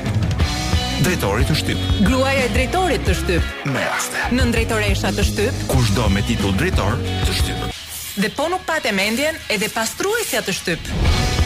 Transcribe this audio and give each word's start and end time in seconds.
Drejtori 1.02 1.46
të 1.48 1.54
shtyp. 1.60 1.82
Gruaja 2.06 2.44
e 2.48 2.54
drejtorit 2.54 3.04
të 3.06 3.14
shtyp. 3.20 3.50
Me 3.70 3.82
raste. 3.88 4.22
Në 4.38 4.46
drejtoresha 4.54 5.10
të 5.18 5.24
shtyp. 5.28 5.60
Kushdo 5.70 6.08
me 6.14 6.22
titull 6.30 6.54
drejtor 6.62 6.98
të 7.26 7.36
shtyp. 7.40 7.68
Dhe 8.22 8.30
po 8.38 8.48
nuk 8.54 8.66
e 8.84 8.92
mendjen 8.92 9.34
edhe 9.48 9.68
pastruesja 9.70 10.40
të 10.42 10.52
shtyp. 10.52 10.80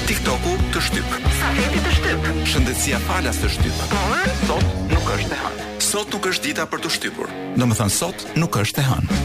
TikTok-u 0.09 0.57
të 0.75 0.81
shtyp. 0.89 1.19
Safeti 1.41 1.81
të 1.89 1.93
shtyp. 2.01 2.33
Shëndetësia 2.53 3.01
falas 3.09 3.39
të 3.45 3.49
shtyp. 3.59 3.85
Po, 3.93 4.03
sot 4.49 4.67
nuk 4.93 5.13
është 5.19 5.37
e 5.37 5.45
hënë. 5.47 5.69
Sot 5.93 6.09
nuk 6.09 6.25
është 6.25 6.47
dita 6.49 6.65
për 6.73 6.81
të 6.87 6.91
shtypur. 6.95 7.29
Do 7.61 7.67
të 7.69 7.77
thonë 7.77 7.93
sot 7.93 8.23
nuk 8.41 8.55
është 8.57 8.81
e 8.81 8.85
hënë. 8.87 9.17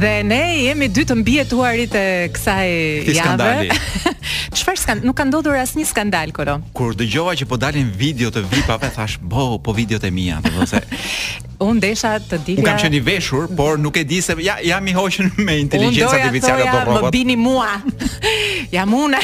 Dhe 0.00 0.12
ne 0.24 0.38
jemi 0.56 0.86
dy 0.88 1.02
të 1.06 1.16
mbijetuarit 1.20 1.92
e 2.00 2.04
kësaj 2.32 2.70
jave. 3.12 3.68
Çfarë 4.56 4.80
s'kan, 4.80 5.02
nuk 5.04 5.18
ka 5.20 5.26
ndodhur 5.28 5.58
asnjë 5.60 5.84
skandal 5.90 6.32
kolo. 6.32 6.54
Kur 6.72 6.96
dëgjova 6.96 7.34
që 7.42 7.48
po 7.50 7.58
dalin 7.60 7.90
video 8.00 8.32
të 8.32 8.40
VIP-ave, 8.54 8.88
thash, 8.96 9.18
"Bo, 9.20 9.58
po 9.60 9.74
videot 9.76 10.00
e 10.02 10.08
mia." 10.10 10.40
Do 10.48 10.54
të 10.56 10.68
se 10.72 10.80
Unë 11.60 11.76
ndesha 11.82 12.14
të 12.30 12.40
dija. 12.46 12.62
Unë 12.64 12.70
kam 12.72 12.80
qenë 12.86 12.98
i 13.02 13.02
veshur, 13.12 13.50
por 13.60 13.76
nuk 13.84 14.00
e 14.00 14.06
di 14.08 14.22
se 14.24 14.32
ja 14.40 14.56
jam 14.64 14.88
i 14.88 14.96
hoqën 14.96 15.30
me 15.44 15.58
inteligjencë 15.66 16.22
artificiale 16.22 16.64
apo 16.70 16.70
po. 16.70 16.78
Unë 16.78 16.86
doja 16.86 17.04
të 17.04 17.10
më 17.10 17.12
bini 17.20 17.36
mua. 17.36 17.74
Ja 18.72 18.86
mua. 18.88 19.18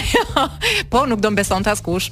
Po 0.92 1.06
nuk 1.08 1.22
do 1.24 1.30
mbeson 1.32 1.62
mbesonte 1.64 1.72
askush. 1.72 2.10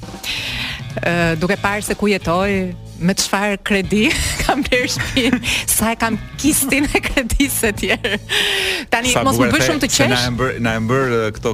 Ë 1.05 1.35
duke 1.37 1.53
parë 1.61 1.85
se 1.85 1.93
ku 1.93 2.07
jetoj, 2.09 2.73
me 2.99 3.13
çfarë 3.17 3.57
kredi 3.65 4.05
kam 4.45 4.63
bler 4.65 4.87
shtëpi, 4.89 5.53
sa 5.69 5.93
e 5.93 5.97
kam 5.99 6.17
kistin 6.41 6.87
e 6.95 7.01
kredisë 7.07 7.73
të 7.73 7.73
tjerë. 7.81 8.21
Tani 8.91 9.11
sa 9.13 9.23
mos 9.27 9.39
më 9.41 9.49
bësh 9.53 9.67
shumë 9.69 9.83
të 9.85 9.89
qesh. 9.93 10.15
Na 10.15 10.23
e 10.27 10.33
bër, 10.39 10.55
na 10.67 10.75
e 10.79 10.83
bër 10.91 11.17
këto 11.37 11.53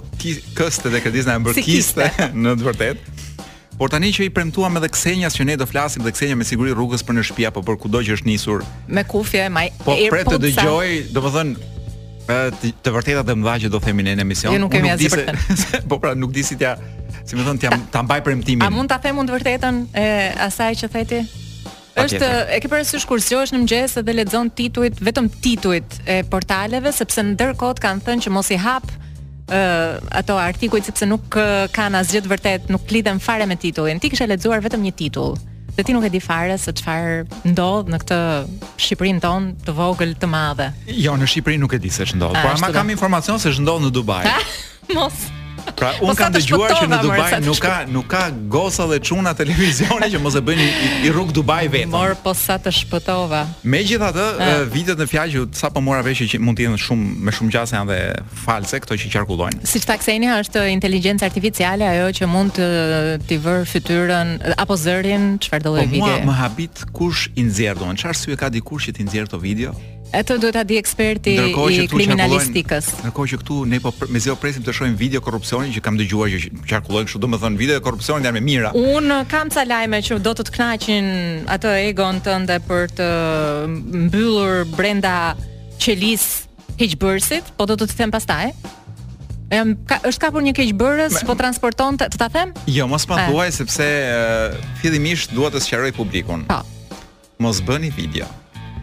këste 0.57 0.93
dhe 0.93 1.03
kredisë 1.05 1.31
na 1.31 1.39
e 1.39 1.43
bër 1.47 1.57
si 1.59 1.65
kiste, 1.67 2.09
në 2.43 2.55
të 2.59 2.69
vërtetë. 2.69 3.17
Por 3.73 3.89
tani 3.89 4.11
që 4.13 4.27
i 4.27 4.29
premtuam 4.29 4.77
edhe 4.77 4.87
Ksenjas 4.93 5.33
që 5.35 5.45
ne 5.49 5.55
do 5.57 5.65
flasim 5.65 6.03
dhe 6.05 6.11
Ksenja 6.13 6.37
me 6.37 6.45
siguri 6.45 6.75
rrugës 6.77 7.01
për 7.03 7.17
në 7.17 7.23
shtëpi 7.25 7.47
apo 7.49 7.63
për 7.65 7.79
kudo 7.81 8.03
që 8.05 8.19
është 8.19 8.29
nisur. 8.29 8.61
Me 8.87 9.01
kufje, 9.09 9.47
my 9.51 9.65
Po 9.81 9.97
pret 10.13 10.29
të 10.29 10.37
dëgjoj, 10.45 10.89
domethënë, 11.15 11.71
Ë 12.31 12.71
të 12.83 12.91
vërtetë 12.95 13.23
dhe 13.27 13.33
më 13.39 13.53
që 13.65 13.69
do 13.73 13.79
themi 13.83 14.03
në 14.05 14.13
emision. 14.23 14.53
Jo 14.55 14.59
nuk 14.63 14.71
kemi 14.71 14.93
di 15.01 15.09
për 15.11 15.25
të. 15.27 15.79
Po 15.91 15.97
pra 15.99 16.13
nuk 16.15 16.31
di 16.35 16.43
si 16.47 16.55
t'ja, 16.59 16.75
si 17.27 17.35
më 17.35 17.45
thon, 17.47 17.59
t'ja 17.59 17.73
ta 17.91 18.03
mbaj 18.05 18.21
premtimin. 18.23 18.63
A 18.63 18.69
mund 18.71 18.91
ta 18.91 18.99
them 19.03 19.19
unë 19.19 19.29
të 19.31 19.35
vërtetën 19.39 19.81
e 20.03 20.05
asaj 20.47 20.69
që 20.83 20.91
theti? 20.95 21.21
Është 21.93 22.29
e 22.55 22.59
ke 22.63 22.69
parasysh 22.71 23.03
kur 23.05 23.19
zgjohesh 23.21 23.51
në 23.53 23.59
mëngjes 23.65 23.99
dhe 24.01 24.15
lexon 24.17 24.47
titujt, 24.57 25.01
vetëm 25.05 25.27
titujt 25.43 25.99
e 26.09 26.21
portaleve 26.31 26.89
sepse 26.95 27.21
ndërkohë 27.33 27.83
kanë 27.83 28.07
thënë 28.07 28.25
që 28.25 28.31
mos 28.33 28.49
i 28.55 28.59
hap 28.63 28.87
ë 28.89 29.59
uh, 29.59 30.11
ato 30.17 30.39
artikuj 30.41 30.81
sepse 30.87 31.05
nuk 31.05 31.35
uh, 31.37 31.67
kanë 31.75 31.99
asgjë 32.01 32.23
të 32.25 32.31
vërtet, 32.33 32.71
nuk 32.73 32.87
lidhen 32.95 33.19
fare 33.21 33.45
me 33.51 33.59
titullin. 33.61 33.99
Ti 34.01 34.09
kisha 34.15 34.25
lexuar 34.31 34.63
vetëm 34.65 34.87
një 34.87 34.95
titull. 35.03 35.35
Dhe 35.75 35.81
ti 35.83 35.93
nuk 35.93 36.05
e 36.05 36.09
di 36.13 36.19
fare 36.21 36.53
se 36.61 36.69
çfarë 36.69 37.49
ndodh 37.49 37.89
në 37.89 37.99
këtë 38.03 38.19
Shqipërinë 38.85 39.23
tonë 39.25 39.53
të 39.65 39.73
vogël 39.79 40.13
të 40.21 40.29
madhe. 40.29 40.67
Jo, 40.85 41.15
në 41.17 41.29
Shqipëri 41.33 41.57
nuk 41.63 41.73
e 41.73 41.81
di 41.81 41.89
se 41.93 42.05
ç'ndodh, 42.11 42.37
por 42.43 42.53
ama 42.59 42.69
kam 42.75 42.93
informacion 42.93 43.41
se 43.41 43.49
ç'ndodh 43.57 43.87
në 43.87 43.93
Dubai. 43.95 44.21
Ha? 44.29 44.37
Mos. 44.93 45.25
Pra 45.71 45.93
un 46.03 46.13
kam 46.17 46.31
dëgjuar 46.35 46.73
që 46.77 46.87
në 46.91 46.97
Dubai 47.03 47.39
nuk 47.45 47.61
ka 47.63 47.73
nuk 47.89 48.07
ka 48.11 48.23
gosa 48.51 48.85
dhe 48.89 48.97
çuna 49.07 49.33
televizioni 49.37 50.09
që 50.11 50.19
mos 50.21 50.35
e 50.39 50.43
bëjnë 50.45 50.65
i, 50.65 50.89
i 51.07 51.11
rrug 51.13 51.31
Dubai 51.35 51.67
vetëm. 51.71 51.93
Mor 51.93 52.15
po 52.23 52.33
sa 52.37 52.57
të 52.61 52.73
shpëtova. 52.81 53.43
Megjithatë, 53.75 54.25
vitet 54.73 54.99
në 55.01 55.07
fjalë 55.11 55.33
që 55.45 55.61
sa 55.61 55.71
po 55.73 55.81
mora 55.83 56.03
vesh 56.05 56.23
që 56.31 56.41
mund 56.43 56.59
të 56.59 56.67
jenë 56.67 56.81
shumë 56.83 57.09
me 57.27 57.33
shumë 57.35 57.55
gjasa 57.55 57.79
janë 57.79 57.89
dhe 57.93 58.37
false 58.43 58.81
këto 58.83 58.97
që 59.03 59.11
qarkullojnë. 59.17 59.69
Si 59.69 59.81
ta 59.87 59.97
është 59.97 60.67
inteligjenca 60.73 61.27
artificiale 61.29 61.87
ajo 61.87 62.09
që 62.19 62.29
mund 62.29 62.57
të 62.59 62.69
të 63.29 63.37
vër 63.43 63.63
fytyrën 63.69 64.35
apo 64.59 64.77
zërin 64.77 65.29
çfarë 65.43 65.63
do 65.65 65.75
lloj 65.75 65.87
video. 65.87 66.11
Po 66.11 66.19
mua 66.19 66.31
më 66.31 66.37
habit 66.43 66.85
kush 66.95 67.29
i 67.37 67.45
nxjerr 67.47 67.79
domun. 67.79 67.95
Çfarë 67.99 68.19
sy 68.19 68.37
ka 68.39 68.51
dikush 68.53 68.89
që 68.89 68.95
të 68.99 69.05
nxjerr 69.07 69.29
këto 69.29 69.39
video? 69.41 69.73
Ato 70.13 70.37
duhet 70.37 70.51
ta 70.53 70.61
di 70.63 70.77
eksperti 70.77 71.31
i 71.41 71.89
kriminalistikës. 71.89 72.85
Në 73.01 73.11
që 73.17 73.37
këtu 73.41 73.55
ne 73.65 73.79
po 73.81 73.89
me 74.13 74.19
zero 74.21 74.35
presim 74.37 74.61
të 74.65 74.73
shohim 74.77 74.93
video 74.99 75.21
korrupsioni 75.25 75.73
që 75.73 75.81
kam 75.81 75.95
dëgjuar 75.97 76.29
që 76.29 76.51
qarkullojnë 76.69 77.09
kështu, 77.09 77.21
domethënë 77.23 77.57
video 77.57 77.79
korrupsioni 77.81 78.27
janë 78.29 78.37
më 78.37 78.43
mira. 78.45 78.69
Un 78.77 79.09
kam 79.31 79.49
ca 79.49 79.63
lajme 79.65 79.99
që 80.05 80.19
do 80.21 80.33
të 80.37 80.45
të 80.47 80.53
kënaqin 80.57 81.07
atë 81.55 81.71
egon 81.87 82.21
tënde 82.27 82.57
për 82.67 82.93
të 82.99 83.07
mbyllur 84.03 84.69
brenda 84.77 85.15
qelis 85.81 86.27
heqbërësit, 86.77 87.49
po 87.57 87.65
do 87.73 87.79
të 87.81 87.89
të 87.89 87.97
them 88.03 88.13
pastaj. 88.13 88.53
Ëm 89.53 89.73
ka, 89.89 89.97
është 90.11 90.25
kapur 90.27 90.45
një 90.45 90.53
keqbërës, 90.61 91.17
po 91.25 91.33
transporton 91.41 91.97
të, 91.97 92.11
të 92.13 92.21
ta 92.21 92.29
them? 92.33 92.53
Jo, 92.69 92.85
mos 92.91 93.09
pa 93.09 93.25
thuaj 93.31 93.49
sepse 93.57 93.89
uh, 94.13 94.61
fillimisht 94.81 95.33
dua 95.37 95.49
të 95.53 95.61
sqaroj 95.65 95.91
publikun. 95.97 96.45
Po. 96.53 96.61
Mos 97.41 97.65
bëni 97.65 97.89
video 97.97 98.29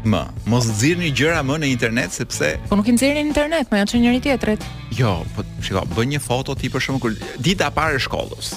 më. 0.04 0.22
Mos 0.48 0.66
nxirrni 0.70 1.10
gjëra 1.16 1.42
më 1.44 1.56
në 1.62 1.68
internet 1.70 2.14
sepse 2.14 2.54
po 2.68 2.76
nuk 2.78 2.88
i 2.88 2.94
nxirrin 2.96 3.26
internet, 3.28 3.68
më 3.70 3.80
janë 3.82 3.92
çënjëri 3.92 4.20
tjetrit. 4.24 4.64
Jo, 4.96 5.20
po 5.34 5.44
shiko, 5.62 5.82
bën 5.94 6.14
një 6.14 6.20
foto 6.22 6.54
ti 6.58 6.68
për 6.72 6.80
shkak 6.84 7.00
kur 7.02 7.12
dita 7.42 7.70
para 7.74 7.98
shkollës. 8.00 8.54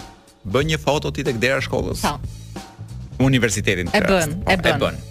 Bën 0.50 0.70
një 0.74 0.80
foto 0.82 1.12
ti 1.12 1.24
tek 1.24 1.40
dera 1.42 1.60
e 1.62 1.66
shkollës. 1.66 2.04
Po. 2.06 2.16
Universitetin. 3.24 3.92
E 3.94 4.02
bën, 4.04 4.38
e 4.48 4.58
bën. 4.58 4.72
E 4.76 4.80
bën 4.86 5.04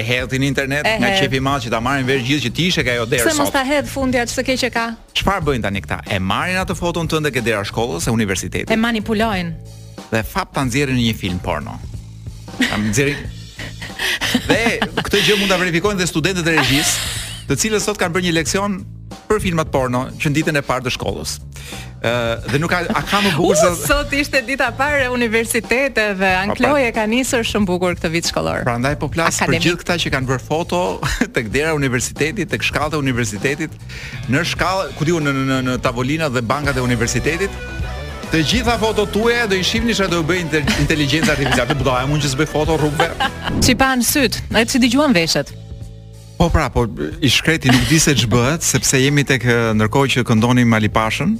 e 0.00 0.04
hedhti 0.06 0.38
në 0.38 0.46
internet 0.48 0.86
nga 1.02 1.08
qepi 1.18 1.40
i 1.40 1.40
madh 1.44 1.64
që 1.66 1.70
ta 1.74 1.80
marrin 1.82 2.06
vesh 2.06 2.22
gjithë 2.24 2.44
që 2.46 2.50
ti 2.56 2.66
ishe 2.70 2.84
ka 2.86 2.92
ajo 2.94 3.08
derë 3.10 3.24
sot. 3.26 3.34
Se 3.34 3.40
mos 3.42 3.50
ta 3.52 3.64
hedh 3.66 3.88
fundja 3.90 4.22
çse 4.28 4.44
keq 4.46 4.60
që 4.62 4.70
ka. 4.72 4.84
Çfarë 5.18 5.42
bëjnë 5.48 5.64
tani 5.66 5.82
këta? 5.84 5.98
E 6.14 6.16
marrin 6.24 6.60
atë 6.62 6.76
foton 6.78 7.08
tënde 7.10 7.32
ke 7.34 7.42
dera 7.44 7.64
shkollës 7.68 8.06
e 8.08 8.14
universitetit. 8.14 8.70
E 8.72 8.78
manipulojnë. 8.80 9.74
Dhe 10.10 10.22
fapt 10.24 10.54
ta 10.56 10.64
nxjerrin 10.64 10.96
në 11.00 11.08
një 11.10 11.16
film 11.20 11.38
porno. 11.44 11.74
Ta 12.62 12.78
nxjerrin 12.80 13.18
Dhe 14.46 15.02
këtë 15.06 15.22
gjë 15.26 15.36
mund 15.40 15.52
ta 15.52 15.58
verifikojnë 15.60 16.00
dhe 16.00 16.08
studentët 16.10 16.48
e 16.52 16.56
regjisë, 16.58 17.12
të 17.50 17.58
cilët 17.64 17.84
sot 17.86 17.98
kanë 18.00 18.16
bërë 18.16 18.28
një 18.28 18.36
leksion 18.38 18.80
për 19.30 19.40
filmat 19.42 19.70
porno 19.70 20.04
që 20.20 20.30
ditën 20.36 20.58
e 20.58 20.62
parë 20.66 20.84
të 20.88 20.92
shkollës. 20.96 21.36
Ë 22.02 22.12
dhe 22.50 22.58
nuk 22.62 22.72
ka 22.72 22.80
a 22.98 23.02
ka 23.06 23.20
më 23.22 23.32
bukur 23.36 23.56
se 23.60 23.68
sot 23.82 24.12
ishte 24.16 24.40
dita 24.46 24.68
e 24.72 24.76
parë 24.78 25.02
e 25.04 25.10
universiteteve, 25.14 26.30
Ankloje 26.40 26.90
ka 26.96 27.04
nisur 27.10 27.44
shumë 27.46 27.68
bukur 27.70 27.98
këtë 27.98 28.10
vit 28.14 28.30
shkollor. 28.30 28.64
Prandaj 28.66 28.96
po 29.02 29.10
plas 29.14 29.38
për 29.42 29.58
gjithë 29.58 29.82
këta 29.84 29.98
që 30.04 30.12
kanë 30.16 30.30
bërë 30.32 30.44
foto 30.46 30.82
tek 31.36 31.50
dera 31.54 31.74
e 31.74 31.78
universitetit, 31.78 32.50
tek 32.54 32.66
shkallët 32.66 32.98
e 32.98 33.02
universitetit, 33.02 33.78
në 34.32 34.46
shkallë, 34.54 34.90
ku 34.98 35.10
diu 35.10 35.22
në 35.22 35.36
në 35.38 35.60
në 35.70 35.78
tavolina 35.86 36.30
dhe 36.32 36.42
bankat 36.54 36.80
e 36.82 36.86
universitetit, 36.86 37.62
Të 38.30 38.38
gjitha 38.46 38.76
fotot 38.78 39.10
tuaja 39.10 39.46
do 39.50 39.56
i 39.58 39.62
shihni 39.66 39.94
se 39.94 40.04
do 40.06 40.20
u 40.22 40.24
bëjnë 40.26 40.60
inteligjenca 40.84 41.32
artificiale. 41.32 41.72
Ti 41.72 41.74
bëdoja 41.80 42.04
mund 42.06 42.22
që 42.22 42.28
të 42.30 42.38
bëj 42.38 42.46
foto 42.52 42.76
rrugëve. 42.78 43.26
Si 43.66 43.74
pa 43.74 43.88
në 43.98 44.06
syt, 44.06 44.36
ai 44.54 44.62
si 44.70 44.78
dëgjuan 44.78 45.14
veshët. 45.16 45.50
Po 46.38 46.46
pra, 46.48 46.68
po 46.70 46.84
i 47.18 47.28
shkreti 47.28 47.72
nuk 47.74 47.88
di 47.90 47.98
se 48.00 48.14
ç'bëhet, 48.20 48.62
sepse 48.62 49.00
jemi 49.02 49.24
tek 49.26 49.44
ndërkohë 49.74 50.12
që 50.14 50.22
këndonim 50.30 50.76
Ali 50.78 50.88
Pashën. 50.94 51.34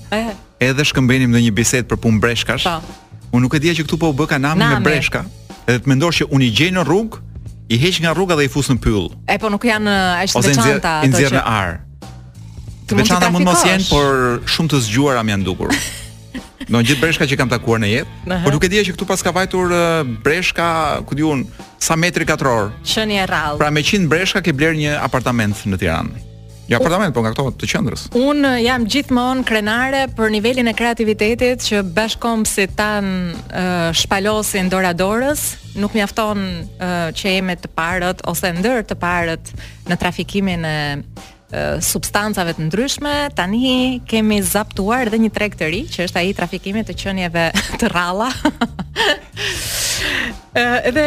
Edhe 0.61 0.87
shkëmbenim 0.91 1.31
në 1.31 1.45
një 1.47 1.53
bisedë 1.61 1.87
për 1.93 2.01
punë 2.09 2.19
breshkash. 2.25 2.67
Po. 2.67 3.15
Unë 3.39 3.45
nuk 3.47 3.55
e 3.55 3.63
dija 3.69 3.77
që 3.79 3.87
këtu 3.87 4.01
po 4.03 4.11
u 4.11 4.19
bë 4.19 4.27
kanami 4.35 4.67
me 4.73 4.83
breshka. 4.83 5.23
Edhe 5.71 5.85
të 5.87 5.93
mendosh 5.95 6.25
që 6.25 6.29
unë 6.35 6.49
i 6.49 6.51
gjej 6.59 6.71
në 6.75 6.83
rrugë, 6.91 7.23
i 7.71 7.79
heq 7.85 8.03
nga 8.03 8.17
rruga 8.19 8.35
dhe 8.35 8.49
i 8.49 8.51
fus 8.51 8.67
në 8.75 8.81
pyll. 8.83 9.07
E 9.31 9.39
po 9.39 9.53
nuk 9.55 9.63
janë 9.71 9.95
as 10.27 10.35
të 10.35 10.43
veçanta 10.49 10.97
ato. 10.99 10.99
Ose 11.07 11.15
nxjerr 11.15 11.39
në 11.39 11.47
ar. 11.55 11.77
Të 12.91 12.99
veçanta 12.99 13.31
mund 13.33 13.47
mos 13.47 13.63
jenë, 13.65 13.87
por 13.87 14.41
shumë 14.51 14.75
të 14.75 14.85
zgjuara 14.91 15.23
më 15.25 15.37
janë 15.37 15.47
dukur. 15.47 15.77
Do 16.71 16.79
të 16.79 16.87
gjithë 16.93 17.03
breshka 17.03 17.27
që 17.27 17.37
kam 17.41 17.49
takuar 17.51 17.81
në 17.83 17.89
jetë, 17.91 18.17
por 18.45 18.55
duke 18.55 18.69
dija 18.71 18.85
që 18.87 18.93
këtu 18.95 19.07
pas 19.09 19.23
ka 19.27 19.31
vajtur 19.35 19.73
breshka, 20.23 20.67
ku 21.09 21.17
diun, 21.19 21.43
sa 21.83 21.97
metri 21.99 22.23
katror. 22.29 22.69
Qeni 22.87 23.17
e 23.19 23.25
rrallë. 23.27 23.59
Pra 23.59 23.73
me 23.75 23.83
100 23.83 24.07
breshka 24.11 24.43
ke 24.47 24.55
bler 24.55 24.77
një 24.79 24.93
apartament 25.03 25.59
në 25.67 25.81
Tiranë. 25.83 26.21
Një 26.71 26.77
jo 26.77 26.79
apartament, 26.79 27.11
po 27.11 27.25
nga 27.25 27.33
këto 27.35 27.47
të 27.59 27.71
qendrës. 27.73 28.05
Unë 28.15 28.53
jam 28.63 28.85
gjithmonë 28.93 29.43
krenare 29.49 30.05
për 30.15 30.31
nivelin 30.37 30.71
e 30.71 30.77
kreativitetit 30.79 31.67
që 31.67 31.83
bashkom 31.91 32.47
si 32.47 32.69
tanë 32.79 33.91
shpalosin 34.05 34.71
dora 34.71 34.95
dorës, 34.95 35.43
nuk 35.75 35.99
mjafton 35.99 36.47
që 37.19 37.35
jemi 37.35 37.59
të 37.59 37.75
parët 37.75 38.23
ose 38.31 38.55
ndër 38.61 38.87
të 38.87 39.01
parët 39.03 39.51
në 39.91 39.99
trafikimin 40.07 40.71
e 40.71 40.79
substancave 41.83 42.55
të 42.57 42.67
ndryshme. 42.69 43.15
Tani 43.37 44.01
kemi 44.09 44.41
zaptuar 44.47 45.09
edhe 45.11 45.19
një 45.27 45.33
treg 45.35 45.57
të 45.59 45.71
ri, 45.73 45.83
që 45.91 46.07
është 46.09 46.23
ai 46.23 46.33
trafikimi 46.39 46.85
të 46.87 46.97
qenieve 46.99 47.49
të 47.81 47.91
rralla. 47.91 48.31
Ëh 50.57 50.91
dhe 50.97 51.05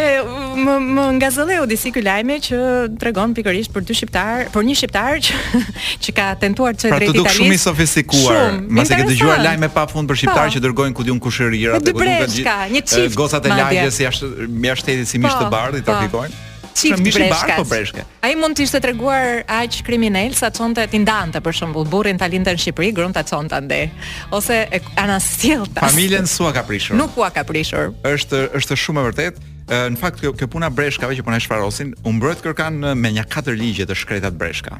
më 0.63 0.75
më 0.95 1.05
ngazëllëu 1.19 1.63
disi 1.69 1.91
ky 1.95 2.03
lajmi 2.05 2.37
që 2.45 2.59
tregon 3.01 3.33
pikërisht 3.35 3.73
për 3.75 3.85
dy 3.87 3.97
shqiptar, 3.97 4.45
për 4.53 4.67
një 4.67 4.77
shqiptar 4.79 5.19
që 5.25 5.39
që 6.07 6.15
ka 6.19 6.27
tentuar 6.43 6.75
të 6.77 6.85
çojë 6.85 6.93
pra, 6.93 6.99
drejt 7.01 7.15
Italisë. 7.15 7.27
Është 7.29 7.41
shumë 7.41 7.55
i 7.59 7.63
sofistikuar. 7.63 8.55
Mbas 8.67 8.93
ke 8.93 9.03
dëgjuar 9.13 9.43
lajme 9.47 9.69
pafund 9.75 10.09
për 10.11 10.21
shqiptar 10.23 10.49
po. 10.49 10.55
që 10.57 10.63
dërgojnë 10.67 10.97
ku 10.99 11.07
diun 11.07 11.19
kushërira, 11.23 11.79
ku 11.79 11.99
diun 12.01 12.31
gjë. 12.37 13.11
Gocat 13.15 13.45
e 13.47 13.53
lagjes 13.55 14.01
jashtë 14.07 14.33
jashtë 14.69 14.99
si 15.03 15.15
po, 15.19 15.25
mish 15.27 15.39
të 15.39 15.51
bardhë 15.53 15.79
i 15.81 15.85
po. 15.85 15.89
trafikojnë 15.91 16.49
çift 16.73 17.61
breshka. 17.69 18.03
Ai 18.23 18.35
mund 18.39 18.57
të 18.57 18.65
ishte 18.67 18.79
treguar 18.83 19.41
aq 19.49 19.79
kriminal 19.87 20.33
sa 20.37 20.49
çonte 20.53 20.85
ti 20.91 20.99
ndante 21.03 21.41
për 21.45 21.57
shemb 21.59 21.79
burrin 21.91 22.17
ta 22.19 22.29
lindën 22.31 22.55
në 22.57 22.61
Shqipëri, 22.63 22.91
grunta 22.95 23.23
çonte 23.27 23.55
ande. 23.57 23.85
Ose 24.31 24.55
e 24.71 24.79
anasjellta. 24.97 25.83
Familjen 25.87 26.25
sua 26.29 26.53
ka 26.55 26.63
prishur. 26.67 26.97
Nuk 26.99 27.17
ua 27.17 27.29
ka 27.33 27.43
prishur. 27.47 27.93
Është 28.03 28.43
është 28.61 28.77
shumë 28.85 29.01
e 29.03 29.07
vërtetë. 29.09 29.49
Në 29.93 29.97
fakt 29.99 30.19
kjo, 30.19 30.33
kjo 30.35 30.47
puna 30.57 30.67
breshkave 30.69 31.15
që 31.15 31.23
po 31.23 31.31
na 31.31 31.37
shfarosin, 31.39 31.93
u 32.03 32.11
mbrojt 32.17 32.41
kërkan 32.43 32.81
me 32.99 33.13
një 33.15 33.23
katër 33.31 33.55
ligje 33.55 33.85
të 33.87 33.95
shkreta 33.95 34.31
të 34.33 34.39
breshka. 34.41 34.77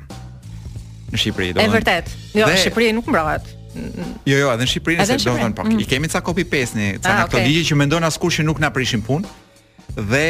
Në 1.14 1.22
Shqipëri 1.24 1.54
do. 1.56 1.64
E 1.64 1.70
vërtet. 1.72 2.12
Jo, 2.36 2.50
në 2.52 2.58
Shqipëri 2.66 2.92
nuk 2.98 3.08
mbrohet. 3.08 3.48
Jo, 4.30 4.36
jo, 4.44 4.52
edhe 4.54 4.66
në 4.66 4.70
Shqipëri 4.74 4.98
nëse 5.00 5.16
do 5.24 5.38
të 5.40 5.56
pak. 5.58 5.72
Mm. 5.72 5.80
I 5.86 5.88
kemi 5.94 6.10
ca 6.12 6.22
copy 6.26 6.44
paste 6.50 6.78
ne, 6.78 6.88
ca 7.02 7.16
ah, 7.16 7.24
okay. 7.30 7.46
ligje 7.48 7.72
që 7.72 7.78
mendon 7.80 8.04
askush 8.10 8.42
që 8.42 8.46
nuk 8.50 8.60
na 8.62 8.70
prishin 8.76 9.02
punë. 9.08 9.24
Dhe 9.98 10.28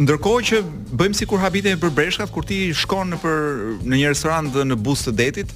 ndërkohë 0.00 0.44
që 0.48 0.58
bëjmë 0.96 1.16
sikur 1.18 1.40
habitemi 1.42 1.78
për 1.82 1.92
breshkat 1.96 2.30
kur 2.32 2.46
ti 2.48 2.64
shkon 2.76 3.12
në 3.12 3.18
për 3.22 3.36
në 3.88 3.98
një 4.00 4.12
restoran 4.14 4.48
dhe 4.54 4.64
në 4.70 4.78
buzë 4.80 5.10
të 5.10 5.14
detit 5.20 5.52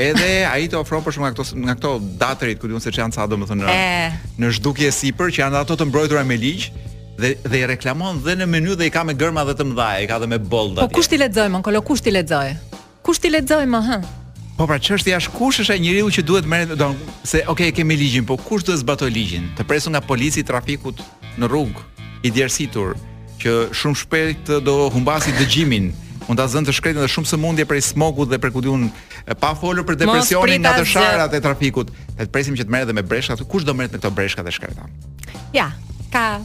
Edhe 0.00 0.30
ai 0.50 0.64
të 0.66 0.78
ofron 0.80 1.04
për 1.06 1.14
shkak 1.14 1.36
të 1.38 1.44
nga 1.68 1.74
këto 1.78 1.90
datrit, 2.18 2.58
ku 2.58 2.66
diun 2.66 2.82
se 2.82 2.90
çan 2.90 3.12
ça 3.14 3.28
domethënë 3.30 3.60
në 3.60 4.40
në 4.42 4.50
zhdukje 4.56 4.88
sipër 4.90 5.30
që 5.30 5.44
janë 5.44 5.60
ato 5.60 5.76
të 5.78 5.86
mbrojtura 5.86 6.24
me 6.26 6.34
ligj 6.40 6.70
dhe 7.20 7.34
dhe 7.44 7.60
i 7.60 7.66
reklamon 7.70 8.18
dhe 8.24 8.34
në 8.40 8.48
menjë 8.50 8.74
dhe 8.80 8.88
i 8.88 8.94
ka 8.94 9.04
me 9.06 9.14
gërma 9.14 9.44
dhe 9.46 9.54
të 9.54 9.68
mdhaja, 9.70 10.00
i 10.02 10.08
ka 10.10 10.18
dhe 10.18 10.26
me 10.32 10.38
bold 10.40 10.72
bolda. 10.74 10.88
Po 10.88 10.98
kush 10.98 11.06
ti 11.12 11.20
lexoj 11.20 11.46
më, 11.46 11.60
kolo 11.62 11.84
kush 11.86 12.02
ti 12.02 12.10
lexoj? 12.10 12.56
Kush 13.06 13.22
ti 13.22 13.30
lexoj 13.30 13.62
më, 13.70 13.82
hë? 13.86 14.00
Po 14.58 14.66
pra 14.70 14.80
çështja 14.82 15.20
është 15.20 15.34
kush 15.38 15.62
është 15.62 15.76
ai 15.76 15.82
njeriu 15.86 16.10
që 16.16 16.24
duhet 16.26 16.48
merret 16.50 16.74
do 16.80 16.90
se 17.26 17.44
okay 17.52 17.70
kemi 17.76 17.94
ligjin, 18.00 18.26
po 18.26 18.34
kush 18.48 18.66
do 18.66 18.74
të 18.74 18.82
zbatoj 18.82 19.14
ligjin? 19.14 19.46
Të 19.58 19.66
presu 19.70 19.94
nga 19.94 20.02
polici 20.02 20.42
trafikut 20.46 21.04
në 21.38 21.50
rrugë 21.54 21.86
i 22.26 22.34
djersitur, 22.34 22.96
që 23.42 23.52
shumë 23.76 23.98
shpejt 24.00 24.52
do 24.66 24.74
humbasi 24.94 25.32
dëgjimin. 25.38 25.90
Mund 26.24 26.40
ta 26.40 26.46
zënë 26.48 26.70
të 26.70 26.74
shkretin 26.78 27.02
dhe 27.04 27.08
shumë 27.10 27.28
sëmundje 27.34 27.66
prej 27.68 27.82
smogut 27.90 28.30
dhe 28.30 28.38
për 28.40 28.54
kujtun 28.54 28.86
pa 29.40 29.50
folur 29.60 29.84
për 29.88 29.98
depresionin 30.04 30.62
nga 30.64 30.72
të 30.78 30.86
sharat 30.94 31.34
e 31.36 31.40
trafikut. 31.44 31.90
Ne 32.16 32.24
të 32.28 32.32
presim 32.32 32.56
që 32.56 32.64
të 32.64 32.72
merret 32.74 32.88
edhe 32.88 32.96
me 32.96 33.04
breshka. 33.06 33.36
Kush 33.44 33.66
do 33.68 33.74
merret 33.76 33.92
me 33.92 34.00
këto 34.00 34.12
breshka 34.16 34.44
e 34.48 34.54
shkretan? 34.56 34.94
Ja, 35.56 35.68
ka 36.14 36.40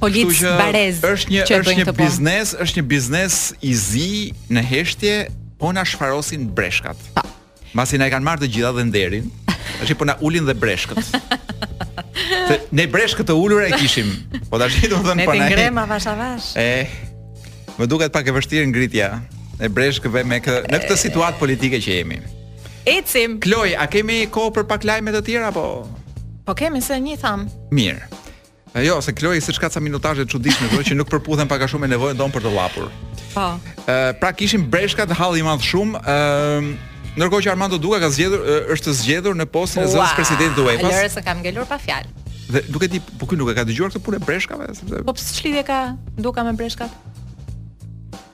Polic 0.00 0.36
Barez. 0.60 1.00
Është 1.04 1.34
një 1.34 1.48
është 1.60 1.76
një 1.80 1.96
biznes, 2.00 2.52
është 2.66 2.80
një 2.82 2.86
biznes 2.92 3.40
i 3.64 3.72
zi 3.76 4.08
në 4.52 4.64
heshtje 4.70 5.14
po 5.60 5.72
na 5.76 5.84
shfarosin 5.88 6.46
breshkat. 6.56 6.96
Po. 7.16 7.24
Masi 7.76 8.00
na 8.00 8.08
i 8.10 8.12
kanë 8.12 8.26
marrë 8.26 8.42
të 8.46 8.52
gjitha 8.54 8.70
dhe 8.78 8.84
nderin, 8.88 9.28
tash 9.80 9.92
po 10.00 10.08
na 10.08 10.16
ulin 10.24 10.48
dhe 10.48 10.56
breshkët. 10.60 11.14
Se 12.30 12.58
ne 12.76 12.86
bresh 12.90 13.14
këtë 13.18 13.34
ulur 13.36 13.64
e 13.66 13.70
kishim. 13.78 14.10
Po 14.50 14.58
tash 14.60 14.80
i 14.84 14.88
domethën 14.90 15.22
pa 15.22 15.22
ne. 15.22 15.26
Po 15.26 15.34
ne 15.36 15.48
ngrem 15.50 15.80
avash 15.82 16.08
avash. 16.12 16.50
E. 16.58 16.86
Më 17.80 17.88
duket 17.90 18.12
pak 18.14 18.28
e 18.30 18.34
vështirë 18.36 18.68
ngritja. 18.70 19.08
Ne 19.60 19.68
bresh 19.72 20.00
me 20.30 20.38
kë 20.42 20.60
në 20.72 20.82
këtë 20.84 20.98
situatë 21.06 21.40
politike 21.40 21.80
që 21.82 21.98
jemi. 22.00 22.20
Ecim. 22.88 23.38
Kloj, 23.44 23.74
a 23.76 23.88
kemi 23.92 24.22
kohë 24.32 24.54
për 24.58 24.68
pak 24.70 24.86
lajme 24.88 25.12
të 25.18 25.24
tjera 25.26 25.50
apo? 25.52 25.66
Po 26.46 26.54
kemi 26.56 26.80
se 26.82 26.96
një 27.02 27.18
tham. 27.20 27.46
Mirë. 27.70 28.08
E 28.78 28.84
jo, 28.86 29.00
se 29.02 29.10
Kloj 29.18 29.34
s'ka 29.42 29.68
ca 29.74 29.80
minutazhe 29.82 30.22
të 30.24 30.30
çuditshme, 30.30 30.68
por 30.70 30.84
që 30.86 30.94
nuk 30.96 31.10
përputhen 31.10 31.50
pak 31.50 31.66
a 31.66 31.68
shumë 31.70 31.88
me 31.88 31.88
nevojën 31.90 32.20
don 32.20 32.30
për 32.32 32.46
të 32.46 32.52
llapur. 32.54 32.86
Po. 33.34 33.48
Ë 33.90 33.96
pra 34.22 34.30
kishim 34.32 34.68
breshka 34.70 35.08
të 35.10 35.18
halli 35.18 35.42
i 35.42 35.46
madh 35.48 35.66
shumë, 35.72 36.04
ë 36.04 36.86
Ndërkohë 37.10 37.42
që 37.42 37.50
Armando 37.50 37.78
Duka 37.82 37.98
ka 38.04 38.06
zgjedhur 38.14 38.44
është 38.70 38.92
zgjedhur 39.00 39.34
në 39.40 39.48
postin 39.50 39.82
e 39.82 39.88
zënës 39.90 40.12
presidenti 40.14 40.54
i 40.54 40.68
UEFA-s. 40.68 40.92
lëre 40.94 41.08
se 41.10 41.24
kam 41.26 41.40
ngelur 41.42 41.66
pa 41.66 41.76
fjalë. 41.82 42.19
Dhe 42.50 42.62
duke 42.68 42.88
ti, 42.90 43.00
po 43.18 43.26
ky 43.30 43.36
nuk 43.38 43.50
e 43.52 43.54
ka 43.54 43.64
dëgjuar 43.68 43.92
këtë 43.94 44.02
punë 44.02 44.18
e 44.18 44.24
breshkave, 44.26 44.66
sepse 44.78 45.00
Po 45.06 45.14
pse 45.14 45.34
ç'lidhje 45.38 45.62
ka 45.68 45.78
duka 46.18 46.42
me 46.46 46.52
breshkat? 46.58 46.90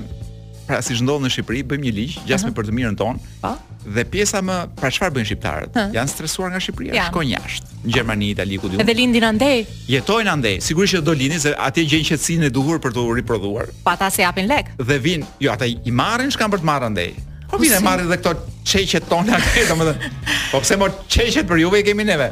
pra 0.71 0.79
siç 0.85 1.01
ndodh 1.03 1.21
në 1.25 1.29
Shqipëri, 1.35 1.62
bëjmë 1.68 1.85
një 1.89 1.91
ligj 1.97 2.13
gjatë 2.27 2.47
me 2.47 2.53
për 2.56 2.68
të 2.69 2.73
mirën 2.77 2.95
tonë. 3.00 3.31
Po. 3.44 3.51
Dhe 3.95 4.03
pjesa 4.13 4.39
më, 4.45 4.57
pra 4.77 4.91
çfarë 4.94 5.13
bëjnë 5.18 5.29
shqiptarët? 5.31 5.79
Janë 5.95 6.12
stresuar 6.13 6.51
nga 6.53 6.62
Shqipëria, 6.62 6.94
ja. 6.95 7.07
shkojnë 7.09 7.33
jashtë. 7.33 7.79
Në 7.81 7.95
Gjermani, 7.95 8.29
Itali 8.35 8.59
ku 8.62 8.69
diun. 8.71 8.83
Edhe 8.83 8.95
lindin 8.95 9.25
andej. 9.31 9.65
Jetojnë 9.89 10.31
andej. 10.31 10.56
Sigurisht 10.63 10.95
që 10.95 11.01
do 11.07 11.15
lindin 11.18 11.41
se 11.44 11.51
atje 11.57 11.83
gjen 11.91 12.06
qetësinë 12.07 12.47
e 12.47 12.53
duhur 12.56 12.79
për 12.83 12.95
të 12.95 13.06
riprodhuar. 13.19 13.71
Po 13.83 13.91
ata 13.91 14.12
se 14.13 14.23
japin 14.23 14.47
lek. 14.47 14.69
Dhe 14.79 15.00
vin, 15.01 15.25
jo, 15.44 15.51
ata 15.51 15.68
i 15.68 15.91
marrin 15.91 16.31
çka 16.31 16.45
kanë 16.45 16.56
për 16.56 16.62
të 16.63 16.69
marrë 16.71 16.89
andej. 16.91 17.09
Po 17.51 17.59
vinë 17.59 17.79
e 17.81 17.83
marrin 17.85 18.07
edhe 18.07 18.19
këto 18.21 18.38
çeqet 18.71 19.09
tona 19.12 19.41
këto, 19.41 19.65
domethënë. 19.74 20.13
Po 20.53 20.62
pse 20.63 20.79
mo 20.79 20.91
çeqet 21.12 21.50
për 21.51 21.65
juve 21.65 21.81
i 21.83 21.88
kemi 21.89 22.06
neve? 22.07 22.29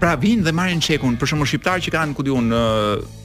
Pra 0.00 0.14
vinë 0.20 0.46
dhe 0.48 0.52
marrin 0.54 0.80
çekun, 0.84 1.18
për 1.20 1.34
shembull 1.34 1.48
shqiptar 1.50 1.82
që 1.84 1.92
kanë 1.96 2.14
ku 2.18 2.22
diun, 2.26 2.48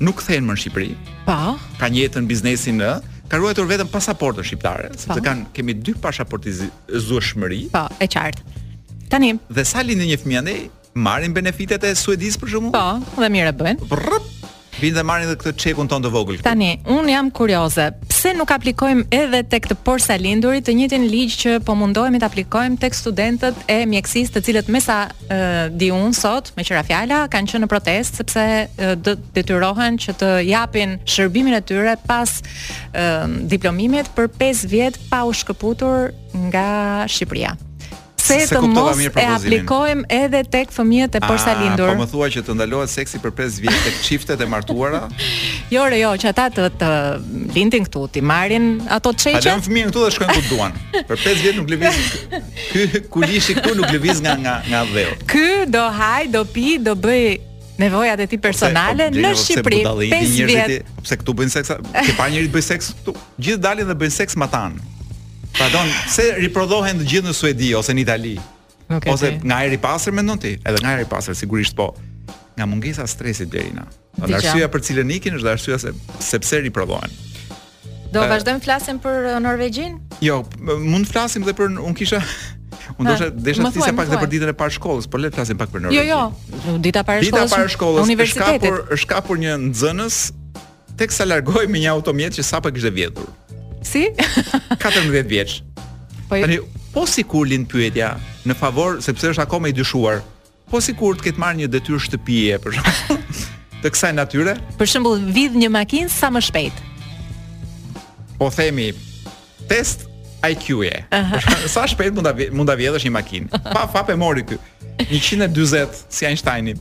nuk 0.05 0.19
kthehen 0.23 0.47
më 0.47 0.55
në 0.55 0.61
Shqipëri. 0.63 0.91
Po. 1.27 1.37
Ka 1.81 1.87
jetën 1.93 2.25
biznesin 2.29 2.79
në 2.83 2.91
ka 3.29 3.37
ruajtur 3.37 3.69
vetëm 3.69 3.91
pasaportën 3.93 4.47
shqiptare, 4.49 4.89
pa. 4.89 4.95
Po. 4.97 5.03
sepse 5.05 5.23
kanë 5.27 5.45
kemi 5.53 5.75
dy 5.77 5.93
pasaportizueshmëri. 6.01 7.61
Po, 7.71 7.75
pa, 7.77 7.85
e 8.01 8.09
qartë. 8.09 8.65
Tani. 9.13 9.35
Dhe 9.53 9.65
sa 9.65 9.85
lindin 9.85 10.09
një 10.11 10.19
fëmijë 10.23 10.41
andaj, 10.43 10.59
marrin 11.07 11.33
benefitet 11.35 11.85
e 11.85 11.93
Suedis 11.97 12.37
për 12.41 12.55
shkakun? 12.55 12.75
Po, 12.75 13.21
dhe 13.23 13.31
mirë 13.37 13.53
e 13.53 13.57
bëjnë. 13.61 14.37
Vinë 14.79 14.95
dhe 14.95 15.03
marrin 15.03 15.27
edhe 15.27 15.35
këtë 15.39 15.59
çekun 15.59 15.89
ton 15.91 16.03
të 16.05 16.11
vogël. 16.13 16.37
Tani, 16.45 16.77
un 16.87 17.07
jam 17.11 17.27
kurioze. 17.35 17.89
Pse 18.09 18.31
nuk 18.37 18.51
aplikojmë 18.55 19.07
edhe 19.15 19.41
tek 19.51 19.65
të 19.67 19.75
porsalindurit 19.83 20.63
të 20.69 20.75
njëjtin 20.77 21.07
ligj 21.11 21.35
që 21.41 21.57
po 21.67 21.75
mundohemi 21.75 22.21
të 22.21 22.29
aplikojmë 22.29 22.79
tek 22.79 22.95
studentët 22.95 23.65
e 23.75 23.79
mjekësisë, 23.91 24.31
të 24.37 24.43
cilët 24.47 24.71
mesa 24.71 25.01
diun 25.75 26.15
sot 26.15 26.53
me 26.55 26.63
qira 26.67 26.85
fjala 26.87 27.23
kanë 27.31 27.51
qenë 27.53 27.63
në 27.65 27.69
protestë 27.71 28.21
sepse 28.23 28.45
do 29.03 29.15
detyrohen 29.35 29.99
që 30.01 30.15
të 30.21 30.31
japin 30.49 30.95
shërbimin 31.07 31.59
e 31.59 31.63
tyre 31.71 31.95
pas 32.09 32.35
diplomimit 33.53 34.11
për 34.17 34.29
5 34.41 34.63
vjet 34.73 34.99
pa 35.11 35.23
u 35.27 35.33
shkëputur 35.35 36.11
nga 36.49 36.67
Shqipëria 37.09 37.55
pse 38.19 38.39
se 38.47 38.55
të 38.55 38.61
mos 38.65 38.99
e 39.05 39.25
aplikojmë 39.31 40.05
edhe 40.15 40.41
tek 40.51 40.73
fëmijët 40.75 41.17
e 41.19 41.21
përsa 41.23 41.53
lindur. 41.59 41.91
Ah, 41.93 41.97
po 41.97 42.03
më 42.03 42.07
thua 42.13 42.27
që 42.33 42.43
të 42.47 42.55
ndalohet 42.59 42.91
seksi 42.91 43.21
për 43.23 43.33
5 43.39 43.59
vjet 43.65 43.79
tek 43.85 43.99
çiftet 44.05 44.43
e 44.43 44.47
martuara? 44.49 45.01
jo, 45.73 45.85
re, 45.91 45.99
jo, 46.03 46.11
që 46.21 46.31
ata 46.33 46.47
të, 46.55 46.67
të 46.81 46.91
lindin 47.55 47.87
këtu, 47.87 48.05
të 48.17 48.23
marrin 48.31 48.69
ato 48.97 49.13
çeshe. 49.23 49.37
Ata 49.39 49.53
janë 49.53 49.65
fëmijë 49.67 49.91
këtu 49.91 50.05
dhe 50.05 50.11
shkojnë 50.17 50.37
ku 50.37 50.45
duan. 50.51 50.79
Për 50.99 51.23
5 51.25 51.43
vjet 51.43 51.59
nuk 51.59 51.73
lëviz. 51.73 51.99
Ky 52.71 53.03
kulishi 53.13 53.57
këtu 53.59 53.75
nuk 53.79 53.93
lëviz 53.95 54.21
nga 54.25 54.35
nga 54.43 54.55
nga 54.71 54.83
dheu. 54.93 55.15
Ky 55.29 55.47
do 55.75 55.85
haj, 56.01 56.29
do 56.35 56.43
pi, 56.53 56.69
do 56.85 56.95
bëj 57.07 57.25
nevojat 57.79 58.19
e 58.19 58.25
ti 58.27 58.35
personale 58.43 59.07
në 59.15 59.35
Shqipëri 59.39 59.83
5 60.11 60.39
vjet. 60.51 60.77
Pse 61.05 61.17
këtu 61.21 61.35
bëjnë 61.41 61.55
seks? 61.57 61.75
Ke 61.95 62.15
pa 62.19 62.29
njëri 62.31 62.49
të 62.51 62.55
bëj 62.57 62.65
seks 62.73 62.93
këtu? 62.99 63.13
Gjithë 63.39 63.61
dalin 63.63 63.87
dhe 63.87 63.95
bëjnë 64.01 64.15
seks 64.21 64.35
matan. 64.41 64.75
Pa 65.57 65.67
don, 65.73 65.87
se 66.11 66.25
riprodhohen 66.43 66.99
të 67.01 67.07
gjithë 67.09 67.29
në 67.31 67.35
Suedi 67.35 67.71
ose 67.77 67.95
në 67.95 68.03
Itali. 68.05 68.35
Nuk 68.89 69.05
ose 69.11 69.35
nga 69.43 69.61
ajri 69.63 69.77
i 69.77 69.81
pastër 69.81 70.13
mendon 70.17 70.39
ti? 70.41 70.55
Edhe 70.65 70.81
nga 70.83 70.93
ajri 70.95 71.07
i 71.07 71.09
pastër 71.09 71.37
sigurisht 71.37 71.75
po. 71.77 71.91
Nga 72.57 72.65
mungesa 72.69 73.05
e 73.07 73.11
stresit 73.11 73.49
deri 73.53 73.71
na. 73.73 73.85
Atë 74.19 74.35
arsyeja 74.41 74.69
për 74.73 74.83
cilën 74.89 75.13
ikin 75.17 75.37
është 75.39 75.51
arsyeja 75.53 75.79
se 75.85 75.91
sepse 76.29 76.59
riprodhohen. 76.65 77.11
Do 78.13 78.23
vazhdojmë 78.25 78.63
të 78.63 78.65
flasim 78.65 78.97
për 79.03 79.27
uh, 79.29 79.35
Norvegjin? 79.45 79.99
Jo, 80.25 80.39
mund 80.61 81.05
të 81.07 81.11
flasim 81.13 81.45
edhe 81.45 81.53
për 81.59 81.75
un 81.81 81.97
kisha 81.97 82.17
Unë 82.99 83.11
do 83.11 83.15
të 83.21 83.27
desha 83.45 83.69
të 83.69 83.93
pak 83.99 84.09
dhe 84.09 84.17
për 84.17 84.29
ditën 84.31 84.49
e 84.49 84.55
parë 84.57 84.73
shkollës, 84.79 85.05
por 85.13 85.21
le 85.21 85.29
të 85.29 85.37
flasim 85.37 85.59
pak 85.59 85.69
për 85.69 85.83
Norvegjin 85.83 86.09
Jo, 86.09 86.31
jo. 86.73 86.77
Dita 86.81 87.03
parë 87.05 87.21
shkollës. 87.21 87.37
Dita 87.37 87.53
parë 87.53 87.75
shkollës. 87.75 88.23
shkapur, 88.33 88.79
shkapur 89.05 89.37
një 89.43 89.53
nxënës 89.69 90.17
teksa 90.97 91.29
largoj 91.29 91.67
me 91.69 91.83
një 91.85 91.93
automjet 91.93 92.39
që 92.39 92.47
sapo 92.49 92.73
kishte 92.73 92.89
vjedhur. 92.97 93.29
Si? 93.89 94.11
14 94.77 95.23
vjeç. 95.29 95.61
Po. 96.29 96.35
Jo. 96.37 96.41
Tani, 96.45 96.57
po 96.93 97.05
sikur 97.09 97.47
lind 97.49 97.65
pyetja 97.71 98.11
në 98.45 98.55
favor 98.57 98.99
sepse 99.01 99.31
është 99.33 99.47
akoma 99.47 99.71
i 99.71 99.73
dyshuar. 99.73 100.21
Po 100.69 100.77
sikur 100.83 101.17
të 101.17 101.29
ketë 101.31 101.41
marrë 101.41 101.63
një 101.63 101.69
detyrë 101.73 102.01
shtëpie 102.05 102.59
për 102.61 102.77
shkak 102.77 103.33
të 103.81 103.89
kësaj 103.95 104.13
natyre. 104.19 104.53
Për 104.77 104.91
shembull, 104.91 105.23
vidh 105.33 105.57
një 105.63 105.71
makinë 105.73 106.11
sa 106.13 106.29
më 106.35 106.43
shpejt. 106.45 106.85
Po 108.37 108.51
themi 108.53 108.91
test 109.71 110.05
IQ 110.45 110.83
e. 110.87 110.93
Uh 111.09 111.33
-huh. 111.33 111.67
Sa 111.67 111.87
shpejt 111.89 112.13
mund 112.13 112.27
ta 112.29 112.35
mund 112.53 112.69
ta 112.69 112.77
vjedhësh 112.77 113.09
një 113.09 113.13
makinë? 113.21 113.49
Pa 113.73 113.87
fap 113.91 114.09
e 114.09 114.15
mori 114.15 114.43
ky. 114.45 114.59
140 115.09 116.05
si 116.09 116.25
Einsteini. 116.29 116.75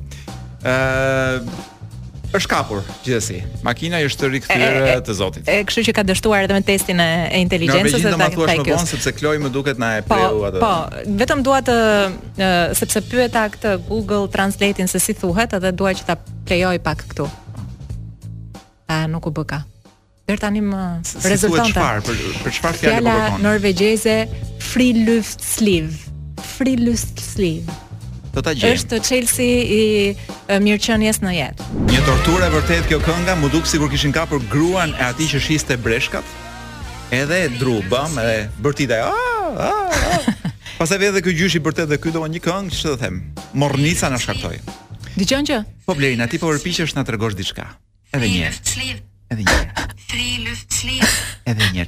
Ëh, 0.63 1.41
është 2.37 2.49
kapur 2.51 2.83
gjithsesi. 3.07 3.39
Makina 3.65 4.01
është 4.05 4.29
rikthyer 4.35 4.99
te 5.07 5.15
Zoti. 5.17 5.43
E, 5.47 5.61
e, 5.61 5.65
kështu 5.69 5.85
që 5.89 5.95
ka 5.97 6.03
dështuar 6.11 6.45
edhe 6.45 6.57
me 6.59 6.65
testin 6.67 7.01
e, 7.01 7.07
e 7.33 7.41
inteligjencës 7.45 7.97
dhe 8.05 8.13
ta 8.21 8.29
kthej. 8.35 8.61
Po, 8.69 8.81
sepse 8.91 9.13
Kloj 9.17 9.37
më 9.47 9.51
duket 9.55 9.81
na 9.81 9.95
e 10.01 10.05
po, 10.05 10.13
preu 10.19 10.43
atë. 10.49 10.61
Po, 10.63 10.73
po, 10.93 11.17
vetëm 11.23 11.43
dua 11.47 11.63
të 11.65 11.77
e, 11.79 12.51
sepse 12.81 13.03
pyeta 13.09 13.47
këtë 13.55 13.73
Google 13.89 14.27
Translate-in 14.35 14.91
se 14.93 15.01
si 15.03 15.17
thuhet, 15.17 15.57
edhe 15.59 15.73
dua 15.73 15.95
që 15.97 16.07
ta 16.11 16.19
plejoj 16.21 16.77
pak 16.85 17.07
këtu. 17.15 17.29
A 18.93 19.03
nuk 19.09 19.29
u 19.31 19.35
bëka? 19.41 19.63
Për 20.29 20.41
tani 20.45 20.61
më 20.61 20.83
si 21.09 21.25
rezulton 21.25 21.73
ta. 21.73 21.91
Për 22.05 22.25
për 22.45 22.57
çfarë 22.61 22.83
fjalë 22.85 23.01
po 23.01 23.19
bëkon? 23.25 23.45
Norvegjeze, 23.49 24.19
free 24.61 24.93
lust 25.07 25.41
sleeve. 25.41 25.97
Free 26.59 26.77
lust 26.77 27.21
sleeve. 27.31 27.81
Do 28.35 28.43
ta 28.43 28.53
gjej. 28.55 28.75
Është 28.77 28.99
Chelsea 29.05 29.63
i 29.73 29.81
uh, 30.15 30.59
mirëqenies 30.63 31.23
në 31.25 31.33
jetë. 31.39 31.69
Një 31.93 32.03
torturë 32.07 32.49
e 32.49 32.53
vërtet 32.57 32.89
kjo 32.91 32.99
kënga, 33.05 33.39
më 33.41 33.51
duk 33.55 33.69
sikur 33.69 33.89
kishin 33.93 34.13
kapur 34.13 34.43
gruan 34.53 34.93
e 34.99 35.05
atij 35.09 35.31
që 35.35 35.41
shiste 35.49 35.79
breshkat. 35.81 36.35
Edhe 37.15 37.45
drubëm, 37.59 38.19
dru 38.19 38.25
edhe 38.25 38.49
bërtita. 38.63 39.01
Ah, 39.09 39.63
ah, 39.69 39.99
ah. 40.13 40.49
Pas 40.77 40.93
e 40.93 40.99
vjen 41.01 41.15
edhe 41.15 41.25
ky 41.25 41.33
gjysh 41.41 41.57
i 41.57 41.63
vërtet 41.65 41.89
dhe 41.91 42.01
ky 42.03 42.13
domon 42.15 42.33
një 42.37 42.43
këngë, 42.45 42.73
ç'të 42.77 42.97
them. 43.01 43.23
Mornica 43.59 44.11
na 44.13 44.21
shkaktoi. 44.21 44.61
Dijon 45.19 45.49
që? 45.49 45.63
Po 45.89 45.97
Blerina, 45.99 46.29
ti 46.31 46.39
po 46.39 46.53
përpiqesh 46.53 46.93
na 46.99 47.03
tregosh 47.09 47.35
diçka. 47.39 47.65
Edhe 48.15 48.29
një. 48.29 48.53
Edhe 49.33 49.43
një. 49.43 49.61
Tri 50.09 51.01
Edhe 51.49 51.67
një. 51.73 51.87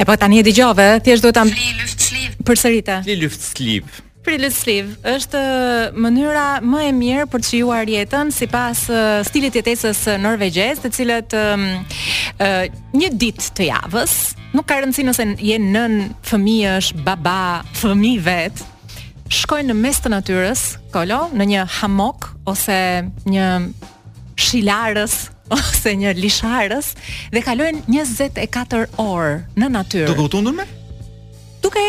E 0.00 0.04
po 0.08 0.16
tani 0.16 0.38
e 0.40 0.48
dëgjove, 0.48 0.86
thjesht 1.04 1.24
duhet 1.24 1.36
ta. 1.36 1.44
Tri 1.44 1.70
lyft 1.76 2.00
sliv. 2.08 2.36
Përsëritë. 2.48 2.98
Tri 3.04 3.80
Pirelli 4.28 4.50
Sleeve 4.52 4.96
është 5.16 5.40
uh, 5.40 5.96
mënyra 5.96 6.58
më 6.60 6.82
e 6.84 6.92
mirë 6.92 7.22
për 7.32 7.42
të 7.44 7.76
rjetën 7.88 8.28
si 8.30 8.42
sipas 8.44 8.82
uh, 8.92 9.20
stilit 9.24 9.54
jetesës 9.56 10.02
uh, 10.04 10.18
norvegjez, 10.20 10.82
të 10.82 10.88
cilët 10.92 11.36
um, 11.38 11.62
uh, 12.44 12.64
një 12.92 13.08
ditë 13.22 13.46
të 13.56 13.68
javës, 13.70 14.16
nuk 14.52 14.68
ka 14.68 14.80
rëndësi 14.82 15.06
nëse 15.08 15.26
je 15.40 15.56
nën, 15.64 15.94
fëmijësh, 16.28 16.90
baba, 17.06 17.38
fëmijë 17.80 18.24
vet, 18.26 18.60
shkojnë 19.32 19.72
në 19.72 19.78
mes 19.80 20.02
të 20.04 20.12
natyrës, 20.12 20.66
kolo, 20.92 21.22
në 21.32 21.48
një 21.54 21.64
hamok 21.78 22.28
ose 22.52 22.78
një 23.32 23.48
shilarës 24.44 25.16
ose 25.56 25.96
një 26.04 26.12
lisharës 26.20 26.92
dhe 27.32 27.46
kalojnë 27.48 27.86
24 27.96 28.90
orë 29.00 29.34
në 29.56 29.72
natyrë. 29.78 30.12
Duke 30.12 30.28
u 30.28 30.32
tundur 30.36 30.58
me? 30.60 30.68
Duke 31.64 31.86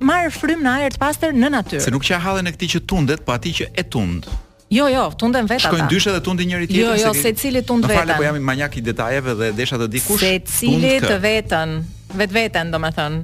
marr 0.00 0.30
frymë 0.34 0.62
në 0.64 0.72
ajër 0.78 0.94
të 0.96 1.00
pastër 1.02 1.34
në 1.36 1.48
natyrë. 1.54 1.82
Se 1.82 1.92
nuk 1.94 2.04
qa 2.06 2.18
hahen 2.22 2.48
e 2.50 2.54
këtij 2.54 2.70
që 2.76 2.82
tundet, 2.90 3.24
po 3.26 3.34
aty 3.34 3.52
që 3.60 3.70
e 3.74 3.84
tund. 3.84 4.28
Jo, 4.70 4.86
jo, 4.92 5.06
tunden 5.20 5.46
vetë 5.48 5.64
ata. 5.64 5.70
Shkojnë 5.70 5.88
dysh 5.92 6.08
edhe 6.10 6.20
tundin 6.24 6.50
njëri 6.50 6.66
tjetrin. 6.68 6.90
Jo, 6.90 6.96
jo, 7.00 7.14
secili 7.16 7.62
tund 7.64 7.86
vetën. 7.88 8.02
Fale, 8.02 8.18
po 8.20 8.26
jam 8.26 8.36
manjak 8.44 8.76
i 8.76 8.82
detajeve 8.84 9.34
dhe 9.40 9.50
desha 9.56 9.78
të 9.80 9.88
di 9.94 10.02
kush. 10.04 10.20
Secili 10.20 10.92
të 11.04 11.14
vetën, 11.24 11.72
vetveten, 12.20 12.74
domethën. 12.74 13.18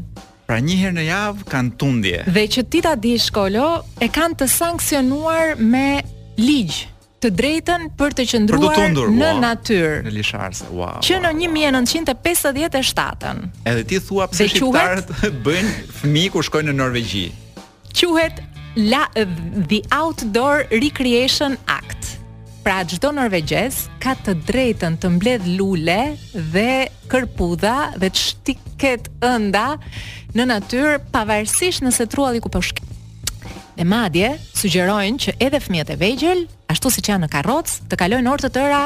Pra 0.49 0.59
një 0.65 0.77
herë 0.81 0.97
në 0.99 1.05
javë 1.09 1.47
kanë 1.53 1.77
tundje. 1.81 2.23
Dhe 2.33 2.47
që 2.57 2.67
ti 2.73 2.81
ta 2.85 2.95
di 3.01 3.15
shkolo, 3.21 3.69
e 4.01 4.09
kanë 4.13 4.41
të 4.43 4.49
sankcionuar 4.57 5.55
me 5.61 5.87
ligj 6.41 6.83
të 7.25 7.31
drejtën 7.41 7.87
për 7.97 8.11
të 8.19 8.25
qëndruar 8.33 8.69
për 8.69 8.75
të 8.75 8.75
tundur, 8.93 9.09
në 9.17 9.29
wow. 9.31 9.39
natyrë. 9.41 9.99
Në 10.05 10.11
Lisharse, 10.13 10.65
wow. 10.77 10.99
Që 11.05 11.17
në 11.25 11.31
1957-ën. 11.39 13.39
Edhe 13.71 13.85
ti 13.89 13.99
thua 14.05 14.25
pse 14.33 14.45
shqiptarët 14.53 15.09
bëjnë 15.47 15.71
fëmijë 16.03 16.31
kur 16.35 16.43
shkojnë 16.45 16.69
në 16.71 16.75
Norvegji? 16.81 17.27
Quhet 17.97 18.37
La 18.77 19.05
the 19.15 19.79
Outdoor 19.95 20.57
Recreation 20.75 21.53
Act. 21.71 21.83
Pra 22.65 22.79
çdo 22.89 23.11
norvegjez 23.13 23.83
ka 24.01 24.15
të 24.25 24.33
drejtën 24.49 24.95
të 25.03 25.07
mbledh 25.17 25.45
lule 25.59 25.97
dhe 26.33 26.73
kërpudha 27.13 27.79
dhe 28.01 28.09
të 28.09 28.19
shtiket 28.23 29.05
ënda 29.29 29.69
në 30.37 30.43
natyrë 30.49 30.95
pavarësisht 31.13 31.85
nëse 31.85 32.05
trualli 32.13 32.41
ku 32.45 32.49
po 32.55 32.61
shkon. 32.65 32.89
Dhe 33.77 33.85
madje 33.89 34.29
sugjerojnë 34.57 35.19
që 35.27 35.31
edhe 35.45 35.59
fëmijët 35.67 35.89
e 35.93 36.01
vegjël 36.01 36.41
ashtu 36.75 36.91
siç 36.99 37.11
janë 37.13 37.27
në 37.29 37.33
karroc, 37.37 37.71
të 37.91 37.99
kalojnë 38.01 38.31
orë 38.35 38.47
të 38.49 38.53
tëra 38.57 38.83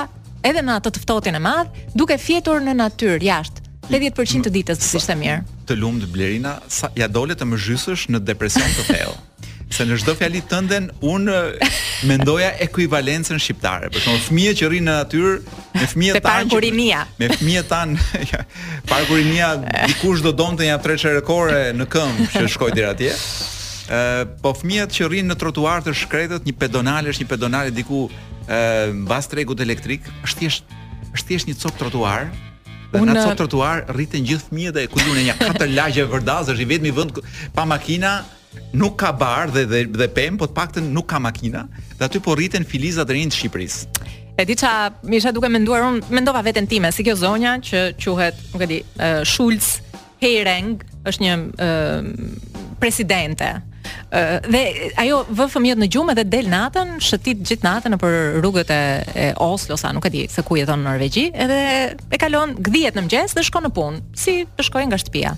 edhe 0.48 0.62
në 0.64 0.76
atë 0.78 0.92
të 0.98 1.04
ftohtin 1.06 1.38
e 1.40 1.42
madh, 1.42 1.78
duke 1.96 2.18
fjetur 2.20 2.60
në 2.66 2.76
natyrë 2.82 3.22
jashtë. 3.28 3.64
80% 3.88 4.44
të 4.44 4.52
ditës, 4.58 4.82
siç 4.84 5.00
ishte 5.00 5.14
mirë. 5.16 5.38
Të 5.68 5.78
lumt 5.80 6.04
Blerina, 6.12 6.58
sa, 6.68 6.90
ja 7.00 7.06
dole 7.08 7.32
të 7.40 7.46
mëzhysësh 7.48 8.10
në 8.12 8.20
depresion 8.30 8.68
të 8.76 8.84
thellë. 8.92 9.18
Se 9.72 9.84
në 9.84 9.98
çdo 10.00 10.14
fjali 10.16 10.40
tënden 10.48 10.86
un 11.04 11.26
mendoja 12.08 12.50
ekuivalencën 12.64 13.36
shqiptare. 13.40 13.90
Për 13.92 14.00
shembull, 14.04 14.22
fëmijët 14.28 14.60
që 14.60 14.68
rrinë 14.70 14.86
në 14.88 14.94
natyrë, 14.98 15.32
me 15.76 15.88
fëmijët 15.90 16.20
tanë, 16.20 16.22
me 16.22 16.26
parkurinia. 16.28 17.02
Me 17.20 17.28
fëmijët 17.34 17.68
tanë, 17.72 18.88
parkurinia 18.92 19.50
dikush 19.90 20.24
do 20.24 20.32
donte 20.40 20.64
një 20.68 20.76
atreçë 20.78 21.16
rekore 21.18 21.66
në 21.76 21.88
këmbë 21.94 22.28
që 22.36 22.48
shkoj 22.56 22.72
deri 22.76 22.90
atje 22.94 23.14
po 24.42 24.52
fëmijët 24.56 24.92
që 24.94 25.08
rrinë 25.08 25.32
në 25.32 25.36
trotuar 25.40 25.84
të 25.86 25.94
shkretët, 25.96 26.44
një 26.46 26.54
pedonal 26.60 27.08
është 27.10 27.24
një 27.24 27.28
pedonal 27.30 27.70
diku 27.72 28.02
ë 28.48 28.58
mbas 29.04 29.28
tregut 29.28 29.60
elektrik, 29.64 30.06
është 30.26 30.42
thjesht 30.44 30.76
është 31.16 31.28
thjesht 31.32 31.48
një 31.48 31.56
copë 31.62 31.78
trotuar. 31.82 32.26
Dhe 32.92 33.00
në 33.04 33.14
atë 33.20 33.36
trotuar 33.42 33.82
rriten 33.92 34.24
gjithë 34.24 34.48
fëmijët 34.48 34.78
e 34.82 34.86
ku 34.92 35.00
një 35.02 35.34
katër 35.40 35.72
lagje 35.76 36.04
vërdazë, 36.08 36.54
është 36.54 36.64
i 36.64 36.68
vetmi 36.70 36.92
vend 36.96 37.18
pa 37.56 37.64
makina, 37.68 38.14
nuk 38.72 38.96
ka 39.00 39.10
bar 39.12 39.50
dhe 39.52 39.64
dhe 39.68 39.82
dhe 39.92 40.08
pem, 40.08 40.36
po 40.40 40.46
të 40.48 40.56
paktën 40.56 40.90
nuk 40.96 41.08
ka 41.12 41.18
makina, 41.20 41.66
dhe 41.96 42.04
aty 42.08 42.20
po 42.24 42.36
rriten 42.36 42.64
filiza 42.68 43.04
të 43.08 43.16
rinë 43.16 43.32
të 43.34 43.40
Shqipërisë. 43.40 44.04
E 44.38 44.44
di 44.46 44.54
qa, 44.56 44.90
misha 45.02 45.32
duke 45.34 45.48
menduar, 45.50 45.82
unë 45.88 46.12
mendova 46.14 46.40
vetën 46.46 46.68
time, 46.70 46.92
si 46.94 47.02
kjo 47.04 47.16
zonja 47.18 47.56
që 47.58 47.80
quhet, 47.98 48.36
nuk 48.54 48.62
e 48.62 48.68
di, 48.70 48.80
uh, 49.02 49.20
Schulz, 49.26 49.80
Hereng, 50.22 50.80
është 51.08 51.24
një 51.26 51.32
uh, 51.58 52.68
presidente, 52.80 53.50
dhe 54.54 54.62
ajo 55.04 55.20
vë 55.28 55.46
fëmijët 55.52 55.80
në 55.82 55.88
gjumë 55.94 56.14
dhe 56.18 56.24
del 56.32 56.48
natën, 56.52 56.94
shëtit 57.04 57.42
gjithë 57.50 57.66
natën 57.66 57.94
nëpër 57.96 58.16
rrugët 58.38 58.72
e, 58.74 58.78
e 59.12 59.28
Oslo 59.44 59.76
sa 59.80 59.90
nuk 59.96 60.08
e 60.08 60.12
di 60.14 60.22
se 60.32 60.44
ku 60.46 60.56
jeton 60.58 60.80
në 60.82 60.86
Norvegji, 60.90 61.26
edhe 61.34 61.58
e 62.10 62.20
kalon 62.20 62.54
gdhiet 62.58 62.96
në 62.96 63.04
mëngjes 63.04 63.36
dhe 63.38 63.44
shkon 63.48 63.66
në 63.68 63.72
punë, 63.76 64.02
si 64.18 64.38
të 64.56 64.66
shkojë 64.68 64.90
nga 64.90 65.00
shtëpia. 65.04 65.34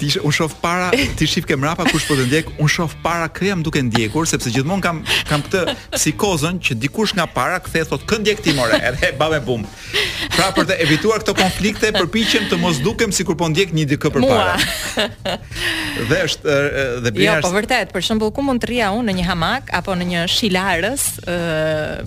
ti 0.00 0.08
sh, 0.10 0.16
un 0.24 0.32
para, 0.62 0.88
ti 1.14 1.26
shif 1.28 1.44
ke 1.44 1.56
mrapa 1.56 1.84
kush 1.92 2.06
po 2.08 2.16
të 2.16 2.24
ndjek, 2.30 2.48
un 2.62 2.68
shoh 2.72 2.92
para 3.04 3.28
krem 3.28 3.60
duke 3.64 3.82
ndjekur 3.84 4.26
sepse 4.28 4.50
gjithmonë 4.54 4.82
kam 4.86 5.00
kam 5.28 5.42
këtë 5.44 5.74
psikozën 5.94 6.56
që 6.64 6.76
dikush 6.82 7.12
nga 7.18 7.26
para 7.28 7.58
kthe 7.60 7.82
thot 7.90 8.06
kë 8.08 8.18
ndjek 8.22 8.40
ti 8.44 8.54
more, 8.56 8.78
edhe 8.90 9.12
bave 9.20 9.40
bum. 9.44 9.66
Pra 10.36 10.48
për 10.56 10.70
të 10.70 10.78
evituar 10.86 11.20
këto 11.22 11.34
konflikte 11.36 11.92
përpiqem 11.96 12.48
të 12.50 12.58
mos 12.62 12.80
dukem 12.84 13.12
sikur 13.12 13.36
po 13.40 13.50
ndjek 13.52 13.74
një 13.76 13.86
dikë 13.92 14.12
përpara. 14.16 14.56
Mua. 14.56 15.36
dhe 16.10 16.22
është 16.28 16.56
dhe 17.04 17.12
bëj. 17.12 17.26
Jo, 17.26 17.36
po 17.44 17.52
vërtet, 17.54 17.92
për 17.92 18.06
shembull 18.08 18.32
ku 18.34 18.44
mund 18.46 18.64
të 18.64 18.70
rria 18.72 18.88
unë 18.96 19.10
në 19.10 19.16
një 19.20 19.28
hamak 19.28 19.72
apo 19.80 19.96
në 20.00 20.08
një 20.14 20.24
shilarës, 20.32 21.06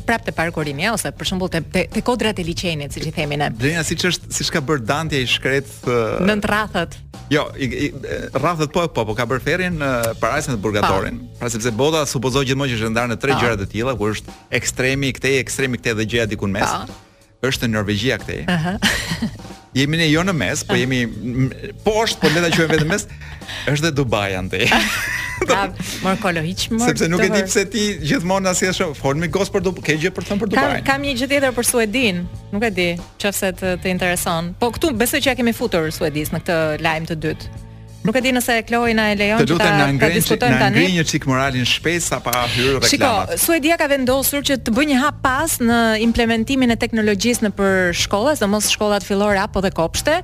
prapë 0.10 0.32
te 0.32 0.36
parkurimi 0.38 0.90
ose 0.90 1.14
për 1.14 1.32
shembull 1.34 1.54
te, 1.54 1.62
te 1.70 2.02
kodrat 2.06 2.42
e 2.42 2.48
liçenit, 2.48 2.96
siç 2.98 3.12
i 3.12 3.16
themi 3.16 3.38
ne. 3.44 3.52
Blenja 3.54 3.86
siç 3.86 4.10
është 4.12 4.34
siç 4.34 4.50
ka 4.56 4.64
bër 4.66 4.82
dantja 4.90 5.22
i 5.22 5.30
shkret 5.30 5.70
uh... 5.86 6.22
nën 6.26 6.42
rrathët. 6.48 6.98
Jo, 7.32 7.46
rrethet 8.34 8.70
po 8.72 8.86
po 8.88 9.02
po 9.04 9.12
ka 9.18 9.26
bër 9.28 9.40
ferrin 9.44 9.76
para 10.20 10.42
se 10.42 10.52
të 10.54 10.60
burgatorin. 10.62 11.20
Pra 11.40 11.50
sepse 11.50 11.72
bota 11.76 12.06
supozoj 12.08 12.46
gjithmonë 12.48 12.74
që 12.76 12.80
është 12.80 12.92
ndarë 12.94 13.12
në 13.16 13.20
tre 13.20 13.38
gjëra 13.40 13.60
të 13.60 13.70
tilla 13.74 13.96
ku 13.98 14.10
është 14.14 14.36
ekstremi 14.60 15.12
këtej, 15.18 15.40
ekstremi 15.44 15.82
këtej 15.82 15.98
dhe 16.00 16.08
gjëja 16.14 16.30
diku 16.34 16.48
në 16.50 16.60
mes. 16.62 16.94
Është 17.44 17.68
Norvegjia 17.72 18.16
këtej. 18.22 18.46
Ëh. 18.48 18.68
Jemi 19.74 19.98
ne 19.98 20.06
jo 20.06 20.22
në 20.22 20.36
mes, 20.38 20.62
po 20.70 20.76
jemi 20.78 20.98
poshtë, 21.82 22.20
po, 22.22 22.28
po 22.28 22.30
leta 22.30 22.52
quajmë 22.54 22.76
vetëm 22.76 22.92
mes. 22.94 23.08
Është 23.72 23.88
dhe 23.88 23.92
Dubai 23.98 24.36
anti. 24.38 24.68
Ja, 25.50 25.64
mor 26.06 26.20
kolo 26.22 26.44
hiç 26.46 26.68
mor. 26.72 26.84
Sepse 26.86 27.08
nuk 27.10 27.24
e 27.26 27.26
di 27.34 27.42
pse 27.50 27.64
ti 27.74 27.88
gjithmonë 28.06 28.52
as 28.52 28.62
jesh 28.62 28.84
fol 29.02 29.18
me 29.18 29.28
gos 29.34 29.50
për 29.52 29.66
do 29.66 29.74
ke 29.82 29.98
gjë 29.98 30.14
për 30.14 30.28
të 30.28 30.30
thënë 30.30 30.46
për 30.46 30.54
Dubai. 30.54 30.78
Kam 30.88 31.02
një 31.04 31.18
gjë 31.24 31.30
tjetër 31.34 31.58
për 31.58 31.70
Suedin, 31.72 32.22
nuk 32.54 32.68
e 32.70 32.70
di, 32.78 32.88
nëse 33.26 33.50
të 33.58 33.74
të 33.82 33.94
intereson. 33.96 34.54
Po 34.62 34.70
këtu 34.78 34.94
besoj 35.02 35.26
që 35.26 35.34
ja 35.34 35.38
kemi 35.42 35.58
futur 35.58 35.90
Suedis 35.92 36.30
në 36.38 36.44
këtë 36.46 36.60
lajm 36.86 37.10
të 37.12 37.20
dytë. 37.26 37.52
Nuk 38.04 38.16
e 38.20 38.20
di 38.20 38.32
nëse 38.36 38.56
e 38.60 38.64
klojnë 38.68 39.00
a 39.04 39.12
e 39.14 39.16
lejon 39.16 39.46
të 39.48 39.56
ta 39.56 39.68
diskutojmë 39.72 39.76
tani. 39.96 40.20
Të 40.20 40.32
lutem 40.36 40.56
na 40.60 40.68
ngrihni 40.74 41.04
çik 41.08 41.24
moralin 41.28 41.64
shpejt 41.68 42.04
sa 42.04 42.18
pa 42.24 42.34
hyrë 42.52 42.82
reklamat. 42.82 42.88
Shiko, 42.92 43.40
Suedia 43.40 43.78
ka 43.80 43.88
vendosur 43.88 44.44
që 44.44 44.58
të 44.68 44.74
bëjë 44.76 44.88
një 44.90 44.98
hap 45.04 45.22
pas 45.24 45.54
në 45.64 45.78
implementimin 46.04 46.74
e 46.76 46.76
teknologjisë 46.82 47.46
në 47.48 47.52
për 47.56 47.96
shkolla, 48.02 48.34
sidomos 48.36 48.68
shkollat 48.74 49.08
fillore 49.08 49.40
apo 49.40 49.64
dhe 49.64 49.72
kopshte. 49.78 50.18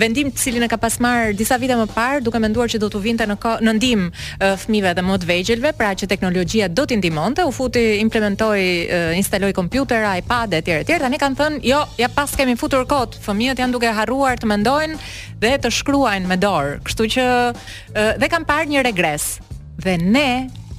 Vendim 0.00 0.30
të 0.32 0.46
cilin 0.46 0.64
e 0.64 0.70
ka 0.72 0.78
pasmar 0.80 1.34
disa 1.36 1.58
vite 1.60 1.76
më 1.76 1.84
parë, 1.92 2.22
duke 2.24 2.40
menduar 2.40 2.72
që 2.72 2.80
do 2.80 2.88
të 2.94 3.02
vinte 3.04 3.28
në 3.28 3.36
në 3.68 3.76
ndihmë 3.82 4.08
fëmijëve 4.64 4.96
dhe 4.96 5.04
më 5.04 5.20
të 5.20 5.28
vegjëlve, 5.34 5.74
pra 5.76 5.92
që 5.92 6.08
teknologjia 6.14 6.70
do 6.72 6.88
t'i 6.88 6.96
ndihmonte. 7.02 7.44
U 7.44 7.52
futi 7.52 7.84
implementoi, 8.00 8.64
instaloi 9.20 9.52
kompjuter, 9.60 10.08
iPad 10.22 10.56
etj 10.62 10.72
etj. 10.80 10.96
Tani 11.04 11.20
kanë 11.20 11.40
thënë, 11.44 11.62
jo, 11.68 11.84
ja 12.00 12.08
pas 12.08 12.32
kemi 12.32 12.56
futur 12.56 12.88
kot 12.88 13.20
Fëmijët 13.26 13.60
janë 13.60 13.74
duke 13.76 13.92
harruar 13.92 14.38
të 14.40 14.48
mendojnë 14.48 14.96
dhe 15.36 15.54
të 15.60 15.68
shkruajnë 15.82 16.28
me 16.30 16.36
dorë. 16.40 16.78
Kështu 16.88 17.04
që 17.12 17.25
dhe 18.20 18.28
kam 18.30 18.44
parë 18.46 18.68
një 18.70 18.82
regres. 18.90 19.36
Dhe 19.80 19.96
ne 20.00 20.28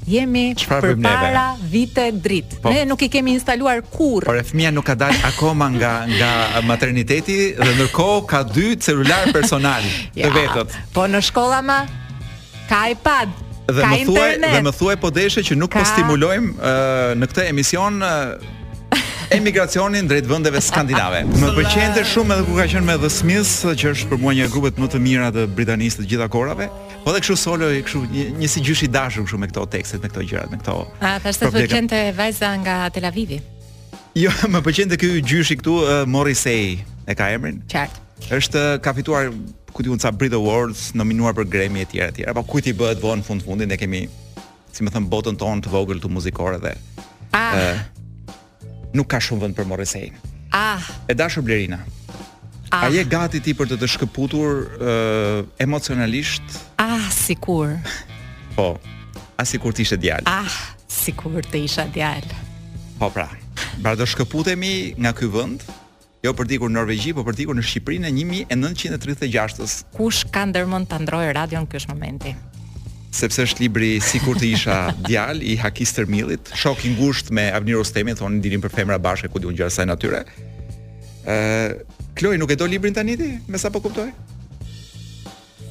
jemi 0.08 0.54
përpara 0.58 1.50
vite 1.68 2.06
drit. 2.16 2.58
Po, 2.64 2.72
ne 2.72 2.86
nuk 2.88 3.02
i 3.04 3.10
kemi 3.12 3.36
instaluar 3.38 3.82
kur. 3.84 4.26
Por 4.28 4.40
e 4.40 4.44
fëmia 4.48 4.72
nuk 4.76 4.88
ka 4.88 4.96
dal 5.00 5.14
akoma 5.30 5.68
nga 5.76 5.94
nga 6.20 6.32
materniteti 6.68 7.40
dhe 7.60 7.72
ndërkohë 7.78 8.22
ka 8.30 8.44
dy 8.48 8.74
celular 8.88 9.28
personal 9.36 9.84
ja, 10.16 10.26
të 10.28 10.32
vetët. 10.38 10.78
Po 10.96 11.08
në 11.12 11.22
shkolla 11.28 11.60
ma 11.66 11.82
ka 12.72 12.86
iPad. 12.96 13.44
Dhe 13.68 13.84
më 13.84 13.96
thuaj, 14.08 14.30
dhe 14.56 14.62
më 14.64 14.72
thuaj 14.80 14.94
po 15.04 15.10
deshe 15.12 15.44
që 15.44 15.58
nuk 15.60 15.74
po 15.76 15.82
ka... 15.82 15.84
po 15.84 15.92
stimulojmë 15.96 16.54
uh, 16.56 17.10
në 17.20 17.26
këtë 17.34 17.48
emision 17.52 18.00
uh, 18.00 18.38
emigracionin 19.32 20.08
drejt 20.10 20.28
vendeve 20.30 20.62
skandinave. 20.64 21.24
Më 21.42 21.52
pëlqente 21.58 22.04
shumë 22.08 22.36
edhe 22.38 22.46
ku 22.48 22.56
ka 22.58 22.66
qenë 22.72 22.88
me 22.88 22.96
The 23.02 23.10
Smiths, 23.12 23.62
që 23.78 23.92
është 23.96 24.10
për 24.14 24.22
mua 24.24 24.34
një 24.38 24.48
grupet 24.54 24.80
më 24.82 24.90
të 24.94 25.02
mirë 25.04 25.32
të 25.36 25.46
britanisë 25.58 26.02
të 26.04 26.08
gjitha 26.12 26.30
kohërave. 26.34 26.70
Po 27.04 27.14
dhe 27.16 27.22
kështu 27.24 27.38
solo 27.42 27.70
i 27.76 27.82
kështu 27.86 28.02
një, 28.14 28.26
një 28.42 28.50
si 28.54 28.64
gjysh 28.66 28.86
i 28.88 28.90
dashur 28.94 29.26
kështu 29.28 29.40
me 29.42 29.50
këto 29.52 29.66
tekstet, 29.74 30.04
me 30.04 30.12
këto 30.12 30.26
gjërat, 30.32 30.52
me 30.54 30.60
këto. 30.62 30.76
A 31.02 31.16
thashë 31.24 31.40
se 31.42 31.52
pëlqente 31.56 32.02
vajza 32.18 32.54
nga 32.64 32.78
Tel 32.96 33.08
Avivi? 33.10 33.42
Jo, 34.18 34.32
më 34.54 34.62
pëlqente 34.66 34.98
ky 35.02 35.12
gjysh 35.22 35.54
i 35.56 35.60
këtu 35.62 35.76
uh, 35.82 35.96
Morrissey, 36.10 36.78
e 37.08 37.16
ka 37.18 37.30
emrin? 37.36 37.60
Qartë. 37.72 38.04
Është 38.38 38.64
ka 38.86 38.96
fituar 38.98 39.30
ku 39.76 39.86
diun 39.86 40.00
ca 40.02 40.10
Brit 40.12 40.34
Awards, 40.34 40.90
nominuar 40.98 41.36
për 41.38 41.46
Grammy 41.54 41.84
etj 41.86 42.00
etj. 42.08 42.24
Apo 42.32 42.42
kujt 42.50 42.72
i 42.72 42.76
bëhet 42.76 43.04
vonë 43.04 43.28
fund 43.28 43.46
fundin 43.46 43.70
ne 43.70 43.78
kemi 43.78 44.08
si 44.74 44.84
më 44.86 44.96
thën 44.96 45.06
botën 45.12 45.38
tonë 45.38 45.68
të 45.68 45.72
vogël 45.74 46.02
të 46.02 46.10
muzikore 46.12 46.58
dhe. 46.64 46.74
Ah 47.38 47.86
nuk 48.96 49.10
ka 49.10 49.20
shumë 49.24 49.42
vend 49.48 49.58
për 49.58 49.68
Morrissey. 49.68 50.12
Ah. 50.56 50.80
E 51.10 51.16
dashur 51.18 51.44
Blerina. 51.46 51.80
Ah. 52.72 52.88
A 52.88 52.92
je 52.94 53.04
gati 53.08 53.40
ti 53.44 53.54
për 53.56 53.70
të 53.74 53.78
të 53.82 53.90
shkëputur 53.96 54.64
uh, 54.78 55.42
emocionalisht? 55.64 56.44
Ah, 56.82 57.08
sikur. 57.12 57.76
Po. 58.56 58.76
A 59.38 59.46
sikur 59.46 59.76
të 59.76 59.86
ishte 59.86 60.00
djalë. 60.02 60.28
Ah, 60.30 60.48
sikur 60.90 61.44
të 61.46 61.62
isha 61.68 61.86
djalë. 61.94 62.40
Po 62.98 63.12
pra. 63.14 63.28
Pra 63.84 63.94
të 63.98 64.08
shkëputemi 64.14 64.72
nga 64.98 65.12
ky 65.16 65.30
vend, 65.32 65.62
jo 66.26 66.34
për 66.34 66.50
dikur 66.50 66.72
në 66.72 66.80
Norvegji, 66.80 67.14
po 67.14 67.24
për 67.28 67.36
dikur 67.38 67.56
në 67.60 67.64
Shqipërinë 67.68 68.10
e 68.10 68.14
1936-s. 68.56 69.86
Kush 69.94 70.24
ka 70.34 70.48
ndërmend 70.50 70.90
ta 70.90 70.98
ndrojë 71.04 71.36
radion 71.38 71.68
në 71.68 71.72
ky 71.76 71.84
moment? 71.94 72.26
sepse 73.14 73.44
është 73.48 73.64
libri 73.64 73.92
sikur 74.04 74.38
të 74.38 74.50
isha 74.54 74.78
djal 75.08 75.40
i 75.42 75.56
Hakis 75.58 75.94
Termillit, 75.96 76.52
shok 76.58 76.84
i 76.86 76.92
ngushtë 76.96 77.34
me 77.34 77.46
Avni 77.56 77.74
Rostemi, 77.78 78.14
thonë 78.18 78.40
ndirin 78.42 78.62
për 78.64 78.74
femra 78.76 78.98
bashkë 79.02 79.30
ku 79.32 79.40
diun 79.42 79.56
gjëra 79.58 79.72
sa 79.74 79.86
natyre. 79.88 80.24
Ë, 81.28 81.86
Kloj 82.18 82.36
nuk 82.42 82.50
e 82.50 82.56
do 82.58 82.66
librin 82.66 82.96
tani 82.98 83.14
ti, 83.20 83.28
me 83.48 83.60
sa 83.62 83.70
po 83.70 83.80
kuptoj? 83.84 84.10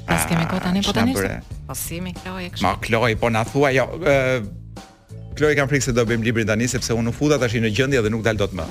Pas 0.07 0.27
kemi 0.31 0.45
kohë 0.47 0.63
tani, 0.63 0.79
ah, 0.79 0.87
po 0.87 0.93
tani. 0.95 1.17
Po 1.67 1.75
si 1.75 2.01
mi 2.01 2.15
Kloj 2.17 2.45
e 2.45 2.51
kështu. 2.55 2.63
Ma 2.65 2.77
Kloj 2.83 3.17
po 3.21 3.31
na 3.31 3.43
thua 3.45 3.73
jo, 3.75 3.89
ë 4.01 4.45
Kloj 5.37 5.53
kam 5.59 5.69
frikë 5.69 5.91
se 5.91 5.93
do 5.93 6.07
bëjmë 6.09 6.25
librin 6.31 6.49
tani 6.49 6.69
sepse 6.71 6.95
unë 6.97 7.13
u 7.13 7.13
futa 7.19 7.37
tash 7.39 7.59
në 7.61 7.75
gjendje 7.77 8.01
dhe 8.07 8.13
nuk 8.15 8.23
dal 8.25 8.39
dot 8.41 8.55
më. 8.57 8.65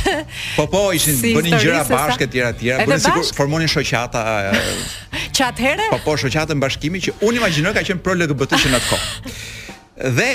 Po 0.54 0.66
po, 0.70 0.82
ishin 0.94 1.16
si 1.18 1.32
bënin 1.34 1.56
gjëra 1.58 1.80
bashkë 1.90 2.26
etj 2.28 2.38
etj, 2.46 2.68
por 2.86 3.00
sikur 3.02 3.30
formonin 3.40 3.70
shoqata. 3.72 4.22
që 5.34 5.46
atëherë? 5.50 5.88
Po 5.90 5.98
po, 6.04 6.14
shoqata 6.22 6.54
mbashkimi 6.54 7.02
që 7.02 7.14
unë 7.18 7.40
imagjinoj 7.42 7.74
ka 7.74 7.82
qenë 7.88 8.04
pro 8.06 8.14
LGBT 8.14 8.60
që 8.62 8.70
në 8.70 8.78
atë 8.78 8.92
kohë. 8.92 9.34
Dhe 10.20 10.26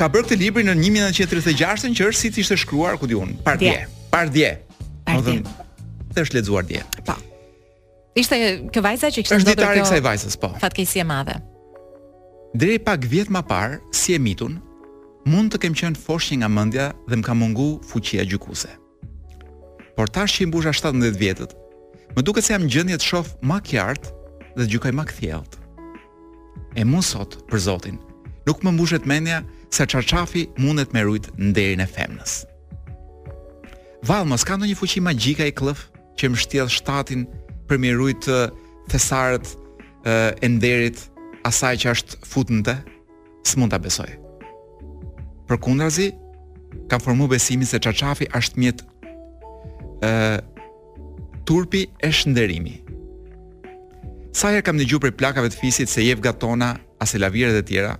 ka 0.00 0.08
bërë 0.10 0.26
këtë 0.32 0.38
libër 0.42 0.66
në 0.66 0.74
1936 0.80 1.86
në 1.92 1.96
që 2.00 2.08
është 2.10 2.20
si 2.20 2.30
ishte 2.46 2.58
shkruar, 2.64 2.98
ku 2.98 3.06
di 3.06 3.14
unë, 3.18 3.36
par 3.46 3.60
dje. 3.60 3.76
Par 4.10 4.32
dje. 4.34 4.56
Par 5.06 5.22
dje. 5.22 5.38
është 6.20 6.38
lexuar 6.40 6.66
dje. 6.66 6.80
Po. 7.06 7.14
Ishte 8.18 8.40
kjo 8.74 8.82
vajza 8.82 9.12
që 9.14 9.22
kështë 9.22 9.38
ndodur 9.38 9.54
kjo... 9.54 9.54
është 9.54 9.54
ditarë 9.54 9.78
i 9.78 9.84
kësaj 9.86 10.00
vajzës, 10.08 10.38
po. 10.42 10.50
Fatkeqësi 10.58 10.96
si 10.96 10.98
e 10.98 11.04
madhe. 11.06 11.36
Dere 12.58 12.80
pak 12.82 13.06
vjetë 13.12 13.30
ma 13.36 13.44
parë, 13.46 13.78
si 13.94 14.16
e 14.16 14.20
mitun, 14.20 14.56
mund 15.28 15.52
të 15.52 15.60
kem 15.64 15.74
qenë 15.76 15.98
foshnjë 16.00 16.40
nga 16.40 16.48
mendja 16.50 16.84
dhe 17.08 17.18
më 17.18 17.24
ka 17.26 17.34
mungu 17.36 17.70
fuqia 17.90 18.24
gjykuese. 18.28 18.70
Por 19.96 20.08
tash 20.08 20.38
që 20.38 20.44
i 20.44 20.48
mbusha 20.48 20.72
17 20.76 21.18
vjetët, 21.20 21.52
më 22.16 22.22
duket 22.24 22.44
se 22.46 22.54
jam 22.54 22.68
gjendje 22.68 22.98
të 23.00 23.04
shoh 23.10 23.28
më 23.44 23.58
qartë 23.70 24.12
dhe 24.56 24.62
të 24.64 24.68
gjykoj 24.74 24.92
më 24.96 25.04
kthjellët. 25.10 25.58
E 26.78 26.84
mund 26.88 27.04
sot 27.04 27.36
për 27.50 27.58
Zotin, 27.66 27.98
nuk 28.48 28.62
më 28.64 28.72
mbushet 28.74 29.06
mendja 29.06 29.42
se 29.70 29.86
çarçafi 29.86 30.48
mundet 30.58 30.92
me 30.96 31.04
rujt 31.06 31.28
nderin 31.38 31.84
e 31.84 31.88
femnës. 31.88 32.40
Vallë 34.08 34.38
ka 34.48 34.56
ndonjë 34.56 34.78
fuqi 34.80 35.02
magjike 35.04 35.44
e 35.44 35.52
klëf 35.60 35.84
që 36.18 36.30
më 36.32 36.40
shtjell 36.40 36.70
shtatin 36.72 37.26
për 37.68 37.78
me 37.82 37.92
rujt 37.92 38.24
thesaret 38.88 39.44
e 40.40 40.48
nderit 40.48 41.04
asaj 41.44 41.84
që 41.84 41.92
është 41.94 42.20
futnte, 42.26 42.78
s'mund 43.46 43.70
ta 43.74 43.78
besoj. 43.78 44.19
Për 45.50 45.58
kundrazi, 45.66 46.04
ka 46.86 47.00
formu 47.02 47.26
besimin 47.32 47.66
se 47.66 47.80
qaqafi 47.82 48.28
është 48.38 48.62
mjet 48.62 48.84
uh, 50.06 50.38
turpi 51.48 51.88
e 52.06 52.12
shënderimi. 52.14 52.76
Sa 54.30 54.52
herë 54.54 54.62
kam 54.68 54.78
dëgjuar 54.78 55.02
për 55.08 55.16
plakave 55.18 55.50
të 55.50 55.58
fisit 55.58 55.90
se 55.90 56.04
jep 56.06 56.22
ga 56.22 56.36
as 57.00 57.14
e 57.16 57.18
lavire 57.18 57.50
dhe 57.56 57.64
tjera, 57.66 57.96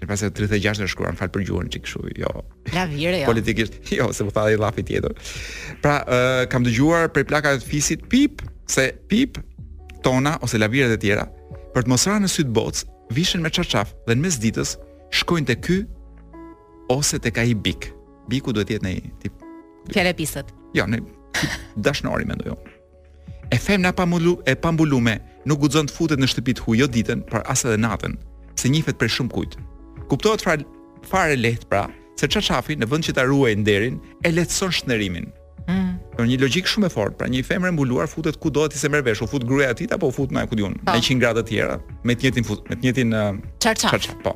në 0.00 0.08
pasë 0.10 0.30
36 0.34 0.82
e 0.82 0.88
shkruan 0.90 1.14
fal 1.14 1.28
për 1.30 1.44
gjuhën 1.46 1.68
çik 1.70 1.84
kështu, 1.86 2.00
jo. 2.18 2.30
Lavire 2.74 3.20
jo. 3.20 3.26
Politikisht, 3.30 3.76
jo, 3.98 4.06
se 4.16 4.24
po 4.26 4.32
tha 4.34 4.46
i 4.50 4.56
llafi 4.58 4.82
tjetër. 4.88 5.12
Pra, 5.84 5.98
uh, 6.08 6.42
kam 6.50 6.64
dëgjuar 6.66 7.10
për 7.14 7.26
plakave 7.30 7.60
të 7.62 7.68
fisit 7.68 8.06
pip 8.10 8.40
se 8.72 8.88
pip 9.12 9.36
tona 10.02 10.34
ose 10.42 10.58
lavire 10.58 10.88
dhe 10.94 10.98
tjera 11.04 11.28
për 11.76 11.86
të 11.86 11.92
mosra 11.92 12.16
në 12.24 12.28
sytë 12.32 12.50
boc 12.56 12.72
bocë, 12.74 12.88
vishën 13.14 13.42
me 13.44 13.50
qaqaf 13.54 13.94
dhe 14.08 14.16
në 14.16 14.24
mes 14.24 14.40
ditës 14.42 14.74
shkojnë 15.20 15.48
te 15.52 15.58
ky 15.68 15.82
ose 16.86 17.18
tek 17.18 17.36
ai 17.36 17.54
bik. 17.54 17.90
Biku 18.28 18.52
duhet 18.54 18.68
të 18.70 18.76
jetë 18.76 18.86
në 18.86 18.92
një 18.94 19.14
tip 19.22 19.44
terapistët. 19.92 20.52
Jo, 20.76 20.84
në 20.86 21.00
dashnori 21.82 22.26
mendoj 22.28 22.52
unë. 22.54 22.76
E 23.52 23.58
femna 23.60 23.90
pa 23.92 24.06
mulu 24.08 24.36
e 24.48 24.54
pa 24.56 24.70
mbulume 24.72 25.16
nuk 25.44 25.58
guxon 25.66 25.88
të 25.90 25.94
futet 25.96 26.22
në 26.22 26.28
shtëpi 26.30 26.54
të 26.60 26.76
jo 26.80 26.86
ditën, 26.86 27.24
por 27.28 27.42
as 27.50 27.64
edhe 27.66 27.78
natën, 27.82 28.14
se 28.56 28.70
njihet 28.70 28.96
për 29.00 29.10
shumë 29.16 29.32
kujt. 29.34 29.58
Kuptohet 30.08 30.44
fare 31.10 31.36
lehtë 31.36 31.66
pra, 31.68 31.88
se 32.16 32.28
çfarë 32.30 32.78
në 32.80 32.88
vend 32.90 33.08
që 33.08 33.16
ta 33.18 33.26
ruajë 33.28 33.58
nderin, 33.60 33.98
e 34.24 34.32
lehtëson 34.32 34.70
shnerimin. 34.78 35.26
Mm. 35.68 35.90
Për 36.16 36.28
një 36.30 36.38
logjik 36.44 36.68
shumë 36.70 36.86
e 36.88 36.94
fortë, 36.94 37.18
pra 37.20 37.28
një 37.32 37.42
femër 37.48 37.72
e 37.72 37.74
mbuluar 37.76 38.08
futet 38.10 38.38
ku 38.40 38.50
do 38.54 38.66
ti 38.70 38.78
se 38.78 38.88
merr 38.88 39.02
vesh, 39.06 39.22
u 39.26 39.26
fut 39.30 39.42
gruaja 39.48 39.72
atit 39.74 39.92
apo 39.94 40.08
u 40.14 40.14
fut 40.14 40.30
në 40.34 40.46
ku 40.50 40.58
diun, 40.58 40.74
në 40.86 40.96
100 41.02 41.18
gradë 41.22 41.42
të 41.42 41.48
tjera, 41.52 41.78
me 42.06 42.14
të 42.16 42.28
njëjtin 42.28 42.46
me 42.46 42.78
të 42.78 42.82
njëjtin 42.86 44.18
Po 44.24 44.34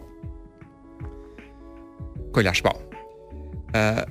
kolash 2.37 2.63
po. 2.65 2.73
Ë 3.77 4.05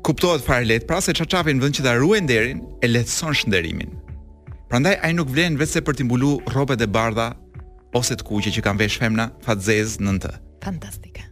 kuptohet 0.00 0.42
fare 0.44 0.64
lehtë, 0.66 0.88
pra 0.88 0.98
se 1.04 1.12
çaçafi 1.16 1.52
në 1.54 1.62
vend 1.64 1.76
që 1.76 1.82
ta 1.86 1.92
ruen 1.96 2.24
nderin, 2.26 2.60
e 2.82 2.88
Pra 2.90 4.78
ndaj 4.78 4.96
Prandaj 4.96 4.96
ai 5.02 5.12
nuk 5.14 5.28
vlen 5.34 5.58
vetëse 5.58 5.80
për 5.84 5.94
të 5.96 6.04
mbulu 6.04 6.30
rrobat 6.50 6.80
e 6.82 6.86
bardha 6.86 7.34
ose 7.98 8.14
të 8.16 8.24
kuqe 8.26 8.50
që 8.54 8.62
kanë 8.62 8.78
vesh 8.78 8.98
femna 9.02 9.30
fatzez 9.42 9.96
në 10.00 10.16
të. 10.22 10.32
Fantastike. 10.64 11.22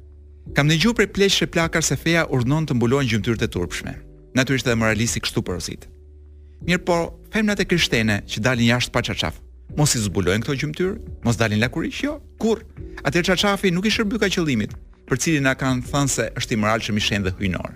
Kam 0.56 0.66
dëgjuar 0.68 1.06
prej 1.14 1.28
që 1.40 1.46
plakar 1.46 1.82
se 1.86 1.96
feja 1.96 2.24
urdhnon 2.34 2.66
të 2.66 2.74
mbulojnë 2.74 3.10
gjymtyrët 3.12 3.46
e 3.46 3.48
turpshme. 3.54 3.92
Natyrisht 4.34 4.66
edhe 4.66 4.80
moralisti 4.80 5.22
kështu 5.22 5.42
porosit. 5.46 5.86
Mirë 6.66 6.82
po, 6.88 6.98
femnat 7.32 7.62
e 7.62 7.66
krishtene 7.70 8.18
që 8.26 8.42
dalin 8.42 8.68
jashtë 8.72 8.92
pa 8.94 9.04
qaqaf, 9.06 9.38
mos 9.78 9.94
i 9.94 10.02
zbulojnë 10.02 10.42
këto 10.44 10.58
gjymtyrë, 10.62 10.94
mos 11.24 11.38
dalin 11.40 11.62
lakurish, 11.62 12.02
jo, 12.04 12.18
kur? 12.42 12.64
Atër 13.06 13.28
qaqafi 13.30 13.70
nuk 13.70 13.86
i 13.86 13.94
shërbyka 13.94 14.28
qëllimit, 14.34 14.74
për 15.08 15.20
cilin 15.24 15.46
na 15.48 15.54
kanë 15.58 15.86
thënë 15.88 16.12
se 16.12 16.26
është 16.38 16.54
i 16.54 16.58
moral 16.60 16.82
që 16.84 16.94
mi 16.94 17.02
shenë 17.02 17.26
dhe 17.26 17.34
hynor. 17.40 17.74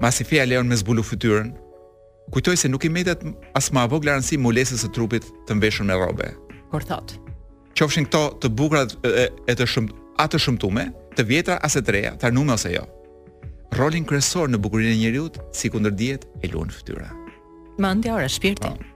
Masi 0.00 0.24
fia 0.24 0.46
lejon 0.48 0.68
me 0.72 0.76
zbulu 0.80 1.04
fytyrën, 1.04 1.50
kujtoj 2.32 2.54
se 2.62 2.70
nuk 2.72 2.86
i 2.88 2.90
metet 2.90 3.20
as 3.58 3.68
më 3.70 3.84
avog 3.86 4.08
mulesës 4.40 4.86
së 4.86 4.88
trupit 4.96 5.26
të 5.46 5.56
mbeshur 5.58 5.84
me 5.86 5.92
rrobe. 5.94 6.32
Kur 6.72 6.84
thot. 6.88 7.14
Qofshin 7.76 8.06
këto 8.08 8.38
të 8.40 8.48
bukura 8.48 8.86
e, 9.04 9.28
të 9.54 9.66
shumt 9.66 9.92
atë 10.20 10.38
shumtume, 10.40 10.86
të 11.16 11.22
vjetra 11.28 11.56
as 11.60 11.76
e 11.76 11.82
të 11.84 11.92
reja, 11.92 12.12
të 12.16 12.30
arnume 12.30 12.54
ose 12.56 12.72
jo. 12.72 12.84
Rolin 13.76 14.04
kryesor 14.04 14.48
në 14.52 14.60
bukurinë 14.60 14.92
e 14.92 14.98
njeriut, 15.00 15.38
si 15.56 15.72
kundër 15.72 15.94
dijet, 15.96 16.26
e 16.44 16.52
luën 16.52 16.72
fytyra. 16.72 17.08
Mandja 17.80 18.14
ora 18.18 18.28
shpirtin. 18.28 18.76
Po. 18.76 18.91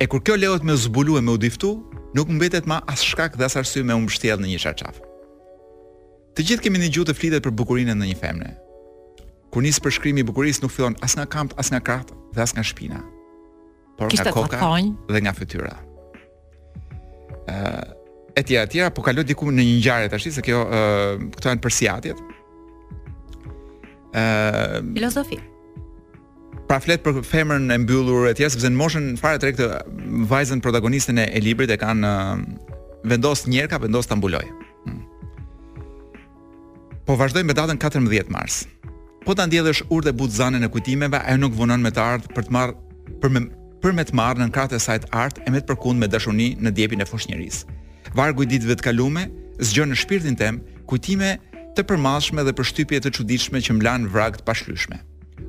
E 0.00 0.06
kur 0.10 0.20
kjo 0.26 0.36
lehet 0.38 0.62
me 0.64 0.74
u 0.74 1.16
e 1.16 1.20
me 1.20 1.32
u 1.32 1.36
diftu, 1.38 1.82
nuk 2.14 2.28
mbetet 2.28 2.66
ma 2.66 2.80
as 2.86 3.02
shkak 3.02 3.36
dhe 3.36 3.44
as 3.44 3.56
arsye 3.56 3.82
me 3.84 3.94
u 3.94 4.00
mbështjell 4.02 4.40
në 4.42 4.48
një 4.52 4.58
çarçaf. 4.64 4.98
Të 6.34 6.42
gjithë 6.46 6.62
kemi 6.66 6.78
një 6.82 6.88
gjutë 6.96 7.14
flitet 7.14 7.44
për 7.44 7.52
bukurinë 7.54 7.94
në 7.94 8.08
një 8.10 8.16
femre. 8.18 8.52
Kur 9.54 9.62
nis 9.62 9.78
përshkrimi 9.78 10.24
i 10.24 10.26
bukurisë 10.26 10.64
nuk 10.66 10.72
fillon 10.74 10.96
as 11.04 11.14
nga 11.14 11.26
kamp, 11.30 11.54
as 11.56 11.70
nga 11.70 11.78
kratë 11.80 12.14
dhe 12.34 12.42
as 12.42 12.56
nga 12.56 12.64
shpina. 12.66 13.04
Por 13.98 14.10
nga 14.10 14.32
koka 14.34 14.58
dhe 15.14 15.20
nga 15.22 15.32
fytyra. 15.36 15.76
E 18.34 18.42
tjera, 18.42 18.66
tjera, 18.66 18.88
etj, 18.90 18.94
po 18.96 19.02
kalo 19.06 19.22
diku 19.22 19.46
në 19.54 19.62
një 19.62 19.78
ngjarje 19.78 20.10
ashti, 20.16 20.32
se 20.34 20.42
kjo 20.42 20.64
ë 20.74 20.82
uh, 20.90 21.26
këto 21.38 21.52
janë 21.54 21.62
përsiatjet. 21.68 22.24
Ë 24.10 24.24
filozofi 24.90 25.38
pra 26.74 26.80
flet 26.82 27.02
për 27.06 27.20
femrën 27.22 27.70
e 27.70 27.76
mbyllur 27.84 28.24
etj, 28.32 28.48
sepse 28.50 28.66
në 28.66 28.78
moshën 28.80 29.04
fare 29.20 29.38
tek 29.38 29.60
vajzën 30.30 30.58
protagonistën 30.64 31.20
e, 31.22 31.26
librit 31.44 31.70
e 31.70 31.76
kanë 31.78 32.08
vendos 33.06 33.44
një 33.46 33.68
ka 33.70 33.78
vendos 33.84 34.08
ta 34.10 34.16
mbuloj. 34.18 34.40
Hmm. 34.82 35.04
Po 37.06 37.14
vazhdoj 37.20 37.44
me 37.46 37.54
datën 37.54 37.78
14 37.78 38.26
mars. 38.26 38.64
Po 39.22 39.36
ta 39.38 39.46
ndjellësh 39.46 39.84
urtë 39.94 40.16
buzzanën 40.18 40.66
e 40.66 40.72
kujtimeve, 40.74 41.20
ajo 41.22 41.38
nuk 41.44 41.54
vonon 41.54 41.84
me 41.86 41.94
të 41.94 42.02
ardhur 42.08 42.34
për 42.34 42.48
të 42.48 42.56
marr 42.58 42.74
për 43.22 43.34
me 43.36 43.44
për 43.84 43.92
me 43.94 44.02
të 44.08 44.16
marr 44.18 44.40
në 44.42 44.50
kratë 44.50 44.78
e 44.78 44.82
saj 44.82 45.02
të 45.04 45.12
art 45.22 45.38
e 45.46 45.50
me 45.54 45.60
të 45.62 45.68
përkund 45.70 46.00
me 46.02 46.08
dashuni 46.10 46.54
në 46.58 46.72
djepin 46.74 47.04
e 47.04 47.06
fushnjërisë. 47.06 47.70
Vargu 48.18 48.42
i 48.42 48.48
ditëve 48.50 48.80
të 48.80 48.88
kalume 48.90 49.26
zgjon 49.62 49.92
në 49.94 50.02
shpirtin 50.02 50.38
tem 50.42 50.58
kujtime 50.90 51.36
të 51.76 51.84
përmashme 51.92 52.42
dhe 52.42 52.54
përshtypje 52.58 53.04
të 53.06 53.14
çuditshme 53.18 53.60
që 53.62 53.76
mlan 53.78 54.08
vragt 54.10 54.40
të 54.42 54.48
pashlyshme. 54.50 55.04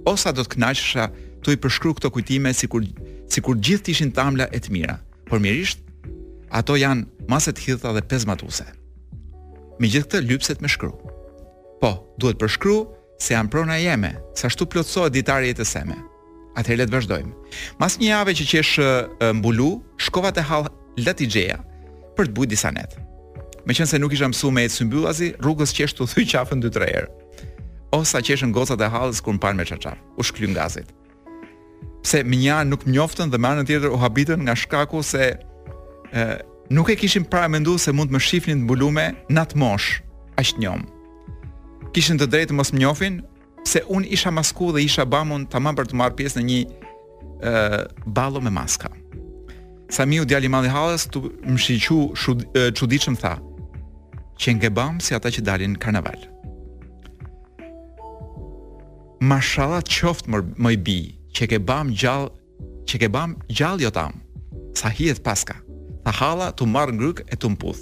Osa 0.05 0.31
do 0.35 0.43
të 0.45 0.55
kënaqësha 0.55 1.05
tu 1.45 1.53
i 1.53 1.59
përshkru 1.61 1.95
këto 1.97 2.09
kujtime 2.15 2.53
sikur 2.57 2.85
sikur 3.33 3.57
gjithë 3.57 3.85
të 3.87 3.91
ishin 3.95 4.11
tamla 4.15 4.47
e 4.53 4.59
të 4.61 4.71
mira. 4.73 4.97
Por 5.29 5.41
mirisht, 5.41 5.79
ato 6.53 6.75
janë 6.77 7.27
masë 7.31 7.53
të 7.57 7.65
hidhta 7.65 7.91
dhe 7.95 8.03
pesmatuese. 8.11 8.65
Me 9.81 9.89
gjithë 9.89 10.05
këtë 10.07 10.23
lypset 10.29 10.61
me 10.61 10.69
shkru. 10.71 10.91
Po, 11.81 11.89
duhet 12.21 12.37
përshkru 12.41 12.75
se 13.21 13.33
janë 13.33 13.51
prona 13.51 13.79
jeme, 13.81 14.13
sa 14.37 14.47
ashtu 14.49 14.67
plotësohet 14.69 15.15
ditarja 15.17 15.55
të 15.57 15.65
seme. 15.69 15.97
Atëherë 16.55 16.83
le 16.83 16.87
të 16.87 16.95
vazhdojmë. 16.95 17.33
Mas 17.81 17.97
një 17.99 18.11
jave 18.13 18.37
që 18.39 18.45
qesh 18.51 18.75
mbulu, 19.41 19.71
shkova 20.07 20.31
te 20.37 20.45
hall 20.47 20.69
Latixheja 21.01 21.57
për 22.15 22.29
të 22.29 22.35
bujë 22.37 22.53
disa 22.53 22.69
net. 22.71 22.93
Meqense 23.67 23.97
nuk 23.99 24.13
isha 24.15 24.29
mësuar 24.29 24.53
me 24.55 24.63
ecë 24.69 24.85
mbyllazi, 24.87 25.33
rrugës 25.41 25.73
qesh 25.75 25.97
të 25.97 26.07
thy 26.13 26.27
qafën 26.35 26.61
dy 26.63 26.71
tre 26.71 26.87
herë. 26.93 27.11
O 27.95 28.03
sa 28.03 28.19
qeshën 28.19 28.51
gocat 28.51 28.81
e 28.83 28.87
hallës 28.91 29.21
kur 29.23 29.35
mpan 29.37 29.55
me 29.55 29.63
çaçar. 29.67 29.95
U 30.19 30.23
shklyn 30.27 30.53
gazit. 30.57 30.89
Pse 32.03 32.23
më 32.27 32.39
një 32.41 32.55
nuk 32.71 32.81
më 32.87 32.91
njoftën 32.97 33.31
dhe 33.31 33.39
më 33.39 33.47
anën 33.53 33.67
tjetër 33.69 33.93
u 33.95 33.99
habitën 34.01 34.41
nga 34.45 34.55
shkaku 34.61 34.99
se 35.11 35.29
ë 36.11 36.25
nuk 36.75 36.89
e 36.91 36.97
kishin 36.99 37.23
para 37.31 37.47
menduar 37.51 37.79
se 37.79 37.93
mund 37.95 38.11
të 38.11 38.15
më 38.17 38.21
shifnin 38.27 38.59
të 38.59 38.65
mbulume 38.67 39.05
nat 39.37 39.55
mosh 39.61 40.01
aq 40.41 40.57
njom. 40.59 40.83
Kishin 41.95 42.19
të 42.19 42.27
drejtë 42.33 42.57
mos 42.59 42.73
më 42.75 42.81
njofin 42.83 43.15
se 43.63 43.79
un 43.95 44.03
isha 44.03 44.31
masku 44.35 44.73
dhe 44.75 44.83
isha 44.83 45.05
bamun 45.13 45.47
tamam 45.53 45.77
për 45.79 45.87
të 45.91 45.99
marr 45.99 46.17
pjesë 46.19 46.41
në 46.41 46.45
një 46.49 46.59
ë 47.39 47.81
ballo 48.17 48.43
me 48.43 48.51
maska. 48.59 48.91
Samiu 49.95 50.25
djali 50.27 50.49
i 50.49 50.51
mali 50.51 50.69
hallës 50.75 51.07
tu 51.13 51.29
më 51.47 51.57
shiqu 51.63 52.01
çuditshëm 52.77 53.15
tha. 53.23 53.37
Që 54.41 54.59
ngebam 54.59 54.99
si 54.99 55.15
ata 55.15 55.31
që 55.31 55.41
dalin 55.47 55.77
karnaval 55.79 56.34
mashallah 59.31 59.83
qoftë 59.97 60.29
më, 60.31 60.39
më 60.63 60.71
i 60.75 60.79
bi, 60.89 60.97
që 61.35 61.47
ke 61.53 61.57
bam 61.69 61.89
gjallë, 61.93 62.29
që 62.87 63.01
ke 63.03 63.09
bam 63.15 63.33
gjallë 63.49 63.85
jo 63.87 63.91
tam, 63.95 64.19
sa 64.77 64.91
hijet 64.93 65.23
paska, 65.25 65.57
sa 66.05 66.11
hala 66.19 66.51
të 66.57 66.67
marrë 66.73 66.93
ngryk 66.99 67.23
e 67.33 67.37
të 67.39 67.49
mpudh. 67.55 67.81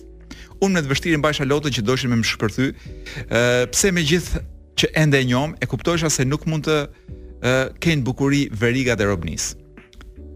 Unë 0.64 0.78
me 0.78 0.84
të 0.86 0.92
vështirin 0.94 1.24
bajsha 1.24 1.46
lotët 1.50 1.76
që 1.78 1.84
doshin 1.88 2.12
me 2.14 2.20
më 2.22 2.30
shpërthy, 2.30 2.70
uh, 2.70 3.64
pse 3.74 3.92
me 3.94 4.06
gjithë 4.08 4.42
që 4.80 4.92
ende 5.04 5.20
e 5.20 5.28
njom, 5.30 5.54
e 5.62 5.66
kuptojsha 5.70 6.10
se 6.14 6.26
nuk 6.28 6.48
mund 6.50 6.70
të 6.70 6.78
uh, 6.84 7.68
kenë 7.84 8.06
bukuri 8.08 8.46
veriga 8.64 8.96
dhe 8.98 9.10
robnis. 9.12 9.52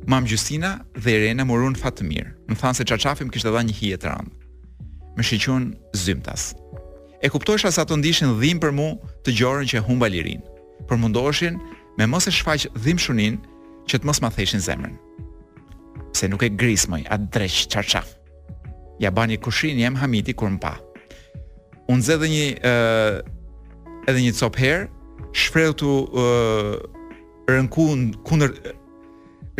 Mam 0.07 0.27
Gjusina 0.29 0.75
dhe 0.95 1.15
Irene 1.17 1.43
morun 1.47 1.75
fatë 1.75 2.05
mirë, 2.07 2.29
më 2.51 2.59
thanë 2.61 2.79
se 2.81 2.85
qaqafim 2.87 3.31
kishtë 3.33 3.51
dha 3.55 3.63
një 3.67 3.79
hijet 3.79 4.05
randë. 4.07 4.35
Me 5.17 5.25
shqyqunë 5.25 5.97
zymtas. 6.03 6.51
E 7.25 7.31
kuptojsha 7.33 7.71
sa 7.75 7.83
të 7.87 7.97
ndishin 7.99 8.35
dhimë 8.39 8.61
për 8.63 8.75
mu 8.77 8.91
të 9.25 9.33
gjorën 9.41 9.67
që 9.71 9.81
humba 9.87 10.07
lirinë 10.13 10.53
përmundoheshin 10.87 11.57
me 11.97 12.05
mos 12.07 12.27
e 12.27 12.31
shfaq 12.37 12.67
dhimbshunin 12.85 13.37
që 13.89 13.95
të 14.01 14.05
mos 14.07 14.19
ma 14.21 14.29
theshin 14.35 14.61
zemrën. 14.63 14.93
Se 16.17 16.27
nuk 16.29 16.43
e 16.45 16.49
gris 16.59 16.85
moj, 16.91 17.01
atë 17.13 17.27
dreq 17.33 17.55
qarqaf. 17.73 18.13
Ja 18.99 19.11
bani 19.13 19.37
kushin 19.37 19.79
jem 19.81 19.95
Hamiti 19.95 20.33
kur 20.33 20.51
më 20.53 20.61
pa. 20.61 20.75
Unë 21.91 22.05
zë 22.07 22.15
dhe 22.21 22.29
një 22.29 22.47
uh, 22.67 24.09
edhe 24.09 24.23
një 24.25 24.33
cop 24.39 24.57
herë, 24.59 24.87
shfreu 25.37 25.73
të 25.81 25.87
uh, 25.87 26.73
rënku 27.49 27.87
kundër 28.27 28.53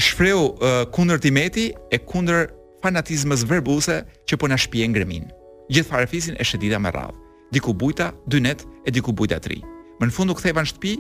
shfreu 0.02 0.42
uh, 0.42 0.84
kundër 0.94 1.22
timeti 1.24 1.70
e 1.94 1.98
kundër 2.10 2.52
fanatizmës 2.84 3.46
verbuse 3.50 4.02
që 4.30 4.38
po 4.40 4.50
na 4.52 4.58
shpije 4.58 4.90
ngremin. 4.92 5.26
Gjithë 5.74 5.90
farefisin 5.90 6.38
e 6.40 6.46
shëdita 6.46 6.80
me 6.82 6.92
radhë. 6.94 7.16
Diku 7.52 7.72
bujta, 7.74 8.12
dy 8.28 8.42
net 8.44 8.64
e 8.88 8.92
diku 8.92 9.14
bujta 9.16 9.40
tri 9.44 9.62
më 10.00 10.08
në 10.10 10.14
fund 10.14 10.32
u 10.32 10.36
ktheva 10.38 10.62
në 10.64 10.72
shtëpi 10.74 10.94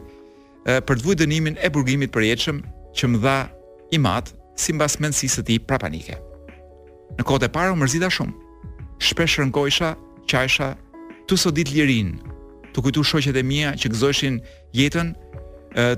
për 0.88 0.97
të 0.99 1.05
vujë 1.05 1.21
dënimin 1.21 1.57
e 1.63 1.69
burgimit 1.73 2.12
për 2.12 2.27
që 2.97 3.05
më 3.13 3.19
dha 3.21 3.36
i 3.93 3.97
mat 4.01 4.31
si 4.57 4.73
mbas 4.73 4.95
mendësisë 4.99 5.38
së 5.39 5.43
tij 5.47 5.60
prapanike. 5.69 6.15
Në 7.17 7.23
kohët 7.27 7.45
e 7.45 7.49
para 7.53 7.75
mërzita 7.77 8.07
shumë. 8.12 8.33
Shpesh 8.99 9.36
rënkojsha, 9.39 9.91
qajsha, 10.29 10.71
tu 11.29 11.38
sodit 11.38 11.69
lirin, 11.71 12.15
tu 12.73 12.81
kujtu 12.81 13.03
shoqet 13.05 13.38
e 13.38 13.43
mia 13.45 13.75
që 13.77 13.91
gëzoheshin 13.93 14.39
jetën, 14.73 15.13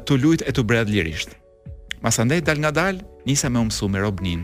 tu 0.05 0.17
lut 0.19 0.43
e 0.43 0.51
tu 0.51 0.63
bred 0.67 0.91
lirisht. 0.91 1.37
Masandej 2.03 2.43
dal 2.43 2.59
nga 2.59 2.71
dal, 2.75 2.99
nisa 3.25 3.47
me 3.49 3.59
umsu 3.63 3.87
me 3.87 4.03
robnin. 4.03 4.43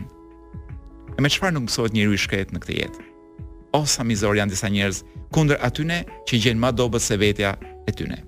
E 1.18 1.20
me 1.20 1.28
çfarë 1.28 1.52
nuk 1.56 1.68
mësohet 1.68 1.92
njëru 1.96 2.16
i 2.16 2.20
shkret 2.22 2.54
në 2.56 2.62
këtë 2.64 2.78
jetë? 2.80 3.04
O, 3.76 3.84
sa 3.88 4.04
mizor 4.04 4.36
janë 4.36 4.54
disa 4.56 4.68
njerëz, 4.72 5.02
kunder 5.32 5.60
atyne 5.64 6.00
që 6.28 6.40
gjenë 6.40 6.60
ma 6.60 6.72
dobet 6.72 7.04
se 7.04 7.20
vetja 7.20 7.56
e 7.88 7.92
tyne 7.92 8.22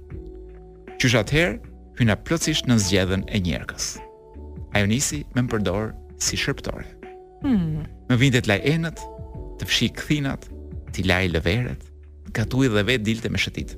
që 0.98 1.06
është 1.08 1.20
atëherë 1.22 1.72
hyna 1.98 2.14
plotësisht 2.26 2.68
në 2.70 2.76
zgjedhën 2.82 3.22
e 3.34 3.40
njerëkës. 3.46 3.86
Ajo 4.78 4.88
nisi 4.90 5.20
me 5.34 5.44
më 5.44 5.52
përdorë 5.52 6.22
si 6.22 6.38
shërptore. 6.38 6.84
Hmm. 7.42 7.84
Më 8.10 8.16
vindet 8.22 8.48
laj 8.50 8.58
enët, 8.72 9.00
të 9.60 9.68
fshi 9.70 9.88
këthinat, 9.98 10.48
t'i 10.94 11.04
laj 11.06 11.24
lëveret, 11.36 11.84
katu 12.34 12.64
i 12.66 12.70
dhe 12.70 12.82
vetë 12.90 13.06
dilte 13.06 13.30
me 13.30 13.38
shëtit. 13.42 13.76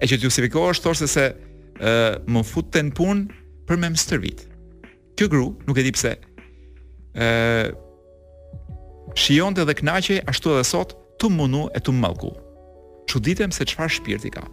E 0.00 0.08
që 0.08 0.18
t'ju 0.22 0.30
sivikoh 0.32 0.70
është 0.72 0.86
thorë 0.86 1.02
se 1.02 1.10
se 1.14 1.26
uh, 1.28 2.16
më 2.28 2.44
futë 2.48 2.84
në 2.88 2.96
punë 2.96 3.40
për 3.68 3.80
me 3.82 3.90
më 3.92 4.00
stërvit. 4.04 4.46
Kjo 5.20 5.28
gru, 5.32 5.46
nuk 5.68 5.78
e 5.78 5.84
di 5.84 5.92
pse, 5.94 6.14
uh, 6.16 7.68
shion 9.18 9.56
të 9.56 9.66
dhe 9.68 9.76
knaqe 9.82 10.20
ashtu 10.30 10.54
edhe 10.54 10.64
sot 10.68 10.94
të 11.20 11.32
munu 11.34 11.66
e 11.76 11.82
të 11.82 11.92
mëllku. 11.98 12.32
Që 13.08 13.22
ditem 13.24 13.52
se 13.56 13.64
qëfar 13.68 13.92
shpirti 13.98 14.32
ka. 14.36 14.44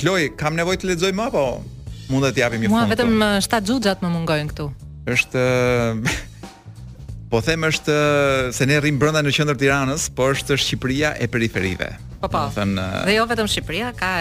Kloj, 0.00 0.32
kam 0.38 0.56
nevojë 0.58 0.82
të 0.82 0.88
lexoj 0.90 1.12
më 1.14 1.28
apo 1.30 1.44
mund 2.10 2.26
të 2.34 2.42
japim 2.42 2.64
një 2.64 2.70
fund? 2.70 2.76
Mua 2.76 2.90
vetëm 2.90 3.26
7 3.46 3.70
xhuxhat 3.70 4.02
më 4.04 4.10
mungojnë 4.16 4.52
këtu. 4.52 4.66
Është 5.14 5.44
po 7.30 7.40
them 7.46 7.68
është 7.70 7.98
se 8.56 8.66
ne 8.70 8.80
rrim 8.82 8.98
brenda 9.00 9.22
në 9.24 9.32
qendër 9.36 9.60
Tiranës, 9.60 10.08
por 10.18 10.34
është 10.34 10.58
Shqipëria 10.60 11.14
e 11.22 11.30
periferive. 11.30 11.92
Po 12.20 12.28
po. 12.30 12.46
Do 12.50 12.58
thënë 12.58 12.88
Dhe 13.06 13.16
jo 13.20 13.26
vetëm 13.30 13.50
Shqipëria 13.54 13.94
ka 13.98 14.14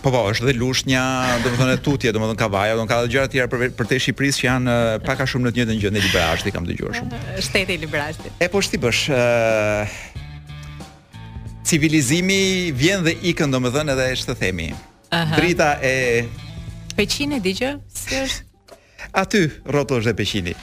Po 0.00 0.08
po, 0.08 0.22
është 0.32 0.46
dhe 0.48 0.54
Lushnja, 0.56 1.00
domethënë 1.44 1.74
Tutje, 1.84 2.08
domethënë 2.16 2.40
Kavaja, 2.40 2.70
domethënë 2.78 2.88
ka 2.94 3.00
edhe 3.02 3.10
gjëra 3.12 3.28
të 3.28 3.34
tjera 3.34 3.50
për 3.52 3.64
për 3.76 3.88
të 3.90 3.98
Shqipërisë 4.06 4.38
që 4.40 4.46
janë 4.46 4.76
pak 5.04 5.20
a 5.20 5.26
shumë 5.28 5.46
në 5.46 5.50
të 5.52 5.58
njëjtën 5.60 5.82
gjë 5.82 5.90
në 5.98 6.02
Librashti, 6.06 6.52
kam 6.54 6.64
dëgjuar 6.70 6.96
shumë. 6.96 7.18
Shteti 7.48 7.76
i 7.76 7.82
Librashtit. 7.82 8.38
E 8.40 8.48
po 8.48 8.62
shti 8.64 8.80
bësh, 8.80 9.02
ë, 9.12 10.09
civilizimi 11.64 12.72
vjen 12.72 13.04
dhe 13.04 13.14
ikën, 13.22 13.50
dhënë, 13.52 13.92
edhe 13.94 14.06
është 14.16 14.32
të 14.34 14.38
themi. 14.40 14.68
Aha. 15.10 15.36
Drita 15.36 15.72
e 15.82 16.28
Peqini 16.96 17.40
di 17.42 17.52
gjë? 17.56 17.72
Si 17.94 18.16
është? 18.18 18.46
Aty 19.12 19.48
dhe 20.04 20.14
Peqini. 20.14 20.54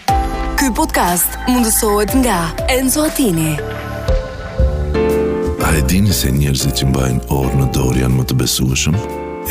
Ky 0.58 0.72
podcast 0.76 1.38
mundësohet 1.48 2.16
nga 2.24 2.50
Enzo 2.70 3.04
Atini. 3.10 3.56
A 5.68 5.76
e 5.78 5.82
dini 5.84 6.14
se 6.14 6.32
njerëzit 6.32 6.80
që 6.80 6.88
mbajnë 6.90 7.22
orë 7.30 7.56
në 7.60 7.66
dorë 7.76 8.00
janë 8.04 8.16
më 8.16 8.26
të 8.30 8.36
besueshëm? 8.42 8.96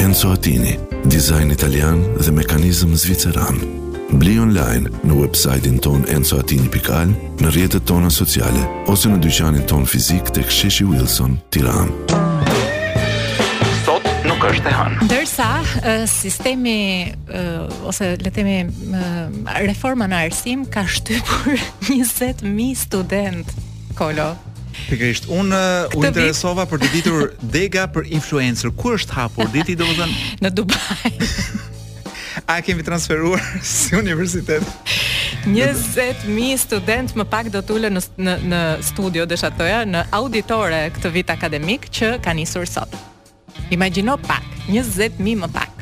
Enzo 0.04 0.32
Atini. 0.32 0.76
dizajn 1.06 1.50
italian 1.52 2.02
dhe 2.18 2.32
mekanizëm 2.32 2.96
zviceran. 2.96 3.75
Bli 4.14 4.36
online 4.38 4.86
në 5.02 5.14
websajtin 5.18 5.80
ton 5.82 6.04
enzoatini.al, 6.12 7.10
në 7.42 7.50
rjetët 7.56 7.86
tona 7.90 8.08
sociale, 8.12 8.62
ose 8.88 9.10
në 9.10 9.18
dyqanin 9.24 9.64
ton 9.66 9.82
fizik 9.88 10.30
të 10.30 10.44
ksheshi 10.46 10.86
Wilson, 10.86 11.34
tiran. 11.52 11.90
Sot 13.82 14.06
nuk 14.30 14.46
është 14.46 14.62
e 14.70 14.74
hënë. 14.78 15.08
Dërsa, 15.10 15.48
sistemi, 16.08 16.76
ose 17.82 18.12
le 18.22 18.30
reforma 19.66 20.06
në 20.08 20.22
arsim 20.30 20.62
ka 20.70 20.86
shtypur 20.86 21.58
20.000 21.90 22.46
student, 22.86 23.54
kolo. 23.98 24.36
Pikërisht, 24.86 25.26
unë 25.32 25.60
u 25.96 26.02
interesova 26.04 26.66
për 26.70 26.84
të 26.84 26.92
ditur 26.94 27.30
dega 27.54 27.88
për 27.90 28.06
influencer. 28.14 28.70
Ku 28.76 28.94
është 29.00 29.18
hapur? 29.18 29.50
Diti 29.50 29.74
do 29.74 29.88
më 29.98 30.12
Në 30.44 30.52
Dubai. 30.60 31.14
a 32.46 32.60
kemi 32.60 32.82
transferuar 32.82 33.42
si 33.62 33.94
universitet. 33.96 34.62
20.000 34.62 35.56
student 36.60 37.14
më 37.16 37.24
pak 37.30 37.50
do 37.54 37.62
t'ullë 37.62 37.90
në, 37.94 38.00
në, 38.18 38.34
në 38.50 38.60
studio 38.82 39.26
dhe 39.30 39.38
shatoja 39.38 39.82
në 39.86 40.04
auditore 40.14 40.84
këtë 40.96 41.12
vit 41.14 41.30
akademik 41.30 41.88
që 41.90 42.16
ka 42.24 42.34
njësur 42.34 42.66
sot. 42.66 42.94
Imagino 43.70 44.16
pak, 44.26 44.42
20.000 44.70 45.40
më 45.40 45.50
pak. 45.54 45.72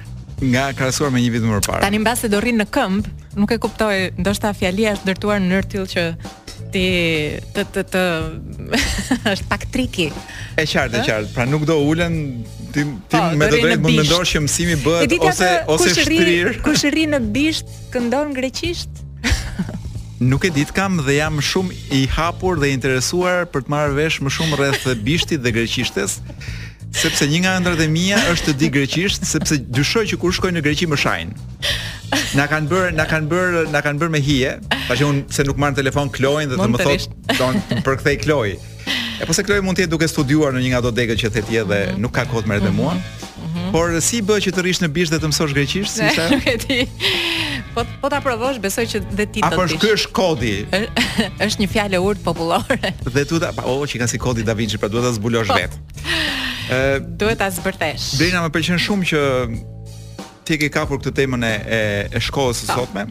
Nga 0.45 0.73
krasuar 0.77 1.13
me 1.15 1.23
një 1.25 1.33
vit 1.39 1.45
më 1.47 1.61
parë. 1.65 1.83
Tani 1.85 2.01
mba 2.03 2.17
se 2.19 2.29
do 2.33 2.41
rrinë 2.43 2.65
në 2.65 2.69
këmbë, 2.75 3.13
nuk 3.41 3.55
e 3.55 3.61
kuptoj, 3.63 3.95
ndoshta 4.19 4.51
fjalia 4.57 4.97
është 4.99 5.09
dërtuar 5.13 5.41
në 5.41 5.53
nërtil 5.55 5.87
që 5.93 6.07
ti 6.75 6.85
të 7.55 7.63
të 7.75 7.83
të 7.93 8.03
është 9.35 9.49
pak 9.51 9.67
triki. 9.75 10.09
E 10.59 10.67
qartë, 10.67 11.01
e 11.01 11.07
qartë. 11.07 11.33
Pra 11.37 11.47
nuk 11.49 11.67
do 11.69 11.77
ulen 11.91 12.19
ti 12.75 12.83
ti 12.83 13.15
po, 13.15 13.21
me 13.39 13.47
të 13.51 13.61
drejtë 13.61 13.85
mund 13.85 14.01
mendosh 14.03 14.33
që 14.35 14.43
mësimi 14.49 14.77
bëhet 14.83 15.15
ose 15.29 15.53
ose 15.77 15.93
shtrir. 16.01 16.53
Kush 16.67 16.87
rri 16.91 17.07
në 17.15 17.23
bisht 17.37 17.71
këndon 17.95 18.35
greqisht? 18.37 18.91
Nuk 20.25 20.47
e 20.47 20.51
ditë 20.55 20.73
kam 20.77 21.01
dhe 21.05 21.19
jam 21.19 21.41
shumë 21.43 21.75
i 21.99 22.05
hapur 22.17 22.57
dhe 22.63 22.71
interesuar 22.73 23.49
për 23.51 23.65
të 23.67 23.73
marrë 23.75 23.97
vesh 23.99 24.21
më 24.25 24.33
shumë 24.37 24.59
rreth 24.61 24.85
bishtit 25.07 25.43
dhe 25.45 25.53
greqishtes, 25.57 26.21
sepse 26.95 27.27
një 27.29 27.43
nga 27.45 27.57
ëndrat 27.59 27.83
e 27.85 27.89
mia 27.93 28.21
është 28.33 28.53
të 28.55 28.59
di 28.63 28.71
greqisht, 28.79 29.27
sepse 29.27 29.59
dyshoj 29.67 30.07
që 30.13 30.19
kur 30.23 30.33
shkoj 30.35 30.55
në 30.55 30.63
Greqi 30.65 30.89
më 30.91 31.01
shajnë 31.03 31.51
na 32.39 32.47
kanë 32.51 32.69
bërë 32.71 32.91
na 32.99 33.05
kanë 33.11 33.31
bërë 33.33 33.63
na 33.73 33.81
kanë 33.85 34.01
bërë 34.03 34.13
me 34.15 34.21
hije 34.25 34.53
pasi 34.89 35.07
un 35.07 35.23
se 35.33 35.45
nuk 35.47 35.59
marr 35.61 35.75
në 35.77 35.81
telefon 35.83 36.11
Kloin 36.15 36.53
dhe 36.53 36.59
të 36.59 36.71
më 36.71 36.83
thotë 36.83 37.39
don 37.39 37.61
për 37.87 37.99
kthej 38.03 38.21
Kloi 38.25 38.53
e 39.21 39.27
po 39.29 39.35
se 39.37 39.45
Kloi 39.47 39.61
mund 39.65 39.79
të 39.79 39.87
jetë 39.87 39.95
duke 39.97 40.09
studiuar 40.11 40.55
në 40.57 40.63
një 40.65 40.73
nga 40.75 40.83
ato 40.85 40.93
degët 40.95 41.21
që 41.23 41.33
thetje 41.39 41.65
dhe 41.71 41.81
mhm. 41.89 42.01
nuk 42.05 42.15
ka 42.19 42.27
kohë 42.31 42.47
të 42.47 42.53
merret 42.53 42.67
me 42.69 42.73
mhm. 42.73 42.79
mua 42.79 42.97
mhm. 42.97 43.71
por 43.75 43.95
si 44.05 44.23
bëj 44.29 44.47
që 44.49 44.55
të 44.59 44.67
rish 44.69 44.83
në 44.87 44.91
bish 44.99 45.13
dhe 45.15 45.21
të 45.25 45.33
mësosh 45.33 45.57
greqisht 45.57 45.97
si 45.97 46.13
sa 46.19 46.29
nuk 46.35 46.47
e 46.55 46.59
di 46.67 46.81
Po 47.75 47.83
po 48.01 48.07
ta 48.07 48.21
provosh, 48.23 48.61
besoj 48.63 48.85
që 48.87 48.99
dhe 49.19 49.25
ti 49.35 49.41
do 49.43 49.49
të 49.51 49.51
dish. 49.51 49.73
Po 49.75 49.81
ky 49.83 49.89
është 49.97 50.11
kodi. 50.15 50.53
Është 51.47 51.59
një 51.65 51.69
fjalë 51.73 52.01
urt 52.07 52.21
popullore. 52.23 52.93
Dhe 53.11 53.25
tu 53.27 53.41
ta, 53.43 53.51
oh, 53.67 53.81
që 53.83 53.99
ka 54.05 54.07
si 54.11 54.21
kodi 54.23 54.45
Da 54.47 54.55
Vinci, 54.55 54.79
pra 54.79 54.87
duhet 54.87 55.03
ta 55.09 55.11
zbulosh 55.17 55.51
po. 55.51 55.59
vet. 55.59 55.75
Ë, 56.71 57.01
duhet 57.19 57.41
ta 57.43 57.51
zbërtesh. 57.57 58.13
Brenda 58.21 58.45
më 58.47 58.53
pëlqen 58.55 58.79
shumë 58.79 59.09
që 59.11 59.25
ti 60.45 60.59
ke 60.61 60.69
kapur 60.73 61.01
këtë 61.01 61.13
temën 61.23 61.47
e 61.49 61.53
e, 61.73 62.21
shkollës 62.21 62.65
së 62.65 62.71
po. 62.71 62.85
sotme. 62.85 63.07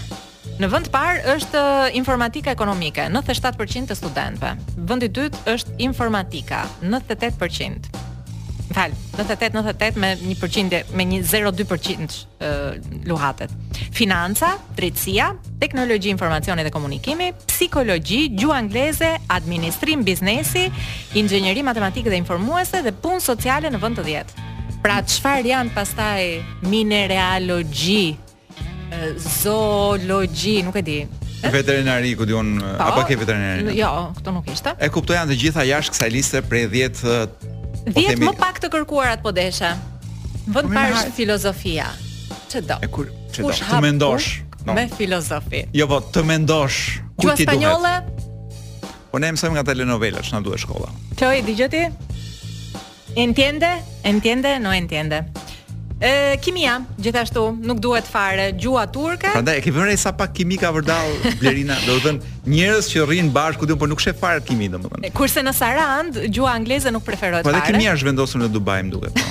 Në 0.62 0.70
vend 0.70 0.88
parë 0.94 1.24
është 1.38 1.62
informatika 1.98 2.54
ekonomike, 2.54 3.08
97% 3.12 3.90
të 3.90 3.98
studentëve. 3.98 4.52
Vendi 4.90 5.10
i 5.10 5.14
dytë 5.18 5.44
është 5.56 5.74
informatika, 5.88 6.62
98% 6.86 7.90
fal, 8.76 8.92
98-98 9.18 10.00
me 10.00 10.12
një 10.20 10.36
përqindje, 10.40 10.80
me 10.96 11.06
një 11.08 11.20
0,2% 11.28 11.68
uh, 11.68 12.96
luhatet. 13.10 13.52
Financa, 13.96 14.54
drejtësia, 14.78 15.32
teknologji 15.62 16.12
informacioni 16.14 16.66
dhe 16.68 16.72
komunikimi, 16.74 17.32
psikologji, 17.48 18.22
gjuhë 18.40 18.56
angleze, 18.58 19.12
administrim, 19.38 20.06
biznesi, 20.08 20.68
inxhinieri 21.20 21.64
matematikë 21.68 22.14
dhe 22.14 22.20
informuese 22.22 22.84
dhe 22.86 22.96
punë 23.04 23.24
sociale 23.28 23.72
në 23.74 23.82
vend 23.84 24.02
të 24.02 24.08
10. 24.10 24.36
Pra 24.82 25.00
çfarë 25.06 25.52
janë 25.54 25.76
pastaj 25.76 26.28
mineralogji, 26.68 28.04
zoologji, 29.42 30.62
nuk 30.68 30.76
e 30.82 30.82
di. 30.84 30.96
Veterinari, 31.42 32.16
ku 32.20 32.26
diun, 32.28 32.50
po. 32.60 32.74
apo 32.86 33.04
ke 33.10 33.16
veterinari? 33.18 33.78
Jo, 33.78 33.92
këto 34.18 34.34
nuk 34.36 34.50
ishte. 34.52 34.74
E 34.78 34.90
kuptoj 34.94 35.16
janë 35.20 35.32
të 35.36 35.40
gjitha 35.42 35.64
jashtë 35.70 35.94
kësaj 35.96 36.12
liste 36.16 36.42
prej 36.50 36.68
10 36.74 37.61
Dhjetë 37.86 38.20
po 38.22 38.30
më 38.30 38.38
pak 38.38 38.60
të 38.62 38.70
kërkuarat 38.76 39.22
po 39.24 39.32
desha. 39.34 39.72
Vënd 40.54 40.68
po 40.70 40.74
parë 40.74 40.98
është 41.00 41.14
filozofia. 41.18 41.88
Që 42.52 42.62
do? 42.70 42.78
E 42.86 42.90
kur, 42.94 43.10
që 43.34 43.46
do? 43.48 43.54
Të 43.58 43.80
mendosh. 43.86 44.28
No. 44.68 44.76
Me 44.78 44.84
filozofi. 44.94 45.64
Jo, 45.74 45.88
po, 45.90 45.98
të 46.14 46.22
mendosh. 46.28 46.80
Ku 47.18 47.34
ti 47.38 47.48
spanjole? 47.48 47.96
Po 49.12 49.20
ne 49.22 49.32
mësojmë 49.34 49.58
nga 49.58 49.64
telenovela, 49.72 50.22
që 50.24 50.36
na 50.38 50.44
duhet 50.46 50.62
shkolla. 50.62 50.92
Qoj, 51.20 51.40
di 51.48 51.56
gjëti? 51.58 51.82
Entiende? 53.22 53.74
Entiende? 54.08 54.54
No 54.64 54.72
entiende 54.74 55.24
kimia, 56.42 56.80
gjithashtu, 57.00 57.58
nuk 57.62 57.80
duhet 57.80 58.08
fare 58.08 58.52
gjua 58.58 58.88
turke. 58.92 59.30
Prandaj 59.32 59.58
e 59.58 59.62
ke 59.62 59.72
vënë 59.74 59.96
sa 60.02 60.12
pak 60.18 60.34
kimika 60.34 60.72
vërdall 60.74 61.14
Blerina, 61.40 61.78
do 61.86 62.00
të 62.00 62.02
thënë 62.06 62.22
njerëz 62.50 62.90
që 62.90 63.06
rrinë 63.08 63.32
bashkë 63.36 63.62
këtu, 63.62 63.78
por 63.78 63.88
nuk 63.92 64.00
shef 64.02 64.18
fare 64.20 64.42
kimi 64.42 64.70
domethënë. 64.74 65.12
Kurse 65.14 65.44
në 65.46 65.54
Sarand 65.54 66.18
gjua 66.34 66.56
angleze 66.56 66.92
nuk 66.92 67.04
preferohet 67.06 67.46
fare. 67.46 67.62
Po 67.62 67.68
kimia 67.70 67.94
është 67.96 68.10
vendosur 68.10 68.42
në 68.44 68.48
Dubai, 68.56 68.80
më 68.84 68.96
duket. 68.96 69.20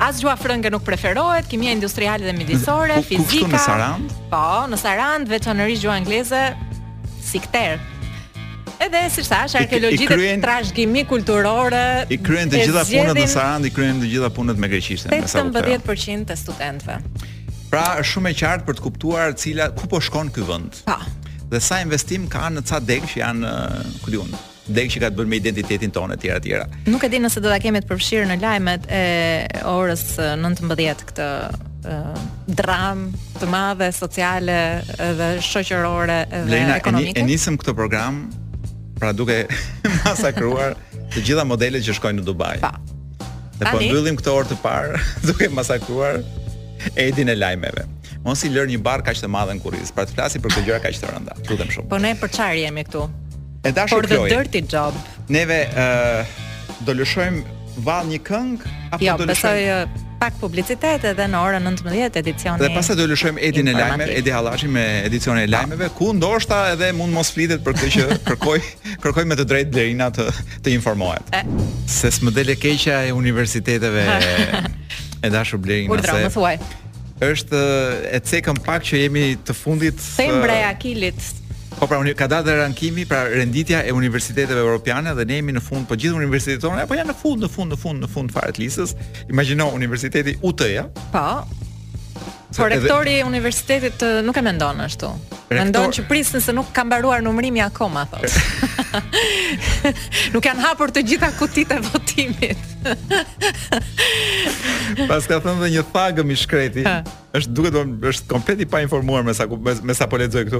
As 0.00 0.20
gjua 0.20 0.36
frënge 0.40 0.70
nuk 0.72 0.84
preferohet, 0.84 1.48
kimia 1.50 1.72
industriale 1.76 2.24
dhe 2.28 2.36
mjedisore, 2.36 3.00
fizika. 3.04 3.48
në 3.56 3.64
Sarand? 3.64 4.12
Po, 4.32 4.44
në 4.72 4.78
Sarand 4.80 5.28
veçanërisht 5.32 5.86
gjua 5.86 5.96
angleze 6.00 6.44
sikter. 7.24 7.80
Edhe 8.80 9.00
si 9.12 9.22
thash, 9.28 9.54
arkeologjitë 9.60 10.38
trashëgimi 10.40 11.02
kulturore 11.08 11.80
i 12.08 12.16
kryen 12.24 12.48
të 12.48 12.62
gjitha 12.62 12.82
zjedin... 12.88 13.10
punët 13.10 13.20
në 13.20 13.32
Sarandë, 13.34 13.68
i 13.68 13.72
kryen 13.76 13.98
të 14.00 14.08
gjitha 14.14 14.30
punët 14.38 14.60
me 14.62 14.70
greqishtën, 14.72 15.12
me 15.12 15.28
sa 15.28 15.42
u 15.44 15.50
të. 15.52 15.64
18% 15.66 16.22
të 16.30 16.36
studentëve. 16.40 16.96
Pra, 17.70 17.82
është 18.00 18.14
shumë 18.14 18.32
e 18.32 18.38
qartë 18.40 18.66
për 18.70 18.78
të 18.78 18.84
kuptuar 18.86 19.34
cila 19.38 19.66
ku 19.76 19.88
po 19.92 20.00
shkon 20.00 20.32
ky 20.32 20.46
vend. 20.48 20.80
Pa. 20.88 20.96
Dhe 21.52 21.60
sa 21.60 21.82
investim 21.84 22.24
ka 22.30 22.46
në 22.54 22.64
ca 22.70 22.80
degë 22.80 23.10
që 23.12 23.20
janë, 23.20 23.52
ku 24.00 24.14
diun, 24.14 24.32
degë 24.70 24.94
që 24.96 25.04
ka 25.04 25.12
të 25.12 25.20
bërë 25.20 25.32
me 25.34 25.42
identitetin 25.42 25.92
tonë 25.92 26.16
etj 26.16 26.32
etj. 26.38 26.62
Nuk 26.88 27.04
e 27.06 27.12
di 27.12 27.20
nëse 27.20 27.44
do 27.44 27.52
ta 27.52 27.60
kemi 27.62 27.84
të 27.84 27.90
përfshirë 27.92 28.30
në 28.32 28.38
lajmet 28.46 28.88
e 29.02 29.04
orës 29.74 30.06
19 30.22 31.04
këtë 31.12 31.28
uh, 31.84 32.20
dram 32.62 33.10
të 33.42 33.50
madhe 33.52 33.92
sociale 33.92 34.58
dhe 35.20 35.32
shoqërore 35.52 36.22
dhe 36.48 36.64
ekonomike. 36.80 37.20
Ne 37.20 37.34
nisëm 37.34 37.60
këtë 37.60 37.76
program 37.82 38.24
pra 39.00 39.12
duke 39.16 39.36
masakruar 40.06 40.76
të 41.10 41.24
gjitha 41.24 41.46
modelet 41.48 41.82
që 41.86 41.96
shkojnë 41.96 42.20
në 42.22 42.26
Dubai. 42.28 42.54
Pa. 42.62 42.74
Dhe 43.60 43.64
po 43.72 43.80
mbyllim 43.80 44.20
këtë 44.20 44.34
orë 44.36 44.50
të 44.52 44.58
parë 44.60 45.00
duke 45.30 45.48
masakruar 45.56 46.20
Edin 47.00 47.32
e 47.32 47.36
lajmeve. 47.36 47.86
Mos 48.24 48.44
i 48.44 48.50
lër 48.52 48.68
një 48.68 48.82
bar 48.84 49.00
kaq 49.04 49.16
të 49.20 49.28
madhën 49.32 49.56
në 49.58 49.64
kuriz, 49.64 49.88
pra 49.96 50.04
të 50.04 50.16
flasi 50.18 50.40
për 50.44 50.54
këtë 50.54 50.66
gjëra 50.68 50.82
kaq 50.84 51.00
të 51.00 51.10
rënda. 51.14 51.38
Lutem 51.48 51.70
shumë. 51.72 51.88
Po 51.88 51.98
ne 52.04 52.12
për 52.20 52.34
çfarë 52.36 52.60
jemi 52.66 52.84
këtu? 52.88 53.06
E 53.66 53.72
dashur 53.76 54.04
Kloj. 54.04 54.20
Por 54.20 54.28
the 54.28 54.44
dirty 54.44 54.62
job. 54.76 54.96
Neve 55.32 55.62
ë 55.64 55.88
uh, 56.20 56.38
do 56.86 56.94
lëshojmë 57.00 57.80
vallë 57.88 58.14
një 58.14 58.20
këngë 58.28 58.74
apo 58.96 59.04
jo, 59.06 59.18
do 59.22 59.28
lëshojmë? 59.32 59.64
Jo, 59.70 59.80
besoj 59.88 60.08
pak 60.20 60.36
publicitet 60.40 61.00
edhe 61.10 61.24
në 61.32 61.38
orën 61.40 61.64
19 61.70 62.18
edicioni. 62.20 62.60
Dhe 62.60 62.68
pastaj 62.74 62.96
do 62.98 63.06
lëshojmë 63.08 63.40
Edin 63.48 63.70
e 63.72 63.74
Lajmeve, 63.78 64.16
Edi 64.20 64.32
Hallashi 64.34 64.68
me 64.68 64.82
edicionin 65.06 65.46
e 65.46 65.48
Lajmeve, 65.48 65.88
ku 65.96 66.10
ndoshta 66.16 66.58
edhe 66.74 66.90
mund 66.96 67.14
mos 67.16 67.32
flitet 67.32 67.62
për 67.64 67.78
këtë 67.78 67.90
që 67.94 68.06
kërkoj, 68.28 68.60
kërkoj 69.04 69.24
me 69.30 69.38
të 69.40 69.46
drejtë 69.48 69.78
Lerina 69.78 70.10
të 70.12 70.28
të 70.66 70.74
informohet. 70.76 71.32
Se 71.88 72.12
smodel 72.12 72.52
e 72.52 72.58
keqja 72.60 73.00
e 73.08 73.14
universiteteve 73.16 74.04
e 75.24 75.32
dashur 75.32 75.60
Lerina 75.64 76.00
se 76.04 76.54
është 77.20 77.58
e 78.16 78.18
cekëm 78.24 78.62
pak 78.64 78.80
që 78.88 79.02
jemi 79.02 79.24
të 79.44 79.52
fundit 79.52 79.98
Sembra 80.00 80.54
e 80.56 80.62
Akilit 80.70 81.18
Po 81.80 81.86
pra 81.88 81.96
unë 82.02 82.12
ka 82.12 82.26
dalë 82.28 82.44
dhe 82.46 82.54
rankimi 82.60 83.04
pra 83.08 83.22
renditja 83.32 83.78
e 83.88 83.94
universiteteve 83.96 84.60
europiane 84.60 85.14
dhe 85.16 85.24
ne 85.30 85.38
jemi 85.38 85.54
në 85.56 85.62
fund, 85.64 85.86
po 85.88 85.96
gjithë 85.96 86.18
universitetet 86.18 86.66
tona 86.66 86.84
apo 86.84 86.98
janë 86.98 87.14
në 87.14 87.16
fund, 87.22 87.46
në 87.46 87.50
fund, 87.54 87.72
në 87.76 87.80
fund, 87.86 88.04
në 88.04 88.10
fund 88.18 88.36
fare 88.36 88.52
të 88.52 88.66
listës. 88.66 88.92
Imagjino 89.32 89.70
universiteti 89.80 90.36
UT-ja. 90.50 90.84
Po. 91.16 91.24
Po 92.56 92.66
rektori 92.68 93.18
i 93.20 93.22
universitetit 93.24 94.02
nuk 94.26 94.36
e 94.36 94.42
mendon 94.42 94.80
ashtu. 94.82 95.08
Mendon 95.54 95.92
që 95.94 96.02
prisin 96.08 96.42
se 96.42 96.52
nuk 96.54 96.72
ka 96.74 96.82
mbaruar 96.86 97.22
numrimi 97.22 97.62
akoma, 97.62 98.02
thotë. 98.10 99.02
nuk 100.34 100.46
janë 100.48 100.64
hapur 100.64 100.90
të 100.94 101.02
gjitha 101.06 101.28
kutitë 101.38 101.76
e 101.78 101.84
votimit. 101.84 102.62
Pas 105.10 105.26
ka 105.30 105.38
thënë 105.42 105.56
dhe 105.62 105.68
një 105.76 105.84
thagëm 105.94 106.32
i 106.34 106.38
shkreti. 106.42 106.86
Është 107.38 107.54
duket 107.54 107.76
do 107.76 107.84
është 108.10 108.26
komplet 108.32 108.62
i 108.64 108.66
pa 108.70 108.80
informuar 108.82 109.22
me 109.26 109.34
sa 109.36 109.46
me, 109.70 109.94
sa 109.94 110.10
po 110.10 110.18
lexoj 110.22 110.46
këtu. 110.50 110.58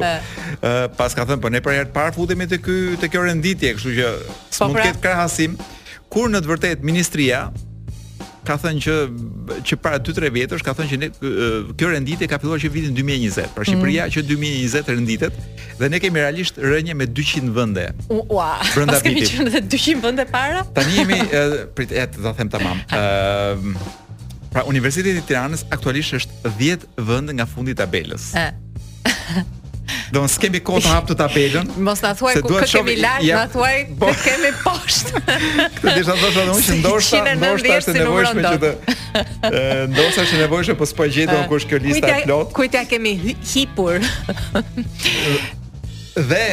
Ë 0.62 0.74
pas 0.98 1.14
ka 1.18 1.24
thënë 1.26 1.42
po 1.42 1.50
ne 1.54 1.58
për 1.64 1.74
herë 1.80 1.88
të 1.90 1.94
parë 1.98 2.12
futemi 2.18 2.46
te 2.50 2.60
ky 2.62 2.76
te 3.02 3.08
kjo 3.10 3.24
renditje, 3.26 3.72
kështu 3.78 3.96
që 3.98 4.12
s'mund 4.58 4.76
po 4.76 4.76
të 4.76 4.76
pra. 4.76 4.84
ketë 4.86 5.02
krahasim 5.06 5.56
kur 6.10 6.30
në 6.34 6.40
të 6.44 6.50
vërtetë 6.52 6.86
ministria 6.86 7.42
ka 8.50 8.56
thënë 8.58 8.82
që 8.84 8.94
që 9.68 9.76
para 9.82 9.98
2-3 10.02 10.30
vjetësh 10.34 10.64
ka 10.66 10.74
thënë 10.74 10.92
që 10.92 10.98
ne 11.04 11.08
kjo 11.78 11.90
renditje 11.92 12.26
ka 12.30 12.38
filluar 12.42 12.58
që 12.62 12.70
vitin 12.74 12.94
2020. 12.96 13.46
Pra 13.56 13.66
Shqipëria 13.66 14.08
mm. 14.08 14.14
që 14.16 14.24
2020 14.30 14.92
renditet 14.94 15.38
dhe 15.80 15.90
ne 15.92 16.00
kemi 16.02 16.22
realisht 16.24 16.58
rënje 16.62 16.96
me 16.98 17.06
200 17.20 17.52
vende. 17.56 17.86
Ua. 18.18 18.48
Brenda 18.74 18.98
kemi 19.04 19.22
qenë 19.28 19.52
edhe 19.52 19.62
200 19.76 20.04
vende 20.08 20.26
para. 20.32 20.64
Tani 20.76 20.98
jemi 20.98 21.20
prit 21.78 21.94
et 22.04 22.18
do 22.18 22.34
them 22.40 22.50
tamam. 22.52 22.82
Ëm 23.00 23.70
pra 24.50 24.64
Universiteti 24.66 25.20
i 25.22 25.22
Tiranës 25.22 25.60
aktualisht 25.70 26.16
është 26.18 26.50
10 26.58 26.88
vende 27.06 27.36
nga 27.38 27.46
fundi 27.46 27.70
i 27.70 27.78
tabelës. 27.78 28.32
Do 30.14 30.22
të 30.26 30.30
skemi 30.34 30.60
kohë 30.66 30.82
të 30.84 30.90
hap 30.92 31.08
të 31.10 31.16
tapelën. 31.18 31.70
Mos 31.86 32.02
ta 32.02 32.12
thuaj 32.18 32.34
ku 32.44 32.58
kemi 32.60 32.96
lart, 33.00 33.24
ja, 33.26 33.42
na 33.42 33.50
thuaj 33.50 33.76
ku 34.00 34.10
kemi 34.24 34.50
poshtë. 34.62 35.22
Këtë 35.24 35.94
desha 35.94 36.16
thosh 36.20 36.40
edhe 36.42 36.56
që 36.66 36.76
ndoshta 36.80 37.20
ndoshta 37.20 37.20
është 37.20 37.20
e 37.20 37.22
nevojshme 37.30 37.76
që 37.76 37.86
të 37.90 39.52
ndoshta 39.94 40.26
është 40.26 40.36
e 40.38 40.42
nevojshme 40.44 40.76
po 40.80 40.88
s'po 40.90 41.06
gjetë 41.14 41.38
eh, 41.38 41.54
kjo 41.70 41.80
lista 41.86 42.10
e 42.10 42.20
plot. 42.26 42.52
Kujt 42.56 42.78
ja 42.78 42.84
kemi 42.90 43.16
hipur? 43.52 44.04
dhe 46.20 46.44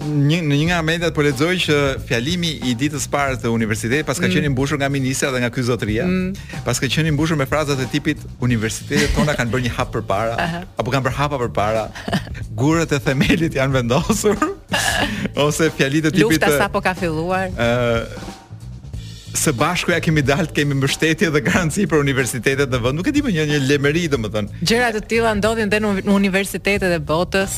në 0.00 0.38
një 0.44 0.64
nga 0.70 0.78
mediat 0.84 1.14
po 1.14 1.24
lexoj 1.24 1.56
që 1.66 1.76
fjalimi 2.08 2.52
i 2.68 2.74
ditës 2.78 3.06
së 3.06 3.12
parë 3.12 3.38
të 3.42 3.52
universitetit 3.52 4.06
paska 4.08 4.26
mm. 4.28 4.34
qenë 4.34 4.50
mbushur 4.54 4.80
nga 4.80 4.88
ministra 4.92 5.30
dhe 5.34 5.42
nga 5.44 5.50
ky 5.52 5.64
zotëria. 5.68 6.06
Mm. 6.08 6.32
Paska 6.66 6.88
qenë 6.92 7.12
mbushur 7.14 7.38
me 7.40 7.46
frazat 7.50 7.80
e 7.84 7.88
tipit 7.92 8.20
universitetet 8.44 9.14
tona 9.16 9.36
kanë 9.38 9.52
bërë 9.52 9.66
një 9.68 9.74
hap 9.76 9.92
përpara 9.94 10.50
apo 10.80 10.92
kanë 10.92 11.06
bërë 11.08 11.16
hapa 11.20 11.40
përpara. 11.44 11.84
Gurët 12.58 12.92
e 12.96 13.00
themelit 13.02 13.58
janë 13.58 13.80
vendosur 13.80 14.38
ose 15.40 15.70
fjalitë 15.78 16.12
e 16.12 16.16
tipit 16.22 16.38
Lufta 16.38 16.54
sapo 16.62 16.82
ka 16.84 16.94
filluar. 16.98 17.48
ë 17.52 18.30
së 19.42 19.48
bashku 19.58 19.90
ja 19.90 19.96
kemi 19.98 20.20
dalt, 20.22 20.50
kemi 20.54 20.74
mbështetje 20.76 21.30
dhe 21.32 21.40
garanci 21.42 21.86
për 21.88 21.96
universitetet 22.04 22.68
në 22.70 22.78
vend. 22.84 23.00
Nuk 23.00 23.08
e 23.08 23.14
di 23.16 23.22
më 23.24 23.32
një 23.32 23.46
një 23.54 23.60
lemeri 23.64 24.02
domethën. 24.12 24.50
Gjëra 24.60 24.90
të 24.92 25.00
tilla 25.08 25.32
ndodhin 25.40 25.72
edhe 25.72 25.80
në 25.82 26.04
universitetet 26.12 26.84
e 26.92 27.00
botës. 27.00 27.56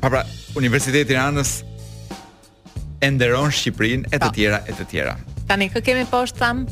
Pa 0.00 0.08
pra, 0.10 0.22
Universiteti 0.56 1.12
i 1.12 1.12
Tiranës 1.12 1.50
e 3.04 3.08
nderon 3.12 3.52
Shqipërinë 3.52 4.08
e 4.08 4.18
të 4.20 4.30
tjera 4.36 4.62
e 4.68 4.74
të 4.78 4.86
tjera. 4.90 5.14
Tani 5.48 5.68
kë 5.72 5.82
kemi 5.84 6.06
poshtë 6.08 6.40
tham? 6.40 6.62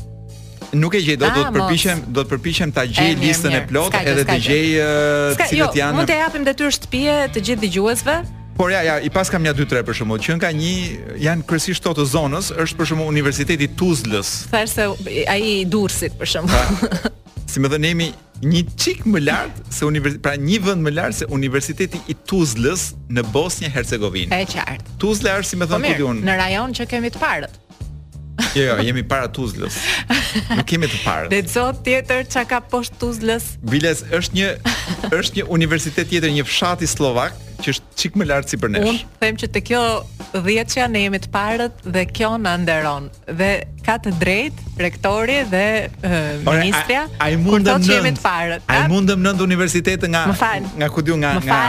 Nuk 0.77 0.93
e 0.97 1.01
gjej 1.01 1.15
dot, 1.17 1.33
do 1.37 1.43
të 1.45 1.53
përpiqem, 1.57 2.01
do 2.13 2.23
të 2.25 2.31
përpiqem 2.35 2.73
ta 2.73 2.83
gjej 2.89 3.13
listën 3.21 3.53
e 3.57 3.61
plotë 3.69 4.01
edhe 4.11 4.25
të 4.29 4.35
gjej 4.47 4.65
cilët 5.43 5.55
jo, 5.59 5.69
janë. 5.79 5.97
Mund 5.97 6.09
të 6.11 6.17
japim 6.23 6.45
detyrë 6.47 6.73
shtëpie 6.77 7.15
të 7.35 7.43
gjithë 7.49 7.63
dëgjuesve? 7.67 8.17
Por 8.59 8.73
ja, 8.73 8.81
ja, 8.83 8.97
i 8.99 9.09
pas 9.13 9.29
kam 9.31 9.45
ja 9.47 9.53
2 9.55 9.69
3 9.71 9.85
për 9.87 9.97
shumë 10.01 10.17
Që 10.25 10.33
nga 10.35 10.49
një 10.51 10.73
janë 11.23 11.45
kryesisht 11.47 11.85
ato 11.87 12.03
zonës, 12.03 12.49
është 12.65 12.79
për 12.81 12.89
shumë 12.91 13.05
Universiteti 13.07 13.69
Tuzlës. 13.79 14.33
Thash 14.51 14.73
se 14.75 14.89
ai 15.31 15.39
i 15.39 15.53
Durrësit 15.69 16.17
për 16.19 16.27
shembull. 16.33 16.81
Pra, 16.81 17.13
si 17.49 17.61
më 17.63 17.71
dhënë, 17.75 17.93
një 18.43 18.61
çik 18.79 19.03
më 19.05 19.19
lart 19.19 19.73
se 19.73 19.85
universiteti, 19.85 20.21
pra 20.23 20.35
një 20.39 20.59
vend 20.65 20.83
më 20.87 20.91
lart 20.95 21.15
se 21.19 21.25
universiteti 21.39 21.99
i 22.07 22.13
Tuzlës 22.15 22.91
në 23.11 23.23
Bosnjë-Hercegovinë. 23.33 24.31
Është 24.45 24.53
qartë. 24.59 24.95
Tuzla 25.01 25.37
është 25.41 25.49
si 25.49 25.59
më 25.61 25.69
thon 25.71 25.87
po 25.89 25.95
ti 25.99 26.07
unë. 26.11 26.25
Në 26.29 26.37
rajon 26.43 26.77
që 26.79 26.89
kemi 26.91 27.11
të 27.15 27.21
parët. 27.23 27.59
Jo, 28.55 28.63
jo, 28.63 28.75
jemi 28.85 29.03
para 29.07 29.29
Tuzlës. 29.31 29.75
Nuk 30.55 30.63
kemi 30.69 30.89
të 30.89 30.99
parë. 31.03 31.27
Dhe 31.33 31.39
çdo 31.47 31.65
tjetër 31.85 32.25
çka 32.31 32.43
ka 32.51 32.59
poshtë 32.71 32.99
Tuzlës. 33.01 33.49
Biles 33.71 34.03
është 34.15 34.39
një 34.39 34.49
është 35.19 35.39
një 35.41 35.47
universitet 35.59 36.09
tjetër, 36.11 36.31
një 36.37 36.45
fshat 36.47 36.83
i 36.85 36.89
Slovak 36.89 37.33
që 37.59 37.73
është 37.73 37.97
çik 37.99 38.15
më 38.15 38.27
lart 38.29 38.47
si 38.51 38.55
nesh. 38.55 38.89
Unë 38.89 39.07
them 39.19 39.35
që 39.39 39.47
te 39.55 39.61
kjo 39.69 39.81
10-ja 40.35 40.87
ne 40.87 41.01
jemi 41.05 41.19
të 41.19 41.31
parët 41.33 41.83
dhe 41.83 42.05
kjo 42.07 42.35
na 42.39 42.55
nderon. 42.61 43.09
Dhe 43.27 43.49
ka 43.85 43.97
të 44.05 44.15
drejtë 44.21 44.79
rektori 44.85 45.41
dhe 45.51 45.65
uh, 45.99 46.47
ministra, 46.47 47.05
kur 47.11 48.59
Ai 48.69 48.85
mundëm 48.93 49.23
nënd 49.25 49.41
universitetë 49.43 50.11
nga 50.15 50.25
nga 50.77 50.89
ku 50.93 51.01
diu 51.03 51.17
nga 51.19 51.35
nga 51.43 51.61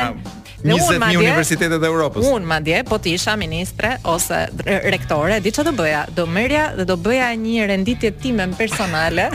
Në 0.60 0.74
universitetet 1.16 1.80
e 1.84 1.88
Evropës. 1.88 2.26
Unë 2.28 2.48
madje 2.48 2.80
po 2.88 2.98
të 3.00 3.14
isha 3.16 3.32
ministre 3.40 3.94
ose 4.08 4.42
rektore, 4.84 5.38
di 5.44 5.52
çfarë 5.54 5.70
do 5.70 5.74
bëja? 5.78 6.02
Do 6.18 6.26
merrja 6.28 6.66
dhe 6.76 6.86
do 6.90 6.98
bëja 7.00 7.28
një 7.40 7.66
renditje 7.70 8.10
time 8.20 8.48
personale. 8.58 9.30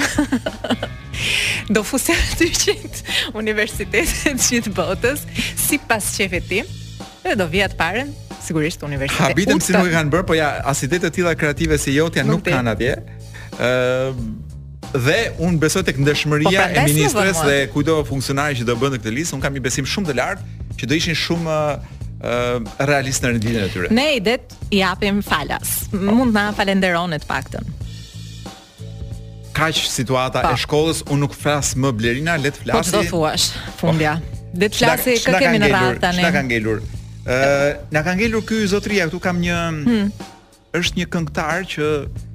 do 1.76 1.82
fuset 1.88 2.38
të 2.40 2.50
çit 2.54 3.02
universitetet 3.34 4.26
e 4.28 4.36
çit 4.38 4.68
botës 4.78 5.24
si 5.58 5.80
pas 5.90 6.04
shefit 6.14 6.46
tim. 6.52 6.70
Dhe 7.26 7.34
do 7.40 7.50
vija 7.50 7.72
të 7.74 7.80
parën 7.80 8.14
sigurisht 8.46 8.84
universitet. 8.86 9.24
Habitem 9.32 9.62
si 9.66 9.74
nuk 9.74 9.90
e 9.90 9.96
kanë 9.96 10.12
bër, 10.14 10.26
po 10.30 10.36
ja, 10.38 10.52
as 10.70 10.84
ide 10.86 11.00
të 11.02 11.10
tilla 11.16 11.34
kreative 11.36 11.80
si 11.82 11.96
jotja 11.98 12.22
nuk, 12.24 12.44
nuk 12.44 12.52
kanë 12.54 12.76
atje. 12.76 12.98
ë 13.58 14.44
dhe 14.96 15.16
un 15.44 15.58
besoj 15.60 15.82
tek 15.84 15.98
këndëshmëria 15.98 16.62
po, 16.72 16.82
e 16.82 16.84
ministres 16.94 17.40
dhe 17.44 17.56
kujdo 17.74 17.98
funksionari 18.08 18.56
që 18.56 18.68
do 18.70 18.76
bëndë 18.80 19.02
këtë 19.02 19.12
listë, 19.18 19.36
un 19.36 19.42
kam 19.44 19.58
një 19.58 19.64
besim 19.66 19.84
shumë 19.90 20.08
të 20.08 20.14
lartë 20.22 20.65
që 20.80 20.90
do 20.92 20.98
ishin 21.00 21.16
shumë 21.18 21.56
uh, 21.80 22.76
realist 22.90 23.24
në 23.24 23.34
rendimin 23.36 23.64
e 23.66 23.70
tyre. 23.72 23.90
Ne 23.96 24.06
idet 24.20 24.56
i 24.76 24.82
japim 24.82 25.22
falas. 25.26 25.86
Mund 25.94 26.36
na 26.36 26.50
të 26.52 27.26
paktën. 27.30 27.72
Kaq 29.56 29.78
situata 29.88 30.42
pa. 30.44 30.50
Po. 30.52 30.58
e 30.58 30.60
shkollës, 30.60 31.04
unë 31.08 31.22
nuk 31.22 31.34
flas 31.36 31.76
më 31.80 31.92
Blerina, 31.96 32.36
le 32.36 32.52
të 32.52 32.60
po, 32.60 32.66
flasi. 32.74 32.92
Po 32.92 32.98
do 32.98 33.06
thuash 33.08 33.48
fundja. 33.80 34.18
Oh. 34.20 34.38
Po. 34.52 34.60
Le 34.60 34.70
të 34.72 34.80
flasi 34.82 35.16
kë 35.24 35.40
kemi 35.44 35.60
në 35.64 35.70
radhë 35.72 36.00
tani. 36.04 36.20
Çfarë 36.24 36.36
ka 36.40 36.44
ngelur? 36.50 36.82
Ë, 36.82 37.36
uh, 37.36 37.70
na 37.96 38.04
ka 38.06 38.14
ngelur 38.20 38.44
ky 38.48 38.60
zotria, 38.72 39.08
këtu 39.08 39.20
kam 39.24 39.40
një 39.44 39.56
hmm. 39.56 40.12
është 40.80 41.00
një 41.02 41.08
këngëtar 41.14 41.66
që 41.72 41.90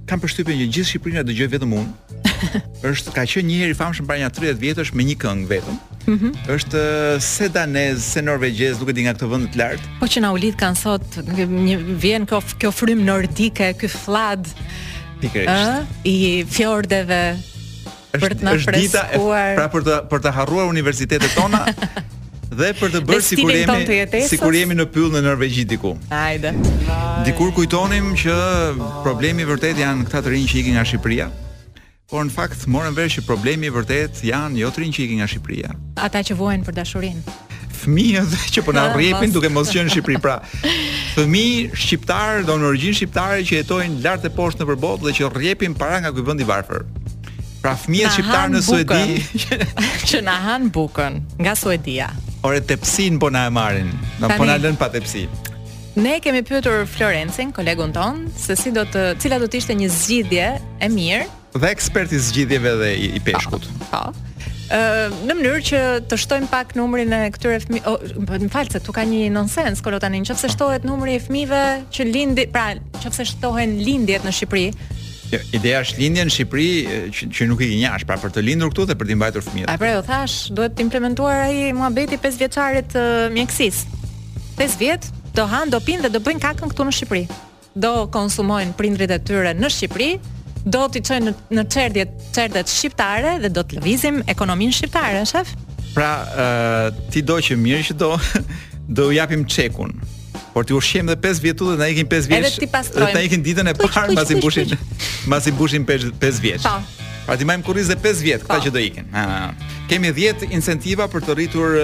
kam 0.09 0.20
përshtypjen 0.24 0.61
që 0.62 0.66
gjithë 0.74 0.90
Shqipërinë 0.94 1.20
e 1.22 1.26
dëgjoj 1.31 1.50
vetëm 1.53 1.76
unë. 1.83 1.92
është 2.90 3.12
ka 3.14 3.26
qenë 3.29 3.46
një 3.50 3.61
herë 3.62 3.74
i 3.74 3.76
famshëm 3.81 4.09
para 4.09 4.24
një 4.24 4.33
30 4.40 4.62
vjetësh 4.64 4.94
me 4.96 5.05
një 5.12 5.18
këngë 5.22 5.50
vetëm. 5.57 5.76
Mhm. 6.09 6.33
Është 6.55 6.81
se 7.21 7.49
danez, 7.53 8.01
se 8.15 8.23
norvegjez, 8.25 8.79
nuk 8.81 8.91
e 8.93 8.97
di 8.97 9.05
nga 9.05 9.15
këto 9.17 9.29
vende 9.31 9.51
të 9.53 9.61
lartë. 9.61 9.91
Po 10.01 10.09
që 10.09 10.23
na 10.25 10.31
u 10.33 10.39
lidh 10.41 10.65
sot 10.79 11.19
një 11.27 11.77
vjen 12.01 12.27
kjo 12.27 12.41
kjo 12.59 12.73
frym 12.73 13.05
nordike, 13.05 13.75
ky 13.79 13.89
fllad. 13.89 14.47
Pikërisht. 15.21 15.49
Ëh, 15.49 15.99
i 16.09 16.45
fjordeve. 16.49 17.39
Është, 18.15 18.23
për 18.23 18.35
të 18.41 18.45
na 18.47 18.55
freskuar. 18.59 19.53
Pra 19.57 19.67
për 19.69 19.85
të 19.85 19.99
për 20.11 20.25
të 20.25 20.33
harruar 20.39 20.67
universitetet 20.73 21.35
tona. 21.37 21.67
Dhe 22.51 22.73
për 22.75 22.91
të 22.97 23.01
bërë 23.07 23.23
sikur 23.23 23.53
jemi 23.55 24.23
sikur 24.27 24.57
jemi 24.57 24.75
në 24.75 24.89
pyll 24.91 25.13
në 25.15 25.21
Norvegji 25.23 25.63
diku. 25.71 25.93
Hajde. 26.11 26.51
Dikur 27.29 27.53
kujtonim 27.55 28.11
që 28.19 28.35
problemi 29.05 29.47
vërtet 29.47 29.79
janë 29.79 30.09
këta 30.09 30.25
të 30.27 30.35
rinj 30.35 30.49
që 30.51 30.59
ikin 30.65 30.75
nga 30.75 30.83
Shqipëria. 30.89 31.29
Por 32.11 32.25
në 32.27 32.33
fakt 32.35 32.64
morën 32.66 32.90
vesh 32.96 33.20
që 33.20 33.23
problemi 33.23 33.68
i 33.68 33.70
vërtet 33.70 34.18
janë 34.27 34.59
jo 34.59 34.70
trin 34.75 34.90
që 34.90 34.99
ikin 35.05 35.20
nga 35.20 35.29
Shqipëria. 35.31 35.68
Ata 36.03 36.25
që 36.27 36.35
vuajnë 36.40 36.66
për 36.66 36.75
dashurinë. 36.81 37.35
Fëmijët 37.85 38.33
që 38.57 38.64
po 38.66 38.75
na 38.75 38.88
rrihen 38.90 39.31
duke 39.31 39.49
mos 39.55 39.70
qenë 39.70 39.87
në 39.87 39.94
Shqipëri, 39.94 40.16
pra. 40.25 40.40
Fëmijë 41.14 41.70
shqiptar, 41.79 42.42
don 42.49 42.62
origjinë 42.66 42.99
shqiptare 43.01 43.44
që 43.46 43.61
jetojnë 43.61 44.03
lart 44.03 44.27
e 44.27 44.31
poshtë 44.35 44.62
nëpër 44.64 44.81
botë 44.83 45.07
dhe 45.09 45.14
që 45.20 45.31
rrihen 45.37 45.75
para 45.79 46.01
nga 46.03 46.11
ky 46.16 46.27
vend 46.27 46.42
i 46.44 46.51
varfër. 46.51 46.83
Pra 47.62 47.75
fëmijët 47.77 48.14
shqiptar 48.14 48.53
në 48.55 48.62
Suedi 48.66 49.23
që 50.11 50.25
na 50.27 50.35
han 50.49 50.66
bukën 50.75 51.20
nga 51.44 51.55
Suedia. 51.59 52.11
Ore 52.46 52.59
tepsin 52.62 53.20
po 53.23 53.31
na 53.35 53.46
e 53.51 53.55
marrin, 53.55 53.90
na 54.23 54.35
po 54.35 54.46
na 54.51 54.59
lën 54.62 54.75
pa 54.81 54.90
tepsi. 54.94 55.27
Ne 56.01 56.18
kemi 56.23 56.42
pyetur 56.46 56.87
Florencin, 56.90 57.51
kolegun 57.55 57.92
ton, 57.94 58.25
se 58.38 58.57
si 58.59 58.73
do 58.75 58.83
të, 58.87 59.11
cila 59.23 59.38
do 59.42 59.46
të 59.51 59.61
ishte 59.64 59.77
një 59.83 59.90
zgjidhje 59.99 60.49
e 60.83 60.88
mirë 60.90 61.27
dhe 61.59 61.69
ekspert 61.71 62.13
i 62.13 62.19
zgjidhjeve 62.19 62.71
dhe 62.81 62.91
i, 62.95 63.09
i 63.19 63.23
peshkut. 63.25 63.63
Po. 63.91 63.97
po. 63.97 64.13
Ëh, 64.71 65.15
në 65.27 65.35
mënyrë 65.35 65.63
që 65.67 65.79
të 66.07 66.19
shtojmë 66.23 66.49
pak 66.53 66.77
numrin 66.79 67.11
e 67.17 67.23
këtyre 67.35 67.57
fëmijë, 67.65 67.83
oh, 67.91 68.05
po, 68.29 68.37
më 68.39 68.51
fal 68.53 68.69
se 68.71 68.79
tu 68.87 68.93
ka 68.95 69.03
një 69.09 69.25
nonsense 69.35 69.83
kolo 69.83 69.99
tani, 70.03 70.21
nëse 70.23 70.47
shtohet 70.55 70.85
numri 70.87 71.17
i 71.19 71.23
fëmijëve 71.25 71.63
që 71.91 72.07
lindin, 72.11 72.53
pra, 72.55 72.69
nëse 73.01 73.27
shtohen 73.33 73.73
lindjet 73.83 74.23
në 74.27 74.31
Shqipëri, 74.39 74.69
jo, 75.31 75.39
ideja 75.55 75.81
është 75.85 76.01
lindja 76.05 76.25
në 76.29 76.35
Shqipëri 76.37 76.69
që, 77.15 77.27
që 77.38 77.46
nuk 77.51 77.61
i 77.63 77.69
gënjash, 77.73 78.05
pra 78.07 78.17
për 78.23 78.31
të 78.37 78.42
lindur 78.48 78.71
këtu 78.73 78.87
dhe 78.92 78.96
për 79.01 79.07
të 79.11 79.17
mbajtur 79.19 79.44
fëmijët. 79.48 79.71
A 79.75 79.79
pra 79.83 79.90
jo 79.96 80.01
thash, 80.07 80.38
duhet 80.55 80.75
të 80.79 80.83
implementuar 80.88 81.42
ai 81.48 81.69
muhabeti 81.75 82.19
5 82.29 82.40
vjeçarit 82.44 82.90
të 82.94 83.05
mjekësisë. 83.37 84.01
5 84.63 84.75
vjet 84.85 85.07
do 85.38 85.46
han, 85.51 85.71
do 85.71 85.79
pinë 85.83 86.03
dhe 86.07 86.11
do 86.17 86.23
bëjnë 86.25 86.42
kakën 86.48 86.71
këtu 86.75 86.87
në 86.88 86.94
Shqipëri. 87.01 87.25
Do 87.87 87.92
konsumojnë 88.11 88.75
prindrit 88.79 89.15
e 89.15 89.21
tyre 89.23 89.51
në 89.55 89.71
Shqipëri, 89.71 90.11
do 90.69 90.85
t'i 90.92 91.00
qojnë 91.04 91.31
në 91.31 91.33
në 91.56 91.63
Qerdjet 91.73 92.15
çerdhet 92.35 92.69
shqiptare 92.69 93.37
dhe 93.42 93.50
do 93.54 93.63
të 93.65 93.79
lëvizim 93.79 94.21
ekonominë 94.29 94.77
shqiptare, 94.77 95.23
shef. 95.29 95.52
Pra, 95.96 96.11
uh, 96.31 97.04
ti 97.11 97.23
do 97.27 97.38
që 97.42 97.56
mirë 97.58 97.87
që 97.90 97.96
do 98.00 98.11
do 99.00 99.06
u 99.11 99.13
japim 99.15 99.44
qekun 99.46 99.96
Por 100.52 100.65
ti 100.67 100.75
ushqem 100.75 101.06
dhe 101.06 101.15
5 101.19 101.42
vjetu 101.42 101.67
dhe 101.71 101.77
na 101.79 101.87
ikin 101.92 102.08
5 102.11 102.27
vjeç. 102.29 102.58
Edhe 102.58 103.11
ti 103.13 103.23
ikin 103.29 103.42
ditën 103.44 103.71
e 103.71 103.75
parë 103.79 104.11
mbasi 104.15 104.35
mbushin 104.38 104.73
mbasi 105.27 105.52
mbushin 105.54 105.85
5 105.87 106.40
vjet 106.42 106.63
Po. 106.67 106.75
Pra 107.27 107.37
ti 107.38 107.44
majm 107.46 107.63
kurriz 107.65 107.88
dhe 107.90 107.96
5 108.02 108.23
vjet, 108.25 108.42
Këta 108.42 108.56
po. 108.56 108.65
që 108.65 108.71
do 108.75 108.81
ikin. 108.83 109.06
Ha. 109.15 109.52
Kemi 109.88 110.11
10 110.17 110.50
incentiva 110.50 111.06
për 111.11 111.23
të 111.29 111.37
rritur 111.38 111.77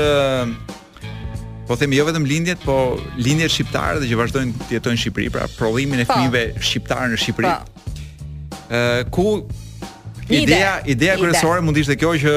po 1.68 1.77
themi 1.79 1.97
jo 1.99 2.05
vetëm 2.09 2.27
lindjet, 2.27 2.61
po 2.64 2.97
lindjet 3.18 3.51
shqiptare 3.55 4.03
dhe 4.03 4.11
që 4.11 4.18
vazhdojnë 4.20 4.66
të 4.66 4.77
jetojnë 4.81 4.97
në 4.99 5.03
Shqipëri, 5.05 5.31
pra 5.35 5.47
prodhimin 5.59 6.03
e 6.05 6.05
po. 6.07 6.14
fëmijëve 6.18 6.43
shqiptar 6.62 7.07
në 7.14 7.18
Shqipëri. 7.22 7.55
Po 7.55 7.76
ku 9.11 9.47
ideja 10.31 10.83
ideja 10.87 11.17
kryesore 11.17 11.62
mund 11.62 11.77
të 11.77 11.85
ishte 11.87 11.97
kjo 12.01 12.14
që 12.21 12.35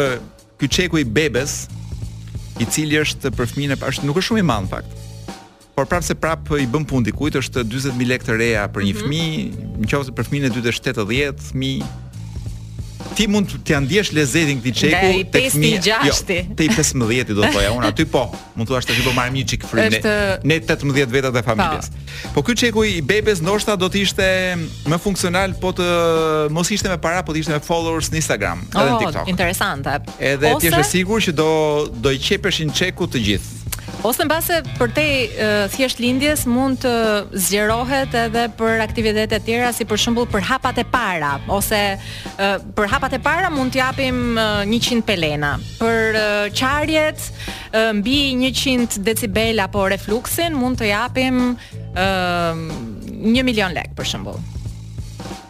ky 0.59 0.67
çeku 0.67 0.99
i 1.01 1.03
bebes 1.05 1.65
i 2.59 2.65
cili 2.67 2.99
është 2.99 3.31
për 3.37 3.49
fëmijën 3.53 3.75
e 3.77 4.07
nuk 4.07 4.19
është 4.19 4.27
shumë 4.29 4.43
i 4.43 4.45
madh 4.45 4.67
në 4.67 4.71
fakt. 4.73 4.95
Por 5.75 5.87
prapë 5.87 6.03
se 6.11 6.15
prapë 6.19 6.59
i 6.59 6.67
bën 6.67 6.83
pun 6.83 7.05
dikujt 7.07 7.37
është 7.39 7.63
40000 7.63 8.03
lekë 8.11 8.27
të 8.27 8.35
reja 8.41 8.65
për 8.73 8.83
një 8.85 8.95
mhm. 8.95 9.03
fëmijë, 9.03 9.67
nëse 9.85 10.15
për 10.17 10.27
fëmijën 10.27 10.49
e 10.49 10.53
dytë 10.57 10.73
është 10.75 10.95
80000, 10.97 11.53
ti 13.19 13.27
mund 13.27 13.51
të 13.67 13.79
ndjesh 13.83 14.13
lezetin 14.15 14.61
këtij 14.61 14.75
çeku 14.79 15.25
tek 15.33 15.49
fëmia. 15.51 15.81
Jo, 16.07 16.15
te 16.25 16.67
i 16.67 16.71
15-ti 16.71 17.35
do 17.35 17.43
thoja, 17.51 17.73
unë 17.75 17.89
aty 17.91 18.05
po, 18.07 18.21
mund 18.55 18.69
thua 18.69 18.79
se 18.83 18.95
do 19.03 19.11
marr 19.15 19.33
një 19.35 19.43
çik 19.51 19.65
frynë. 19.67 19.99
Ne, 20.05 20.13
ne 20.53 20.59
18 20.63 21.11
vetat 21.11 21.35
e 21.35 21.43
familjes. 21.43 21.91
Ta. 21.91 22.03
Po. 22.29 22.37
po 22.39 22.45
ky 22.47 22.55
çeku 22.63 22.83
i 22.87 22.93
bebes 23.05 23.41
ndoshta 23.43 23.75
do 23.79 23.89
të 23.91 24.01
ishte 24.05 24.29
më 24.89 24.97
funksional 25.03 25.57
po 25.59 25.73
të 25.75 25.87
mos 26.55 26.71
ishte 26.71 26.91
me 26.93 26.97
para, 27.01 27.19
po 27.27 27.35
të 27.35 27.43
ishte 27.43 27.55
me 27.55 27.59
followers 27.63 28.07
në 28.13 28.21
Instagram, 28.23 28.63
edhe 28.69 28.85
oh, 28.85 28.93
në 28.93 29.01
TikTok. 29.03 29.33
Interesante. 29.35 29.97
Edhe 30.31 30.55
ti 30.63 30.71
je 30.71 30.79
i 30.79 30.87
sigurt 30.93 31.27
që 31.27 31.35
do 31.41 31.49
do 32.03 32.15
i 32.15 32.19
qepeshin 32.27 32.71
çeku 32.75 33.09
të 33.11 33.19
gjithë. 33.27 33.57
Ose 33.99 34.23
në 34.23 34.29
base 34.31 34.57
për 34.77 34.91
te 34.95 35.03
thjesht 35.73 35.99
lindjes 35.99 36.45
mund 36.47 36.79
të 36.85 36.91
zgjerohet 37.35 38.13
edhe 38.15 38.45
për 38.57 38.83
aktivitetet 38.85 39.41
të 39.43 39.43
tjera 39.45 39.71
si 39.75 39.83
për 39.89 39.99
shumbull 39.99 40.29
për 40.31 40.45
hapat 40.47 40.79
e 40.85 40.85
para 40.87 41.33
ose 41.51 41.79
për 42.77 42.87
hapat 42.93 43.17
e 43.17 43.19
para 43.25 43.49
mund 43.51 43.75
të 43.75 43.81
japim 43.81 44.21
100 44.63 45.01
pelena 45.09 45.55
për 45.81 46.19
qarjet 46.55 47.27
mbi 47.99 48.17
100 48.39 49.01
decibel 49.07 49.59
apo 49.65 49.89
refluksin 49.91 50.55
mund 50.55 50.79
të 50.79 50.93
japim 50.93 51.43
1 51.51 53.43
milion 53.43 53.75
lek 53.75 53.91
për 53.99 54.07
shumbull 54.13 54.39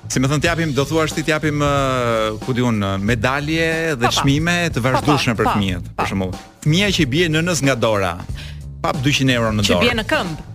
Si 0.09 0.17
më 0.17 0.27
thënë 0.31 0.41
t'japim, 0.41 0.71
do 0.73 0.83
thua 0.89 1.03
është 1.05 1.21
t'japim, 1.27 1.61
uh, 1.61 2.39
ku 2.41 2.53
di 2.57 2.63
unë, 2.65 2.79
uh, 2.87 3.01
medalje 3.05 3.67
dhe 4.01 4.09
çmime 4.17 4.55
të 4.73 4.81
vazhdushme 4.81 5.35
për 5.37 5.51
fëmijët, 5.51 5.91
për 5.99 6.09
shumë. 6.09 6.29
Fëmija 6.65 6.87
që 6.97 7.05
bie 7.11 7.27
bje 7.27 7.33
në 7.35 7.43
nës 7.45 7.61
nga 7.67 7.75
dora, 7.83 8.15
pap 8.85 8.97
200 9.05 9.35
euro 9.35 9.53
në 9.53 9.67
dorë. 9.67 9.69
Që 9.69 9.77
bie 9.83 9.91
bje 9.91 9.99
në 10.01 10.07
këmbë 10.13 10.47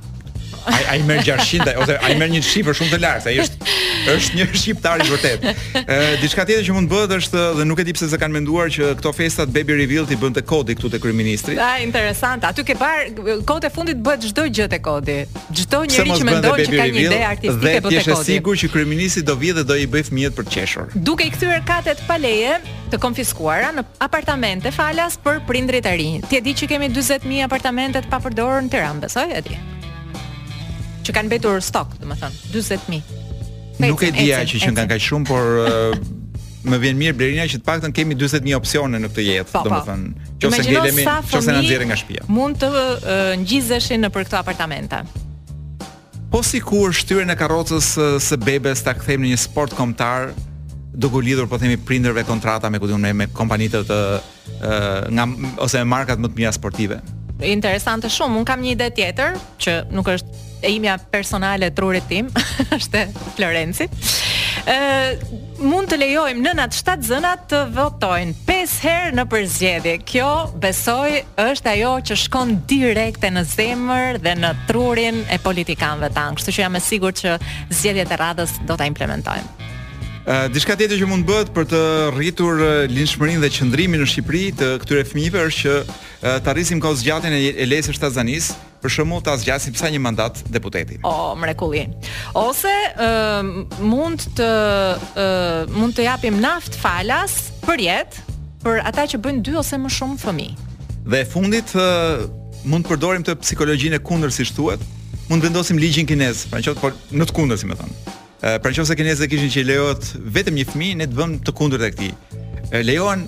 ai 0.66 0.84
ai 0.88 0.98
merr 1.02 1.22
600 1.22 1.72
ose 1.80 1.96
ai 2.00 2.14
merr 2.20 2.32
një 2.36 2.42
shifër 2.48 2.76
shumë 2.78 2.92
të 2.96 3.00
lartë, 3.02 3.30
ai 3.30 3.36
është 3.44 3.68
është 4.14 4.38
një 4.38 4.46
shqiptar 4.52 5.02
i 5.04 5.08
vërtetë. 5.10 5.52
Ë 5.80 5.98
diçka 6.22 6.44
tjetër 6.44 6.64
që 6.68 6.76
mund 6.76 6.88
të 6.88 6.94
bëhet 6.94 7.14
është 7.18 7.44
dhe 7.58 7.66
nuk 7.68 7.80
e 7.80 7.86
di 7.88 7.94
pse 7.96 8.08
s'e 8.12 8.18
kanë 8.20 8.36
menduar 8.38 8.68
që 8.74 8.90
këto 9.00 9.12
festat 9.16 9.52
Baby 9.54 9.76
Reveal 9.80 10.08
ti 10.08 10.18
bën 10.20 10.36
te 10.38 10.42
Kodi 10.48 10.76
këtu 10.78 10.90
te 10.94 11.00
kryeministri. 11.02 11.56
Ai 11.58 11.80
ah, 11.80 11.82
interesant, 11.84 12.44
aty 12.48 12.64
ke 12.66 12.76
par 12.80 13.08
kodë 13.48 13.70
fundit 13.74 14.00
bëhet 14.04 14.26
çdo 14.30 14.46
gjë 14.48 14.68
te 14.74 14.80
Kodi. 14.84 15.18
Çdo 15.62 15.84
njerëz 15.88 16.22
që 16.22 16.28
mendon 16.30 16.62
që 16.62 16.70
ka 16.78 16.86
një 16.94 17.04
ide 17.08 17.20
artistike 17.28 17.58
bëhet 17.60 17.82
te 17.82 17.82
Kodi. 17.82 18.00
Dhe 18.00 18.06
ti 18.06 18.14
je 18.14 18.18
sigurt 18.30 18.62
që 18.64 18.72
kryeministri 18.78 19.22
do 19.26 19.34
vi 19.40 19.52
do 19.64 19.76
i 19.76 19.86
bëj 19.90 20.08
fëmijët 20.10 20.36
për 20.38 20.48
të 20.48 20.54
qeshur. 20.58 20.90
Duke 20.94 21.26
i 21.28 21.32
kthyer 21.34 21.64
katet 21.68 22.02
pa 22.08 22.18
leje 22.20 22.56
të 22.92 23.00
konfiskuara 23.02 23.72
në 23.74 23.84
apartamente 24.06 24.70
falas 24.76 25.16
për 25.24 25.40
prindrit 25.48 25.86
e 25.88 25.94
rinj. 25.98 26.22
Ti 26.30 26.38
e 26.40 26.44
di 26.44 26.52
që 26.54 26.68
kemi 26.74 26.90
40000 26.94 27.48
apartamente 27.48 28.04
të 28.04 28.12
papërdorur 28.12 28.62
në 28.64 28.70
Tiranë, 28.74 29.02
besoj 29.08 29.26
e 29.34 29.42
di 29.48 29.58
që 31.04 31.14
kanë 31.18 31.32
betur 31.36 31.60
stok, 31.62 31.94
dhe 32.00 32.08
më 32.08 32.16
thënë, 32.22 32.42
20.000. 32.54 33.22
nuk 33.84 34.04
e 34.06 34.10
di 34.14 34.26
që 34.32 34.60
që 34.64 34.72
kanë 34.80 34.92
kaq 34.94 35.02
shumë 35.02 35.28
por 35.28 35.58
uh, 35.64 35.98
më 36.64 36.78
vjen 36.86 37.00
mirë 37.00 37.18
Blerina 37.18 37.44
që 37.50 37.60
të 37.60 37.68
paktën 37.68 37.94
kemi 37.96 38.16
41 38.16 38.54
opsione 38.58 39.00
në 39.02 39.10
këtë 39.12 39.26
jetë, 39.30 39.50
po, 39.50 39.60
po. 39.60 39.66
domethënë, 39.68 40.30
nëse 40.46 40.66
ndjelemi, 40.68 41.06
nëse 41.06 41.54
na 41.54 41.60
nxjerrin 41.60 41.92
nga 41.92 42.00
shtëpia. 42.00 42.26
Mund 42.32 42.60
të 42.62 42.70
uh, 42.70 42.96
ngjizeshin 43.42 44.04
në 44.06 44.10
për 44.14 44.28
këto 44.30 44.40
apartamente. 44.40 45.02
Po 46.34 46.40
sikur 46.42 46.90
shtyrën 46.94 47.30
e 47.30 47.36
karrocës 47.38 47.92
uh, 48.00 48.14
së 48.22 48.40
bebes 48.42 48.82
ta 48.82 48.96
kthejmë 48.96 49.26
në 49.28 49.34
një 49.34 49.42
sport 49.44 49.76
kombëtar, 49.78 50.32
duke 50.94 51.16
ku 51.16 51.20
lidhur 51.26 51.48
po 51.50 51.58
themi 51.58 51.74
prindërve 51.76 52.22
kontrata 52.26 52.70
me 52.70 52.78
kujtun 52.78 53.02
me, 53.02 53.10
me 53.10 53.26
kompanitë 53.34 53.80
të 53.88 53.98
uh, 54.14 54.66
nga 55.10 55.24
ose 55.66 55.80
me 55.82 55.88
markat 55.90 56.22
më 56.22 56.30
të 56.30 56.38
mira 56.40 56.52
sportive. 56.54 57.00
Interesante 57.42 58.06
shumë, 58.10 58.36
un 58.38 58.46
kam 58.46 58.62
një 58.62 58.76
ide 58.76 58.86
tjetër 58.94 59.40
që 59.62 59.78
nuk 59.90 60.06
është 60.14 60.52
e 60.64 60.70
imja 60.72 60.96
personale 61.10 61.70
trurit 61.72 62.08
tim 62.08 62.28
është 62.78 63.04
Florenci. 63.36 63.86
Ë 64.64 64.76
mund 65.64 65.88
të 65.90 65.98
lejojmë 66.00 66.42
nënat 66.44 66.76
shtatë 66.78 67.08
zënat 67.08 67.42
të 67.52 67.60
votojnë 67.76 68.34
pesë 68.48 68.80
herë 68.86 69.18
në 69.18 69.26
përzgjedhje. 69.32 69.94
Kjo 70.08 70.30
besoj 70.62 71.18
është 71.44 71.72
ajo 71.76 71.92
që 72.08 72.18
shkon 72.24 72.54
direkte 72.70 73.28
në 73.34 73.42
zemër 73.52 74.22
dhe 74.24 74.34
në 74.40 74.54
trurin 74.68 75.20
e 75.34 75.38
politikanëve 75.44 76.10
tanë. 76.16 76.40
Kështu 76.40 76.56
që 76.56 76.64
jam 76.64 76.80
e 76.80 76.82
sigurt 76.84 77.20
që 77.20 77.36
zgjedhjet 77.68 78.16
e 78.16 78.20
radhës 78.24 78.56
do 78.68 78.76
ta 78.80 78.88
implementojmë. 78.90 79.52
uh, 80.26 80.48
diçka 80.48 80.74
tjetër 80.76 80.96
që 81.02 81.06
mund 81.06 81.26
bëhet 81.28 81.50
për 81.52 81.64
të 81.68 81.80
rritur 82.16 82.54
uh, 82.56 83.38
dhe 83.42 83.50
qëndrimin 83.52 84.00
në 84.00 84.06
Shqipëri 84.08 84.44
të 84.56 84.70
këtyre 84.80 85.04
fëmijëve 85.04 85.40
është 85.44 85.60
që 85.60 85.74
uh, 85.80 86.40
të 86.44 86.48
arrisim 86.50 86.80
kohë 86.80 86.96
zgjatjen 87.02 87.32
e, 87.32 87.42
e 87.60 87.64
lesë 87.68 87.92
shtazanis 87.92 88.54
për 88.84 88.92
shembull 88.92 89.22
ta 89.24 89.34
zgjasim 89.40 89.72
pse 89.74 89.88
një 89.94 90.00
mandat 90.04 90.42
deputeti. 90.52 90.98
O 91.00 91.10
oh, 91.10 91.32
mrekulli. 91.40 91.86
Ose 92.36 92.70
uh, 92.92 93.40
mund 93.80 94.26
të 94.36 94.48
uh, 95.00 95.72
mund 95.72 95.96
të 95.96 96.04
japim 96.10 96.36
naft 96.42 96.76
falas 96.80 97.38
për 97.64 97.82
jetë 97.86 98.26
për 98.64 98.82
ata 98.88 99.06
që 99.14 99.20
bëjnë 99.24 99.42
dy 99.44 99.54
ose 99.60 99.78
më 99.80 99.90
shumë 99.98 100.20
fëmijë. 100.20 100.68
Dhe 101.08 101.22
e 101.24 101.28
fundit 101.28 101.72
uh, 101.78 102.26
mund 102.68 102.84
të 102.86 102.92
përdorim 102.94 103.24
të 103.24 103.38
psikologjinë 103.42 103.98
e 104.00 104.04
kundër 104.04 104.32
siç 104.32 104.52
thuhet, 104.56 104.84
mund 105.30 105.40
të 105.44 105.50
vendosim 105.50 105.80
ligjin 105.80 106.08
kinez, 106.08 106.44
pra 106.52 106.60
qoftë 106.64 106.80
por 106.82 106.96
në 107.12 107.28
të 107.28 107.36
kundër 107.40 107.60
si 107.60 107.68
më 107.70 107.78
thon. 107.80 107.96
Uh, 107.96 108.54
pra 108.60 108.72
qoftë 108.72 108.98
kinezët 109.00 109.32
kishin 109.32 109.52
që 109.52 109.66
lejohet 109.72 110.10
vetëm 110.36 110.60
një 110.60 110.68
fëmijë, 110.72 110.98
ne 111.02 111.08
të 111.12 111.20
bëm 111.20 111.36
të 111.48 111.56
kundër 111.56 111.84
të 111.86 111.92
këtij. 111.96 112.14
Uh, 112.66 112.78
lejohen 112.84 113.24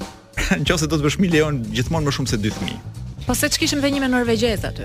Nëse 0.60 0.84
do 0.86 0.98
të 1.00 1.04
bësh 1.06 1.16
1 1.42 1.60
gjithmonë 1.74 2.06
më 2.06 2.12
shumë 2.12 2.28
se 2.30 2.36
dy 2.44 2.50
fëmijë. 2.52 3.04
Po 3.24 3.34
se 3.34 3.48
ç'kishim 3.50 3.80
ve 3.82 3.88
një 3.90 4.02
me 4.04 4.08
norvegjez 4.12 4.62
aty 4.68 4.84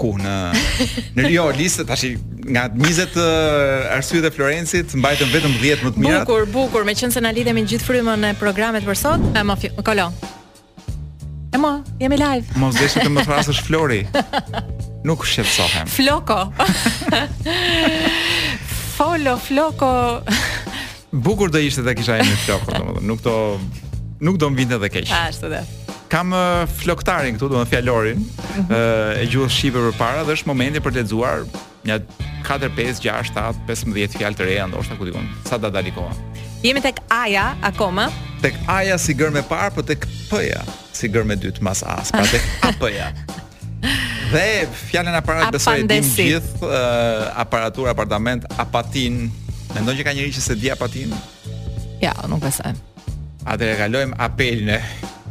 ku 0.00 0.14
në 0.20 0.34
në 1.16 1.26
Rio 1.28 1.32
jo, 1.36 1.44
listë 1.56 1.86
tash 1.88 2.06
nga 2.52 2.66
20 2.72 3.16
uh, 3.16 3.94
arsyet 3.96 4.26
e 4.28 4.32
Florencit 4.34 4.94
mbajtën 4.98 5.32
vetëm 5.32 5.56
10 5.60 5.84
më 5.86 5.92
të 5.96 6.02
mira. 6.04 6.22
Bukur, 6.24 6.46
bukur, 6.52 6.86
meqense 6.88 7.22
na 7.22 7.32
lidhemi 7.34 7.64
gjithë 7.70 7.86
frymën 7.88 8.28
e 8.32 8.32
programit 8.40 8.86
për 8.86 8.98
sot. 8.98 9.26
E 9.38 9.44
mo, 9.46 9.56
kolo. 9.86 10.08
E 11.52 11.60
mo, 11.60 11.72
jemi 12.02 12.16
live. 12.16 12.56
Mos 12.58 12.78
deshë 12.80 13.04
të 13.04 13.12
më 13.12 13.26
thrasësh 13.28 13.62
Flori. 13.66 14.00
Nuk 15.06 15.22
shqetësohem. 15.26 15.86
Floko. 15.92 16.40
Folo 18.96 19.36
Floko. 19.42 19.92
Bukur 21.12 21.52
do 21.52 21.60
ishte 21.60 21.84
ta 21.86 21.94
kisha 21.98 22.18
emrin 22.22 22.40
Floko, 22.46 22.72
domethënë 22.72 23.08
nuk 23.10 23.24
do 23.28 23.38
nuk 24.22 24.36
do 24.42 24.50
mvinte 24.54 24.76
edhe 24.80 24.88
keq. 24.96 25.10
Ashtu 25.22 25.50
do 25.52 25.62
kam 26.12 26.28
floktarin 26.84 27.38
këtu, 27.40 27.48
domethënë 27.48 27.70
fjalorin, 27.72 28.20
ë 28.20 28.54
mhm. 28.60 28.80
e 29.22 29.28
gjuhës 29.32 29.54
shqipe 29.56 29.82
përpara 29.88 30.26
dhe 30.28 30.34
është 30.36 30.50
momenti 30.50 30.82
për 30.84 30.92
të 30.94 31.04
lexuar 31.06 31.46
një 31.88 31.96
4 32.44 32.68
5 32.76 33.00
6 33.00 33.32
7 33.34 33.64
15 33.96 34.18
fjalë 34.20 34.38
të 34.42 34.48
reja 34.50 34.66
ndoshta 34.68 34.98
ku 35.00 35.08
diun 35.08 35.24
sa 35.48 35.56
da 35.62 35.70
dali 35.72 35.92
koha. 35.96 36.12
Jemi 36.62 36.82
tek 36.84 37.00
Aja 37.10 37.46
akoma. 37.64 38.06
Tek 38.44 38.58
Aja 38.70 38.98
si 39.02 39.16
gërmë 39.18 39.40
e 39.40 39.46
parë, 39.48 39.72
po 39.74 39.82
tek 39.82 40.04
P-ja 40.28 40.60
si 40.94 41.08
gërmë 41.10 41.34
e 41.38 41.44
dytë 41.46 41.64
mas 41.66 41.80
as, 41.82 42.12
pra 42.14 42.22
tek 42.28 42.44
AP-ja. 42.68 43.08
dhe 44.32 44.44
fjalën 44.92 45.16
aparat 45.18 45.48
besoj 45.54 45.78
të 45.88 45.96
gjithë, 46.04 46.60
ë 46.62 47.30
aparatur 47.42 47.88
apartament 47.90 48.44
apatin. 48.62 49.24
Mendon 49.72 49.96
që 49.98 50.06
ka 50.10 50.14
njerëz 50.14 50.36
që 50.38 50.44
se 50.50 50.56
di 50.60 50.70
apatin? 50.70 51.16
Ja, 52.04 52.14
nuk 52.30 52.44
besoj. 52.44 52.76
Atë 53.48 53.72
e 53.72 53.74
kalojm 53.80 54.14
apelin 54.22 54.76
e 54.76 54.78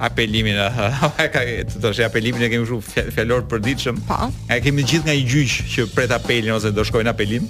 apelimin 0.02 0.56
e 0.62 1.66
të 1.70 1.82
të 1.82 1.92
shë 1.94 2.08
apelimin 2.10 2.42
e 2.46 2.50
kemi 2.52 2.66
shumë 2.70 2.84
fjallor 3.14 3.42
për 3.52 3.60
ditë 3.68 3.82
shumë 3.88 4.02
po. 4.10 4.18
e 4.50 4.52
kemi 4.66 4.82
gjithë 4.90 5.06
nga 5.08 5.16
i 5.20 5.24
gjyqë 5.28 5.58
që 5.76 5.82
pret 5.96 6.12
apelin 6.18 6.52
ose 6.58 6.70
do 6.76 6.82
shkojnë 6.88 7.10
apelim 7.14 7.44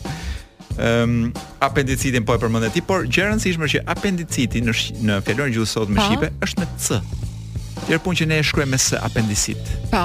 ehm, 0.76 1.04
um, 1.08 1.14
apendicitin 1.64 2.24
po 2.28 2.32
e 2.36 2.40
përmënde 2.44 2.70
ti 2.76 2.82
por 2.86 3.02
gjerën 3.08 3.40
si 3.42 3.48
ishmer 3.54 3.70
që 3.72 3.78
apendicitin 3.96 4.64
në, 4.68 4.74
në 5.08 5.14
fjallor 5.30 5.46
në 5.48 5.52
gjithë 5.58 5.72
sot 5.74 5.88
më 5.88 5.98
po. 5.98 6.02
shqipe 6.10 6.28
është 6.48 6.58
me 6.60 6.66
C 6.76 6.78
të 7.82 7.98
pun 8.04 8.14
që 8.16 8.26
ne 8.30 8.36
e 8.38 8.44
të 8.46 8.68
me 8.70 8.78
së 8.80 8.98
apendicit. 9.04 9.64
Po, 9.90 10.02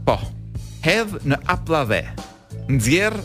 Po. 0.06 0.20
Hedh 0.84 1.14
në 1.24 1.40
aplave. 1.48 2.02
Nxjerr 2.68 3.16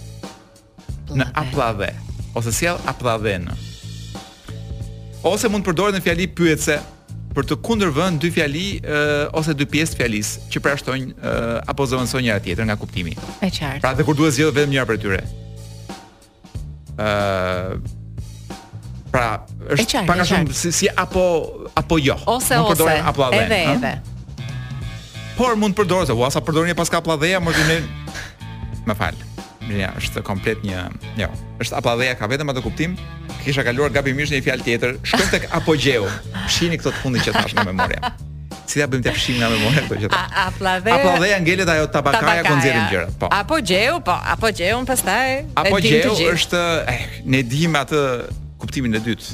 në 1.18 1.26
aplave 1.34 1.90
ose 2.38 2.54
sjell 2.54 2.78
apdhaven. 2.88 3.48
Ose 5.26 5.50
mund 5.50 5.66
të 5.66 5.72
përdoret 5.72 5.98
në 5.98 6.04
fjali 6.06 6.28
pyetëse 6.38 6.78
për 7.34 7.46
të 7.50 7.56
kundërvën 7.66 8.18
dy 8.22 8.30
fjali 8.34 8.64
ose 9.38 9.54
dy 9.56 9.66
pjesë 9.70 9.98
fjalisë 10.00 10.46
që 10.52 10.62
përshtojnë 10.64 11.32
apo 11.70 11.86
zëvendësojnë 11.90 12.28
njëra 12.28 12.44
tjetër 12.46 12.68
nga 12.70 12.78
kuptimi. 12.80 13.14
E 13.44 13.50
qartë. 13.50 13.82
Pra 13.82 13.92
dhe 13.98 14.06
kur 14.06 14.16
duhet 14.18 14.34
zgjedh 14.38 14.54
vetëm 14.56 14.74
njëra 14.76 14.90
prej 14.92 15.00
tyre. 15.04 15.22
ë 16.98 17.94
Pra, 19.08 19.40
është 19.72 19.84
qartë, 19.88 20.02
pak 20.04 20.18
a 20.20 20.24
shumë 20.28 20.52
si, 20.52 20.68
si 20.82 20.88
apo 20.92 21.22
apo 21.80 21.96
jo. 21.98 22.16
Ose 22.28 22.58
mund 22.60 22.74
ose. 22.74 22.98
Përdore, 23.06 23.40
edhe 23.40 23.60
edhe. 23.72 23.94
Por 25.38 25.56
mund 25.56 25.72
të 25.72 25.80
përdoret, 25.80 26.12
ua 26.12 26.28
sa 26.30 26.44
përdorni 26.44 26.76
pas 26.76 26.92
ka 26.92 27.00
pladheja, 27.00 27.40
mos 27.40 27.56
i 27.56 27.78
më 28.84 28.94
fal 29.00 29.16
ja, 29.76 29.90
është 30.00 30.22
komplet 30.26 30.62
një, 30.66 30.76
jo, 31.20 31.28
është 31.62 31.78
apadheja 31.80 32.14
ka 32.18 32.28
vetëm 32.30 32.52
atë 32.52 32.62
kuptim. 32.64 32.94
Kisha 33.44 33.64
kaluar 33.66 33.92
gabi 33.94 34.14
mish 34.16 34.32
një 34.32 34.40
fjalë 34.46 34.66
tjetër, 34.66 34.96
shkoj 35.06 35.28
tek 35.34 35.46
apogeu. 35.56 36.06
Fshini 36.48 36.78
këto 36.80 36.92
të 36.94 37.02
fundit 37.02 37.26
që 37.28 37.34
tash 37.36 37.54
në 37.56 37.64
memorie. 37.70 38.00
Cila 38.68 38.84
bëjmë 38.92 39.04
të 39.06 39.12
fshim 39.16 39.38
nga 39.40 39.48
memoria 39.52 39.82
këto 39.86 39.98
që 40.04 40.10
thash. 40.12 40.40
Apadheja. 40.44 41.02
Apadheja 41.02 41.68
ajo 41.74 41.86
tabakaja 41.94 42.42
ku 42.46 42.56
nxjerrin 42.58 42.88
gjërat. 42.92 43.14
Po. 43.22 43.30
Apogeu, 43.38 44.00
po, 44.04 44.16
apogeu 44.34 44.80
pastaj. 44.88 45.44
Apogeu 45.62 46.16
është, 46.32 46.62
eh, 46.94 47.06
ne 47.24 47.42
dimë 47.42 47.80
atë 47.84 48.00
kuptimin 48.60 48.94
e 48.94 49.00
dytë. 49.00 49.30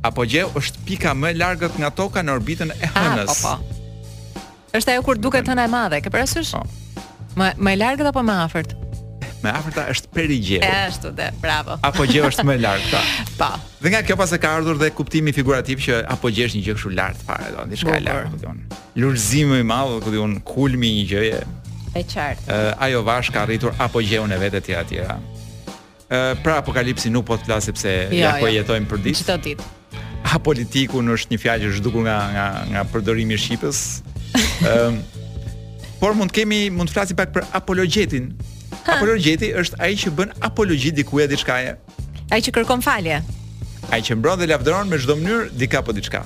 apogeu 0.06 0.52
është 0.56 0.86
pika 0.88 1.14
më 1.16 1.34
e 1.34 1.40
largët 1.42 1.80
nga 1.82 1.90
toka 1.90 2.22
në 2.24 2.32
orbitën 2.38 2.72
e 2.72 2.92
Hënës. 2.96 3.44
Ah, 3.46 3.60
Është 4.76 4.94
ajo 4.96 5.04
kur 5.08 5.20
duket 5.24 5.48
hëna 5.48 5.66
e 5.68 5.72
madhe, 5.72 6.00
ke 6.04 6.12
parasysh? 6.12 6.50
Po. 6.56 7.08
Më 7.40 7.50
më 7.66 7.72
e 7.72 7.78
largët 7.80 8.10
apo 8.12 8.24
më 8.28 8.34
afërt? 8.46 8.74
Më 9.44 9.52
afërta 9.56 9.84
është 9.94 10.10
perigjeu. 10.16 10.62
Është 10.64 10.88
ashtu 10.90 11.12
de, 11.16 11.28
bravo. 11.44 11.78
Apo 11.86 12.06
gjë 12.10 12.24
është 12.30 12.44
më 12.50 12.56
e 12.58 12.74
po. 12.90 13.02
po. 13.40 13.50
Dhe 13.86 13.92
nga 13.94 14.02
kjo 14.04 14.16
pas 14.20 14.32
e 14.36 14.40
ka 14.44 14.52
ardhur 14.58 14.80
dhe 14.82 14.90
kuptimi 14.98 15.32
figurativ 15.38 15.84
që 15.86 16.02
apo 16.12 16.32
është 16.32 16.58
një 16.60 16.66
gjë 16.68 16.76
kështu 16.76 16.94
lart 16.98 17.22
fare, 17.28 17.52
do, 17.56 17.64
diçka 17.72 17.96
e 17.96 18.02
lartë, 18.04 18.42
do 18.42 18.52
të 18.52 19.00
Lulzim 19.04 19.54
i 19.56 19.64
madh, 19.72 19.96
do 20.04 20.12
të 20.12 20.42
kulmi 20.52 20.90
i 20.92 20.98
një 21.00 21.06
gjëje. 21.14 21.40
E 21.96 22.04
qartë. 22.14 22.50
Ë 22.50 22.74
ajo 22.90 23.04
vash 23.08 23.32
ka 23.32 23.46
arritur 23.48 23.76
apo 23.80 24.02
e 24.02 24.40
vetë 24.44 24.62
tjera 24.66 24.84
tjera. 24.84 25.16
Ë 26.10 26.36
pra 26.44 26.60
apokalipsi 26.64 27.10
nuk 27.10 27.26
po 27.32 27.38
të 27.40 27.46
flas 27.48 27.64
sepse 27.70 27.90
ja, 27.90 28.10
jo, 28.12 28.18
ja 28.28 28.34
po 28.44 28.48
ja. 28.48 28.56
Jo. 28.56 28.58
jetojmë 28.60 28.90
për 28.92 29.06
ditë. 29.06 29.22
Çdo 29.24 29.38
ditë. 29.46 29.70
Apolitiku 30.36 31.00
është 31.00 31.32
një 31.32 31.40
fjalë 31.46 31.64
që 31.72 31.76
zhdukur 31.80 32.04
nga 32.10 32.18
nga 32.36 32.46
nga 32.74 32.82
përdorimi 32.92 33.38
i 33.38 33.40
shqipës, 33.40 33.80
Ëm 34.62 34.66
ehm, 34.72 35.00
por 36.00 36.14
mund 36.16 36.32
kemi 36.36 36.70
mund 36.70 36.92
të 36.92 36.96
flasim 36.98 37.18
pak 37.20 37.32
për 37.36 37.46
apologjetin. 37.58 38.32
Apologjeti 38.86 39.52
është 39.60 39.80
ai 39.82 39.94
që 39.98 40.12
bën 40.18 40.34
apologji 40.46 40.92
dikujt 41.00 41.26
e 41.26 41.28
diçka. 41.32 41.56
Ai 42.36 42.42
që 42.44 42.52
kërkon 42.58 42.84
falje. 42.86 43.22
Ai 43.94 44.02
që 44.04 44.18
mbron 44.20 44.38
dhe 44.42 44.50
lavdëron 44.52 44.92
me 44.92 45.00
çdo 45.02 45.16
mënyrë 45.20 45.48
diçka 45.62 45.82
po 45.88 45.96
diçka. 45.96 46.22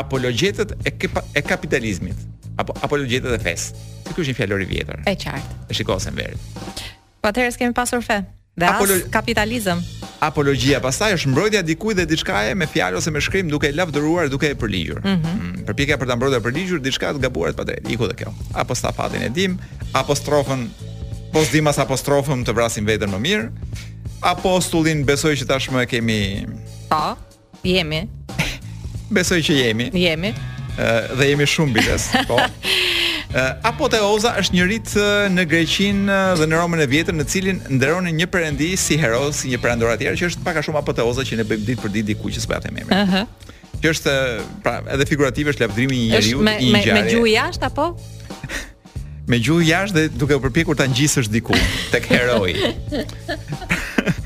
Apologjetët 0.00 0.72
e 0.88 0.94
kepa, 0.94 1.22
e 1.36 1.42
kapitalizmit 1.42 2.18
apo 2.58 2.74
apologjetët 2.86 3.36
e 3.36 3.42
fesë. 3.44 3.76
Si 4.08 4.14
kjo 4.16 4.24
është 4.24 4.32
një 4.32 4.38
fjalor 4.40 4.64
i 4.64 4.68
vjetër. 4.72 5.04
Është 5.04 5.24
qartë. 5.28 5.60
E 5.70 5.78
shikosen 5.78 6.18
verë. 6.18 6.42
Po 7.20 7.30
atëherë 7.30 7.58
kemi 7.60 7.76
pasur 7.76 8.02
fe. 8.02 8.22
Dhe 8.58 8.70
apo 8.72 8.88
kapitalizëm 9.14 9.82
apologjia 10.28 10.80
pastaj 10.80 11.14
është 11.18 11.32
mbrojtja 11.32 11.60
dikujt 11.68 11.98
dhe 12.00 12.06
diçka 12.08 12.38
e 12.48 12.54
me 12.58 12.68
fjalë 12.70 12.98
ose 13.00 13.10
me 13.12 13.20
shkrim 13.24 13.48
duke 13.52 13.68
e 13.68 13.74
lavdëruar 13.76 14.28
duke 14.32 14.50
e 14.50 14.54
përligjur 14.58 15.00
mhm. 15.04 15.12
mm 15.12 15.20
-hmm. 15.24 15.64
përpjekja 15.66 15.96
për 15.98 16.08
ta 16.08 16.16
mbrojtur 16.16 16.42
përligjur 16.46 16.80
diçka 16.80 17.12
të 17.14 17.20
gabuar 17.26 17.50
të 17.52 17.56
padrejtë 17.60 17.92
iku 17.92 18.06
dhe 18.08 18.14
kjo 18.24 18.32
apo 18.52 18.74
stafatin 18.74 19.22
e 19.22 19.28
dim 19.28 19.58
apostrofën 19.94 20.66
pos 21.32 21.48
dimas 21.52 21.78
apostrofën 21.78 22.44
të 22.46 22.52
vrasim 22.54 22.86
veten 22.86 23.10
më 23.14 23.18
mirë 23.26 23.48
apostullin 24.20 25.04
besoj 25.04 25.34
që 25.36 25.44
tashmë 25.52 25.82
e 25.82 25.86
kemi 25.92 26.46
po 26.90 27.16
jemi 27.64 28.00
besoj 29.20 29.40
që 29.46 29.52
jemi 29.52 29.90
jemi 30.08 30.34
dhe 31.18 31.24
jemi 31.30 31.46
shumë 31.54 31.72
bites 31.76 32.08
po 32.28 32.38
Eh, 33.34 33.50
apoteoza 33.66 34.30
është 34.38 34.54
një 34.54 34.64
rit 34.70 34.92
eh, 34.94 35.24
në 35.34 35.42
Greqinë 35.50 36.14
eh, 36.14 36.36
dhe 36.38 36.46
në 36.46 36.58
Romën 36.60 36.84
e 36.84 36.86
vjetër 36.86 37.16
në 37.18 37.24
cilin 37.32 37.58
nderonin 37.80 38.14
një 38.20 38.28
përendi 38.30 38.68
si 38.78 38.94
hero, 39.00 39.24
si 39.34 39.50
një 39.50 39.58
përendor 39.64 39.90
atjerë 39.96 40.20
që 40.20 40.28
është 40.28 40.42
pak 40.46 40.60
a 40.60 40.62
shumë 40.62 40.78
apoteoza 40.78 41.24
që 41.26 41.40
ne 41.40 41.46
bëjmë 41.48 41.66
ditë 41.66 41.82
për 41.82 41.94
ditë 41.96 42.10
dikuj 42.12 42.30
që 42.36 42.44
së 42.44 42.52
ja 42.52 42.60
e 42.62 42.70
emrin. 42.70 42.92
Ëh. 42.94 43.50
Që 43.82 43.90
është 43.90 44.14
pra 44.62 44.76
edhe 44.94 45.08
figurativë 45.10 45.50
është 45.50 45.64
lavdrimi 45.66 45.96
i 45.96 46.06
një 46.12 46.14
njeriu 46.20 46.44
i 46.46 46.46
një 46.46 46.84
gjarë. 46.86 46.94
Me 46.94 46.94
me 46.94 47.10
gjuhë 47.10 47.32
jashtë 47.32 47.70
apo? 47.72 47.88
me 49.34 49.42
gjuhë 49.42 49.66
jashtë 49.72 49.98
dhe 49.98 50.08
duke 50.22 50.38
u 50.38 50.44
përpjekur 50.46 50.78
ta 50.78 50.86
ngjisësh 50.94 51.32
diku 51.34 51.58
tek 51.90 52.06
heroi. 52.14 52.54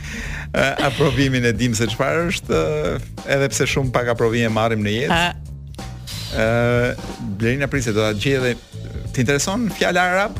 aprovimin 0.92 1.48
e 1.48 1.56
dim 1.56 1.72
se 1.78 1.88
çfarë 1.94 2.26
është, 2.28 2.62
edhe 3.24 3.48
pse 3.54 3.64
shumë 3.72 3.94
pak 3.96 4.12
aprovime 4.18 4.52
marrim 4.59 4.84
në 4.84 4.98
jetë. 5.00 5.26
Ëh, 6.28 7.06
Blerina 7.40 7.64
prisë 7.72 7.94
do 7.96 8.02
ta 8.04 8.12
gjej 8.20 8.36
edhe 8.36 8.50
Ti 9.18 9.22
intereson 9.26 9.66
fjala 9.74 9.98
arab? 10.06 10.36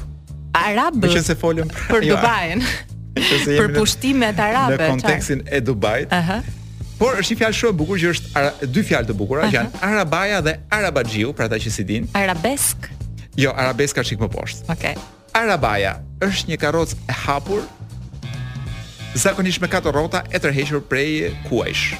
Arab. 0.54 1.00
Për 1.02 1.18
se 1.26 1.34
folëm? 1.34 1.66
Për 1.90 2.04
jo. 2.06 2.14
Dubain. 2.14 2.60
Për 3.58 3.72
pushtimet 3.74 4.38
arabe. 4.38 4.76
Në 4.78 4.86
kontekstin 4.92 5.40
e 5.50 5.58
Dubajit. 5.66 6.12
Aha. 6.14 6.36
Por 7.00 7.16
është 7.18 7.34
një 7.34 7.40
fjalë 7.40 7.56
shumë 7.58 7.74
e 7.74 7.76
bukur 7.80 7.98
që 7.98 8.12
është 8.14 8.28
ara, 8.38 8.52
dy 8.70 8.84
fjalë 8.86 9.08
të 9.10 9.16
bukura, 9.18 9.48
që 9.50 9.56
janë 9.56 9.80
Arabaja 9.86 10.38
dhe 10.46 10.52
Arabaxhiu, 10.74 11.32
për 11.38 11.46
ata 11.48 11.58
që 11.64 11.72
si 11.74 11.84
din. 11.88 12.06
Arabesk? 12.18 12.86
Jo, 13.38 13.50
arabesk 13.52 13.98
ka 13.98 14.04
çik 14.06 14.22
më 14.22 14.28
poshtë. 14.34 14.68
Okej. 14.70 14.94
Okay. 14.94 15.38
Arabaja 15.40 15.96
është 16.26 16.50
një 16.52 16.58
karrocë 16.62 16.98
e 17.10 17.16
hapur, 17.24 17.64
zakonisht 19.18 19.62
me 19.62 19.70
katër 19.72 19.94
rrota 19.98 20.22
e 20.34 20.38
tërhequr 20.42 20.80
prej 20.90 21.32
kuajsh. 21.50 21.96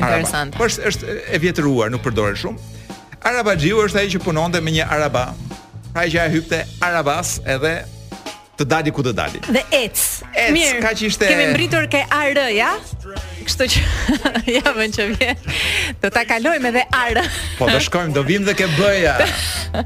Interesant. 0.00 0.56
Por 0.56 0.68
është 0.72 0.88
është 0.92 1.18
e 1.32 1.42
vjetruar, 1.44 1.92
nuk 1.92 2.04
përdoret 2.04 2.40
shumë. 2.40 2.70
Arabaxhiu 3.24 3.84
është 3.84 4.04
ai 4.04 4.10
që 4.12 4.20
punonte 4.24 4.60
me 4.60 4.76
një 4.76 4.84
araba, 4.98 5.28
Pra 5.94 6.08
që 6.10 6.18
ja 6.18 6.24
hypte 6.26 6.58
Arabas 6.82 7.36
edhe 7.54 7.74
të 8.58 8.66
dali 8.66 8.92
ku 8.94 9.02
të 9.06 9.14
dali. 9.14 9.42
Dhe 9.46 9.62
ecs. 9.84 10.13
Ec, 10.34 10.50
Mirë, 10.54 10.80
ka 10.82 10.92
që 10.98 11.06
ishte... 11.10 11.28
Kemi 11.30 11.46
mbritur 11.52 11.86
ke 11.90 12.00
arë, 12.12 12.48
ja? 12.56 12.72
Kështu 13.44 13.66
që 13.70 13.80
javën 14.58 14.94
që 14.96 15.04
vjen. 15.12 15.42
Do 16.02 16.08
ta 16.10 16.24
kalojmë 16.26 16.70
edhe 16.72 16.82
arë. 16.96 17.22
po 17.58 17.68
do 17.70 17.76
shkojmë, 17.86 18.14
do 18.16 18.24
vim 18.26 18.46
dhe 18.48 18.54
ke 18.56 18.66
bëja. 18.74 19.12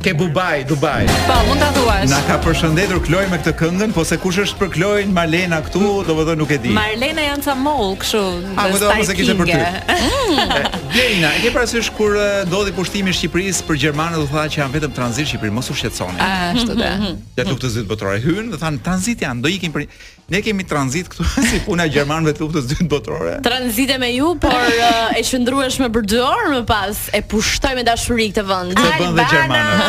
Ke 0.05 0.14
Dubai, 0.16 0.62
Dubai. 0.68 1.03
Po, 1.26 1.36
mund 1.49 1.61
ta 1.61 1.68
duash. 1.76 2.07
Na 2.12 2.20
ka 2.28 2.38
përshëndetur 2.44 3.03
Kloj 3.05 3.26
me 3.32 3.38
këtë 3.42 3.55
këngën, 3.61 3.92
po 3.96 4.05
se 4.09 4.16
kush 4.22 4.40
është 4.46 4.61
për 4.62 4.72
Klojën, 4.76 5.12
Marlena 5.16 5.59
këtu, 5.66 5.84
do 6.09 6.16
të 6.28 6.36
nuk 6.40 6.53
e 6.57 6.61
di. 6.64 6.72
Marlena 6.76 7.26
janë 7.28 7.44
ca 7.44 7.57
moll 7.59 7.96
kështu. 8.01 8.24
A 8.57 8.68
do 8.72 8.80
të 8.84 8.99
mos 9.03 9.12
e 9.12 9.16
kishte 9.20 9.36
për 9.42 9.53
ty? 9.53 10.12
Blerina, 10.94 11.32
e 11.38 11.42
ke 11.44 11.53
parasysh 11.57 11.90
kur 11.99 12.14
ndodhi 12.49 12.72
pushtimi 12.76 13.12
i 13.12 13.16
Shqipërisë 13.18 13.66
për 13.68 13.80
gjermanët, 13.88 14.22
u 14.24 14.28
tha 14.32 14.46
që 14.53 14.62
janë 14.62 14.76
vetëm 14.78 14.94
tranzit 14.96 15.28
Shqipëri, 15.32 15.53
mos 15.59 15.68
u 15.72 15.76
shqetësoni. 15.76 16.20
Ashtu 16.24 16.78
ah, 16.78 16.78
da. 16.84 17.12
Ja 17.40 17.42
tuk 17.49 17.59
mm. 17.59 17.62
të 17.66 17.72
zyt 17.76 17.90
botrore 17.90 18.20
hyn 18.24 18.53
dhe 18.53 18.61
than 18.62 18.78
tranzit 18.84 19.24
janë, 19.24 19.44
do 19.44 19.53
ikin 19.53 19.74
për 19.74 19.86
ne 20.29 20.41
kemi 20.45 20.64
tranzit 20.68 21.09
këtu 21.11 21.24
si 21.24 21.61
puna 21.66 21.89
e 21.89 21.93
gjermanëve 21.95 22.35
të 22.37 22.45
luftës 22.45 22.68
dytë 22.72 22.89
botërore. 22.91 23.37
Tranzite 23.45 23.99
me 24.03 24.11
ju, 24.14 24.35
por 24.43 24.53
uh, 24.57 25.16
e 25.16 25.24
qëndruesh 25.29 25.81
me 25.85 25.91
për 25.95 26.09
2 26.16 26.22
orë 26.29 26.51
më 26.59 26.62
pas 26.68 27.07
e 27.16 27.22
pushtoj 27.33 27.74
me 27.79 27.85
dashuri 27.89 28.29
këtë 28.33 28.45
vend. 28.49 28.76
Ai 28.83 28.93
bën 29.01 29.16
dhe 29.18 29.33
gjermanë. 29.33 29.81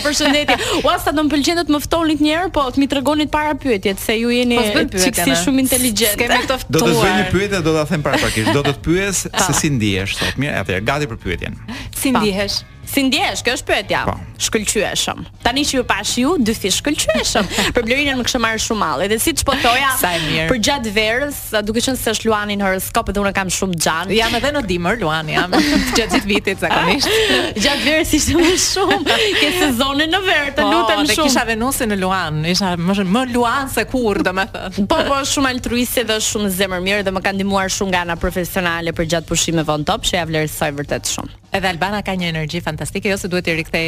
Përshëndetje. 0.00 0.56
Ua 0.84 0.98
sa 1.00 1.12
do 1.16 1.22
të 1.24 1.30
pëlqen 1.32 1.58
të 1.62 1.72
më 1.72 1.78
ftoni 1.86 2.14
një 2.20 2.32
herë, 2.34 2.48
po 2.52 2.66
të 2.68 2.82
më 2.82 2.88
tregoni 2.92 3.24
para 3.32 3.54
pyetjet 3.56 4.00
se 4.02 4.12
ju 4.20 4.28
jeni 4.34 4.58
po, 4.74 4.82
çiksi 5.00 5.32
shumë 5.44 5.62
inteligjent. 5.62 6.18
Kemë 6.20 6.42
të 6.50 6.58
ftuar. 6.64 6.82
Do 6.82 6.82
të 6.84 6.96
bëj 7.00 7.12
një 7.16 7.22
pyetje, 7.32 7.60
do 7.64 7.72
ta 7.78 7.86
them 7.88 8.04
para 8.04 8.20
pakish. 8.20 8.50
Do 8.56 8.60
të 8.66 8.74
të 8.76 8.82
pyes 8.84 9.22
se 9.46 9.54
si 9.56 9.70
ndihesh 9.78 10.18
sot. 10.18 10.36
Mirë, 10.42 10.58
atëherë 10.66 10.84
gati 10.90 11.08
për 11.14 11.22
pyetjen. 11.24 11.56
Si 11.96 12.12
ndihesh? 12.12 12.58
Si 12.90 13.02
ndjesh, 13.06 13.44
kjo 13.46 13.52
është 13.54 13.66
pyetja. 13.68 13.98
Po. 14.08 14.16
Shkëlqyeshëm. 14.40 15.18
Tani 15.44 15.62
që 15.68 15.74
ju 15.76 15.82
pash 15.86 16.12
ju, 16.18 16.30
dy 16.42 16.54
fish 16.56 16.78
shkëlqyeshëm. 16.80 17.48
për 17.76 17.84
Blerinën 17.86 18.18
më 18.18 18.24
kishë 18.26 18.40
marr 18.42 18.58
shumë 18.64 18.80
mall. 18.80 19.02
Edhe 19.04 19.18
siç 19.22 19.44
po 19.46 19.54
thoja, 19.62 19.90
sa 20.00 20.10
Për 20.48 20.56
gjatë 20.66 20.92
verës, 20.96 21.38
duke 21.68 21.84
qenë 21.84 22.00
se 22.00 22.14
është 22.16 22.26
Luani 22.30 22.56
në 22.58 22.66
horoskop 22.66 23.12
dhe 23.14 23.22
unë 23.22 23.30
kam 23.36 23.52
shumë 23.52 23.76
xhan. 23.84 24.10
Jam 24.16 24.34
edhe 24.40 24.50
në 24.56 24.62
dimër 24.72 24.98
Luani, 25.04 25.36
jam 25.36 25.54
gjatë 25.98 26.10
gjithë 26.18 26.30
vitit 26.32 26.64
zakonisht. 26.64 27.14
gjatë 27.60 27.84
verës 27.86 28.14
ishte 28.18 28.38
më 28.40 28.54
shumë 28.64 29.18
ke 29.38 29.50
sezonin 29.60 30.14
në 30.16 30.22
ver, 30.26 30.48
të 30.56 30.64
po, 30.64 30.72
lutem 30.72 31.04
shumë. 31.04 31.18
Po, 31.20 31.28
kisha 31.28 31.44
Venusin 31.52 31.94
në 31.94 32.00
Luan, 32.02 32.40
isha 32.56 32.72
më 32.80 32.96
shumë, 33.00 33.14
më 33.18 33.26
Luan 33.36 33.70
se 33.76 33.84
kur, 33.92 34.18
domethënë. 34.26 34.86
po, 34.90 34.98
po 35.10 35.20
shumë 35.34 35.52
altruiste 35.54 36.02
dhe 36.10 36.18
shumë 36.30 36.50
zemër 36.58 36.82
mirë 36.88 37.06
dhe 37.06 37.14
më 37.14 37.22
ka 37.28 37.36
ndihmuar 37.38 37.70
shumë 37.76 37.94
nga 37.94 38.02
ana 38.08 38.16
profesionale 38.18 38.96
për 38.98 39.12
gjatë 39.14 39.30
pushimeve 39.30 39.76
on 39.78 39.84
top, 39.86 40.08
që 40.10 40.16
ja 40.18 40.24
vlerësoj 40.32 40.72
vërtet 40.80 41.12
shumë. 41.14 41.36
Edhe 41.50 41.66
Albana 41.66 41.98
ka 42.06 42.14
një 42.14 42.28
energji 42.30 42.60
fantastike, 42.62 43.10
jo 43.10 43.16
se 43.18 43.28
duhet 43.30 43.48
i 43.50 43.54
rikthej 43.58 43.86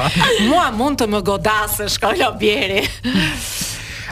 Mua 0.49 0.71
mund 0.73 1.01
të 1.01 1.07
më 1.13 1.21
godasësh 1.27 1.99
kolo 2.03 2.33
bjeri. 2.41 2.83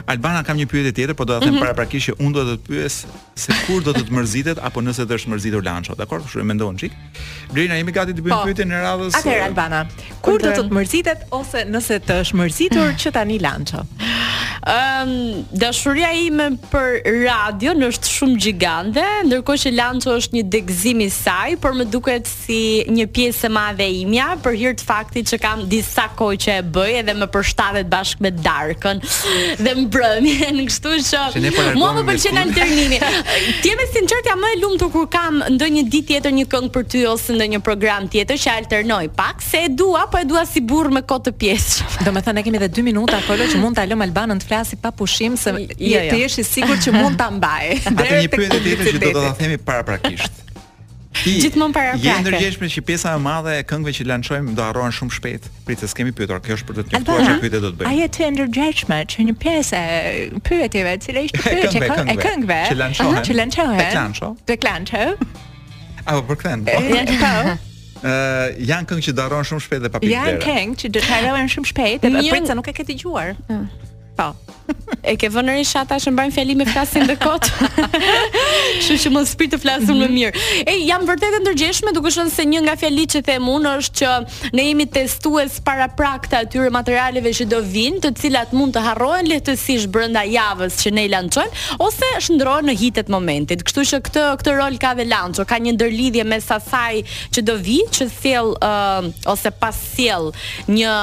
Albana 0.09 0.43
kam 0.45 0.57
një 0.57 0.67
pyetje 0.71 0.91
tjetër, 0.95 1.15
por 1.17 1.25
do 1.27 1.33
ta 1.35 1.41
them 1.43 1.55
mm 1.55 1.61
-hmm. 1.63 1.75
para 1.75 1.87
që 1.89 2.13
unë 2.25 2.33
do 2.33 2.43
të 2.43 2.55
të 2.57 2.69
pyes 2.69 2.93
se 3.35 3.53
kur 3.67 3.81
do 3.83 3.93
të 3.93 3.99
të 4.05 4.11
mërzitet 4.13 4.57
apo 4.61 4.81
nëse 4.81 5.05
do 5.05 5.15
të 5.15 5.25
të 5.25 5.29
mërzitur 5.33 5.63
Lancho, 5.65 5.93
dakor? 5.95 6.21
Kështu 6.23 6.39
e 6.39 6.43
mendon 6.43 6.77
çik. 6.77 6.91
Blerina 7.53 7.75
jemi 7.75 7.91
gati 7.91 8.13
të 8.13 8.21
bëjmë 8.21 8.37
po. 8.39 8.45
pyetjen 8.45 8.69
në 8.71 8.79
radhës. 8.87 9.13
Atëherë 9.17 9.45
Albana, 9.49 9.85
kur 10.21 10.39
do 10.41 10.49
të 10.49 10.61
të 10.69 10.73
mërzitet 10.77 11.19
ose 11.31 11.59
nëse 11.73 11.95
të 11.99 12.23
të 12.37 12.93
që 13.01 13.11
tani 13.11 13.39
Lancho? 13.39 13.81
Ëm 14.59 14.71
ehm, 14.75 15.11
um, 15.39 15.43
dashuria 15.55 16.09
ime 16.19 16.49
për 16.69 16.99
radio 17.21 17.71
në 17.77 17.87
është 17.93 18.09
shumë 18.11 18.39
gigante, 18.43 19.03
ndërkohë 19.29 19.59
që 19.61 19.69
Lanço 19.73 20.11
është 20.19 20.35
një 20.35 20.41
degëzim 20.55 21.03
i 21.05 21.05
saj, 21.15 21.53
por 21.63 21.77
më 21.77 21.85
duket 21.91 22.27
si 22.27 22.83
një 22.91 23.05
pjesë 23.15 23.47
e 23.47 23.49
madhe 23.55 23.85
e 23.87 23.93
imja 24.01 24.33
për 24.43 24.57
hir 24.59 24.75
të 24.77 24.87
faktit 24.89 25.31
që 25.31 25.39
kam 25.41 25.61
disa 25.71 26.09
kohë 26.19 26.39
që 26.43 26.55
e 26.57 26.65
bëj 26.75 26.91
edhe 27.03 27.15
më 27.21 27.27
përshtatet 27.35 27.89
bashkë 27.93 28.25
me 28.25 28.31
Darkën 28.49 28.99
dhe 29.63 29.75
mbrëmjen, 29.85 30.59
kështu 30.71 30.95
që 31.07 31.23
po 31.55 31.65
mua 31.79 31.93
më 31.97 32.03
pëlqen 32.11 32.41
alternimi. 32.43 32.99
Ti 33.63 33.71
je 33.71 33.77
më 33.79 33.87
sinqert 33.93 34.29
jam 34.31 34.43
më 34.43 34.51
e 34.57 34.59
lumtur 34.65 34.91
kur 34.93 35.07
kam 35.15 35.39
ndonjë 35.55 35.85
ditë 35.95 36.07
tjetër 36.11 36.35
një 36.41 36.45
këngë 36.51 36.73
për 36.75 36.87
ty 36.91 37.05
ose 37.09 37.31
ndonjë 37.37 37.61
program 37.65 38.11
tjetër 38.11 38.41
që 38.43 38.57
alternoj 38.65 39.01
pak 39.17 39.39
se 39.41 39.63
e 39.69 39.71
dua, 39.71 40.03
po 40.11 40.19
e 40.19 40.27
dua 40.27 40.43
si 40.47 40.59
burr 40.61 40.91
me 40.91 41.01
kohë 41.07 41.29
të 41.29 41.35
pjesë. 41.39 41.89
Domethënë 42.09 42.41
ne 42.41 42.43
kemi 42.45 42.59
edhe 42.59 42.71
2 42.81 42.87
minuta 42.91 43.21
kolo 43.27 43.47
që 43.49 43.61
mund 43.63 43.77
ta 43.79 43.85
lëm 43.87 44.01
Albanën 44.09 44.39
flasi 44.49 44.75
pa 44.81 44.91
pushim 44.91 45.37
se 45.37 45.49
jo, 45.49 45.65
jo. 45.79 46.01
të 46.09 46.19
jesh 46.25 46.39
i 46.41 46.43
sigurt 46.43 46.81
që 46.83 46.93
mund 46.95 47.19
ta 47.21 47.29
mbaj. 47.35 47.75
Atë 47.93 48.19
një 48.25 48.31
pyetje 48.33 48.61
tjetër 48.65 48.93
që 48.93 49.01
do 49.05 49.11
ta 49.21 49.33
themi 49.39 49.57
paraprakisht. 49.57 50.45
Ti 51.19 51.31
gjithmonë 51.41 51.73
para 51.75 51.95
prakë. 51.95 52.03
Je 52.05 52.13
ndërgjeshme 52.23 52.67
që 52.71 52.81
pjesa 52.85 53.11
e 53.17 53.19
madhe 53.19 53.55
e 53.59 53.63
këngëve 53.67 53.91
që 53.97 54.03
lançojmë 54.11 54.53
do 54.55 54.63
harrohen 54.63 54.93
shumë 54.93 55.15
shpejt. 55.17 55.47
Pritë 55.67 55.87
se 55.89 55.97
kemi 55.97 56.13
pyetur, 56.15 56.37
kjo 56.45 56.55
është 56.59 56.67
për 56.69 56.77
të 56.77 56.83
tentuar 56.93 57.23
çfarë 57.25 57.39
pyetje 57.41 57.59
do 57.63 57.71
të 57.71 57.79
bëjmë. 57.79 57.89
A 57.89 57.93
je 57.97 58.07
ti 58.15 58.29
ndërgjeshme 58.37 58.99
që 59.13 59.25
një 59.27 59.35
pjesë 59.43 59.79
e 59.79 59.95
pyetjeve, 60.45 60.93
të 60.93 61.07
cilë 61.07 61.23
ishte 61.27 61.41
pyetje 61.43 61.81
e 61.81 61.89
këngëve, 61.89 62.13
e 62.13 62.15
këngëve 62.21 62.59
që 62.69 62.77
lançohen, 62.83 63.25
që 63.31 63.35
lançohen, 63.41 63.81
të 63.81 63.97
lançohen, 63.97 64.39
të 64.45 64.57
lançohen. 64.69 65.35
Apo 66.13 66.23
për 66.29 66.41
këtë. 66.45 66.77
Uh, 66.77 67.21
po. 67.25 68.09
janë 68.69 68.87
këngë 68.93 69.07
që 69.09 69.17
darohen 69.19 69.49
shumë 69.51 69.65
shpejt 69.65 69.83
dhe 69.89 69.93
papikë. 69.97 70.13
Janë 70.15 70.41
këngë 70.45 70.79
që 70.85 70.93
darohen 71.01 71.51
shumë 71.57 71.71
shpejt 71.73 72.03
dhe 72.07 72.13
pritë 72.31 72.55
nuk 72.61 72.69
e 72.71 72.77
ke 72.79 72.85
dëgjuar. 72.93 73.33
Mm. 73.49 73.65
Po. 74.19 74.33
E 75.03 75.13
ke 75.17 75.29
vënë 75.31 75.53
shata 75.65 75.95
ata 75.95 76.03
që 76.03 76.11
mbajnë 76.11 76.33
fjalim 76.35 76.59
me 76.59 76.65
flasin 76.67 77.05
de 77.09 77.15
kot. 77.17 77.45
Kështu 78.83 78.97
që 79.05 79.11
mos 79.13 79.29
spi 79.31 79.47
të 79.49 79.57
flasun 79.61 79.97
më 80.01 80.07
mirë. 80.11 80.41
Ej, 80.67 80.81
jam 80.89 81.05
vërtet 81.07 81.37
e 81.37 81.39
ndërgjeshme, 81.41 81.93
duke 81.95 82.11
qenë 82.13 82.33
se 82.33 82.43
një 82.49 82.59
nga 82.65 82.73
fjalitë 82.77 83.15
që 83.15 83.21
them 83.29 83.47
unë 83.49 83.71
është 83.79 83.97
që 83.99 84.55
ne 84.59 84.65
jemi 84.67 84.85
testues 84.95 85.55
para 85.65 85.87
prakta 85.97 86.41
atyre 86.43 86.69
materialeve 86.75 87.31
që 87.39 87.47
do 87.53 87.61
vinë, 87.65 88.01
të 88.03 88.11
cilat 88.21 88.51
mund 88.59 88.75
të 88.75 88.83
harrohen 88.89 89.29
lehtësisht 89.31 89.89
brenda 89.95 90.25
javës 90.29 90.77
që 90.83 90.91
ne 90.97 91.07
i 91.07 91.11
lançojmë 91.15 91.79
ose 91.87 92.11
shndrohen 92.27 92.69
në 92.69 92.77
hitet 92.83 93.09
momentit. 93.13 93.63
Kështu 93.65 93.87
që 93.93 94.01
këtë 94.09 94.27
këtë 94.43 94.57
rol 94.59 94.77
ka 94.83 94.93
dhe 94.99 95.07
lanço, 95.09 95.47
ka 95.49 95.61
një 95.63 95.73
ndërlidhje 95.79 96.27
me 96.29 96.41
sa 96.43 96.59
saj 96.67 97.01
që 97.37 97.45
do 97.49 97.57
vi, 97.65 97.79
që 97.95 98.09
sjell 98.19 98.53
uh, 98.57 99.07
ose 99.33 99.53
pas 99.63 99.79
sjell 99.95 100.29
një 100.75 100.93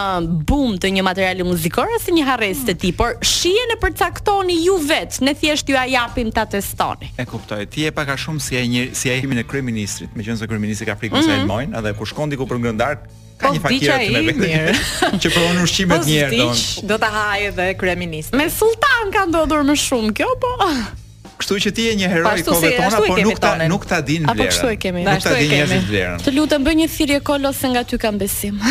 bum 0.53 0.79
të 0.79 0.93
një 0.99 1.07
materiali 1.11 1.49
muzikor 1.49 1.91
ose 1.99 2.15
një 2.21 2.31
harresë 2.31 2.71
të 2.71 2.79
tij 2.85 2.95
por 3.07 3.19
shihen 3.25 3.71
e 3.73 3.77
përcaktoni 3.81 4.57
ju 4.65 4.79
vet, 4.87 5.19
ne 5.23 5.35
thjesht 5.35 5.69
ju 5.69 5.77
a 5.79 5.85
japim 5.87 6.31
ta 6.33 6.45
testoni. 6.47 7.11
E 7.19 7.25
kuptoj. 7.25 7.67
Ti 7.71 7.85
e 7.87 7.91
pak 7.95 8.09
a 8.09 8.17
shumë 8.19 8.41
si 8.43 8.57
ai 8.59 8.67
një 8.71 8.83
si 8.95 9.11
ai 9.13 9.21
himin 9.23 9.39
e 9.43 9.47
kryeministrit, 9.47 10.11
meqense 10.19 10.47
kryeministri 10.49 10.87
ka 10.89 10.97
frikën 11.01 11.13
mm 11.19 11.23
-hmm. 11.23 11.37
se 11.37 11.43
elmojnë, 11.43 11.79
edhe 11.79 11.93
kur 11.99 12.07
shkon 12.07 12.31
diku 12.31 12.47
për 12.47 12.59
ngëndar, 12.59 12.97
ka 13.41 13.49
po 13.49 13.55
një 13.55 13.61
fakire 13.63 13.99
të 13.99 14.13
me 14.13 14.33
vetë. 14.35 14.75
që 15.23 15.29
po 15.35 15.41
unë 15.51 15.63
ushqimet 15.63 16.01
po 16.01 16.05
një 16.09 16.19
herë 16.23 16.39
don. 16.39 16.57
Do 16.89 16.99
ta 16.99 17.09
haj 17.17 17.47
edhe 17.49 17.75
kryeministri. 17.79 18.39
Me 18.39 18.51
sultan 18.51 19.05
ka 19.15 19.23
ndodhur 19.31 19.63
më 19.71 19.75
shumë 19.89 20.13
kjo, 20.17 20.31
po. 20.41 20.51
Kështu 21.37 21.57
që 21.67 21.71
ti 21.77 21.85
je 21.87 21.95
një 22.01 22.09
hero 22.09 22.31
i 22.41 22.45
kohëve 22.47 22.73
tona, 22.81 23.01
por 23.05 23.19
nuk 23.27 23.39
ta 23.43 23.51
nuk 23.69 23.85
ta 23.91 23.99
din 24.01 24.25
vlerën. 24.25 24.33
Apo 24.33 24.47
kështu 24.49 24.71
e 24.73 24.77
kemi. 24.81 25.03
Nuk 25.05 25.21
ta 25.25 25.35
din 25.37 25.51
njerëzit 25.53 25.87
vlerën. 25.91 26.23
Të 26.25 26.33
lutem 26.33 26.65
bëj 26.65 26.77
një 26.81 26.87
thirrje 26.95 27.19
kolo 27.29 27.51
se 27.53 27.69
nga 27.75 27.83
ty 27.85 27.99
kam 28.01 28.17
besim. 28.21 28.57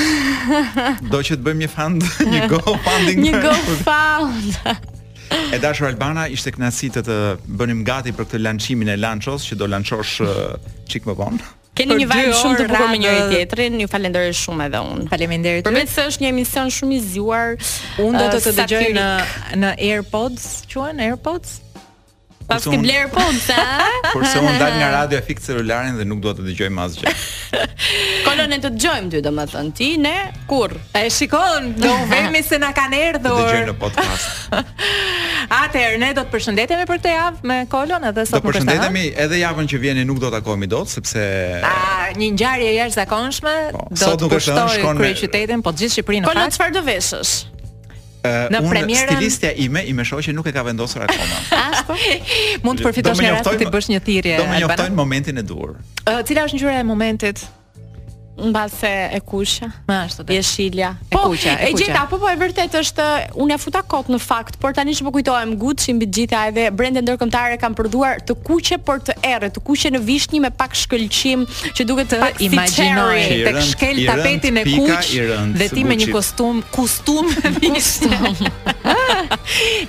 Do 1.13 1.19
që 1.21 1.37
të 1.37 1.45
bëjmë 1.45 1.61
një 1.65 1.69
fund, 1.73 2.05
një 2.33 2.47
go 2.49 2.61
funding. 2.87 3.21
një 3.21 3.41
go 3.43 3.53
fund. 3.83 4.57
e 5.53 5.59
dashur 5.61 5.85
Albana, 5.91 6.25
ishte 6.33 6.55
kënaqësi 6.55 6.89
të 6.95 7.03
të 7.05 7.19
bënim 7.59 7.83
gati 7.85 8.15
për 8.17 8.25
këtë 8.31 8.41
lançimin 8.47 8.89
e 8.95 8.95
Lanchos 8.97 9.45
që 9.51 9.59
do 9.61 9.69
lançosh 9.69 10.15
çik 10.89 11.05
më 11.09 11.15
vonë. 11.21 11.43
Keni 11.77 11.91
një 11.99 12.07
vibe 12.07 12.33
shumë 12.39 12.57
të 12.63 12.67
bukur 12.71 12.87
me 12.87 12.97
njëri 13.03 13.23
tjetrin. 13.33 13.73
Ju 13.83 13.89
falenderoj 13.91 14.31
shumë 14.41 14.69
edhe 14.71 14.81
unë. 14.93 15.05
Faleminderit. 15.11 15.67
Përveç 15.67 15.91
se 15.93 16.05
është 16.11 16.23
një 16.25 16.29
emision 16.33 16.71
shumë 16.71 16.95
i 16.97 17.01
zgjuar, 17.09 17.57
unë 18.05 18.21
do 18.21 18.29
uh, 18.29 18.31
të 18.31 18.45
të 18.45 18.53
dëgjoj 18.61 18.87
në 18.95 19.07
në 19.61 19.73
AirPods, 19.91 20.47
quhen 20.71 21.03
AirPods. 21.03 21.57
Pas 22.45 22.61
ti 22.65 22.77
bler 22.77 23.07
punë. 23.11 23.55
Por 24.13 24.25
se 24.29 24.39
un 24.41 24.57
dal 24.61 24.75
nga 24.77 24.89
radio 25.01 25.17
e 25.17 25.23
fik 25.25 25.41
celularin 25.41 25.97
dhe 25.97 26.05
nuk 26.07 26.21
dua 26.23 26.35
të 26.37 26.45
dëgjoj 26.49 26.69
më 26.75 26.83
asgjë. 26.85 27.13
Kolon 28.25 28.53
e 28.55 28.59
të 28.61 28.71
dëgjojmë 28.75 29.11
ty 29.13 29.21
domethën 29.25 29.69
ti 29.77 29.89
ne 30.01 30.13
kurr. 30.49 30.75
e 30.95 31.05
shikon? 31.13 31.73
Do 31.81 31.91
u 31.93 32.07
vemi 32.11 32.43
se 32.45 32.59
na 32.61 32.71
kanë 32.77 32.99
erdhur. 33.09 33.39
Do 33.39 33.63
në 33.71 33.75
podcast. 33.81 34.45
Atëherë 35.63 35.99
ne 36.01 36.11
do 36.17 36.23
të 36.25 36.33
përshëndetemi 36.33 36.85
për 36.89 36.99
këtë 37.01 37.15
javë 37.15 37.49
me 37.49 37.59
Kolon 37.71 38.05
edhe 38.11 38.25
sot. 38.29 38.37
Do 38.37 38.43
të 38.45 38.59
përshëndetemi 38.59 39.07
edhe 39.25 39.41
javën 39.41 39.69
që 39.73 39.81
vjen 39.87 40.03
nuk 40.11 40.21
do 40.21 40.29
të 40.29 40.37
takohemi 40.39 40.69
dot 40.71 40.89
sepse 40.93 41.25
a, 41.65 41.73
një 42.19 42.29
ngjarje 42.37 42.75
jashtëzakonshme 42.77 43.55
po, 43.75 43.87
do 43.93 44.13
të 44.25 44.31
kushtojë 44.35 44.93
kryeqytetin, 45.01 45.65
po 45.65 45.73
gjithë 45.73 45.93
Shqipërinë. 45.99 46.29
Kolon 46.29 46.55
çfarë 46.57 46.77
do 46.79 46.85
veshësh? 46.87 47.35
në 48.53 48.59
unë 48.63 48.71
premierën... 48.71 49.11
stilistja 49.11 49.51
ime 49.65 49.83
i 49.85 49.93
me 49.97 50.05
shoqe 50.07 50.33
nuk 50.35 50.47
e 50.49 50.53
ka 50.55 50.63
vendosur 50.67 51.05
akoma. 51.05 51.43
Ashtu. 51.49 51.53
Ah, 51.65 51.81
po. 51.87 51.95
Mund 52.67 52.79
të 52.79 52.85
përfitosh 52.85 53.19
një 53.23 53.31
rast 53.33 53.49
të 53.59 53.67
bësh 53.73 53.87
një 53.91 53.99
thirrje. 54.05 54.35
Do 54.39 54.45
më 54.51 54.61
njoftojnë 54.63 54.95
momentin 54.99 55.41
e 55.41 55.43
dur. 55.43 55.75
cila 56.27 56.45
është 56.47 56.57
ngjyra 56.59 56.77
e 56.79 56.83
momentit? 56.85 57.41
mbase 58.37 58.85
e 59.13 59.19
kuqe. 59.23 59.65
Ma 59.87 60.01
ashtu 60.05 60.25
të. 60.27 60.35
Jeshilja 60.35 60.89
e 61.07 61.13
po, 61.13 61.21
kuqe, 61.29 61.51
e 61.55 61.69
e 61.69 61.75
gjeta, 61.77 62.03
po 62.11 62.17
po 62.19 62.27
e 62.31 62.35
vërtet 62.39 62.73
është 62.81 63.05
unë 63.41 63.55
e 63.55 63.59
futa 63.61 63.81
kot 63.87 64.09
në 64.11 64.19
fakt, 64.19 64.57
por 64.61 64.73
tani 64.75 64.95
që 64.97 65.05
po 65.07 65.13
kujtohem 65.15 65.53
gutë 65.61 65.85
që 65.85 65.91
imbi 65.93 66.07
gjitha 66.17 66.41
edhe 66.49 66.65
brende 66.75 67.03
ndërkëmtare 67.05 67.55
kam 67.61 67.75
përduar 67.77 68.19
të 68.27 68.35
kuqe, 68.45 68.77
por 68.85 68.99
të 69.07 69.15
ere, 69.25 69.49
të 69.55 69.63
kuqe 69.65 69.93
në 69.95 70.01
vishni 70.07 70.41
me 70.43 70.51
pak 70.51 70.75
shkëlqim 70.75 71.45
që 71.79 71.85
duke 71.87 72.07
të 72.11 72.19
imagjinoj 72.49 73.21
tek 73.47 73.59
shkel 73.69 74.01
tapetin 74.09 74.59
e 74.59 74.65
kuq 74.67 75.53
dhe 75.59 75.69
ti 75.71 75.85
me 75.87 75.95
një 76.01 76.11
kostum, 76.13 76.59
kustum 76.75 77.31
vishni. 77.61 78.11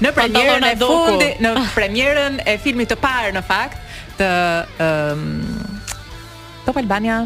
në 0.05 0.13
premierën 0.17 0.69
e 0.71 0.77
fundi, 0.85 1.33
në 1.43 1.55
premjerën 1.75 2.39
e 2.47 2.55
filmit 2.63 2.95
të 2.95 2.99
parë 3.03 3.35
në 3.37 3.43
fakt, 3.51 3.83
të... 4.23 4.31
Um, 4.79 5.27
Top 6.67 6.79
Albania, 6.81 7.21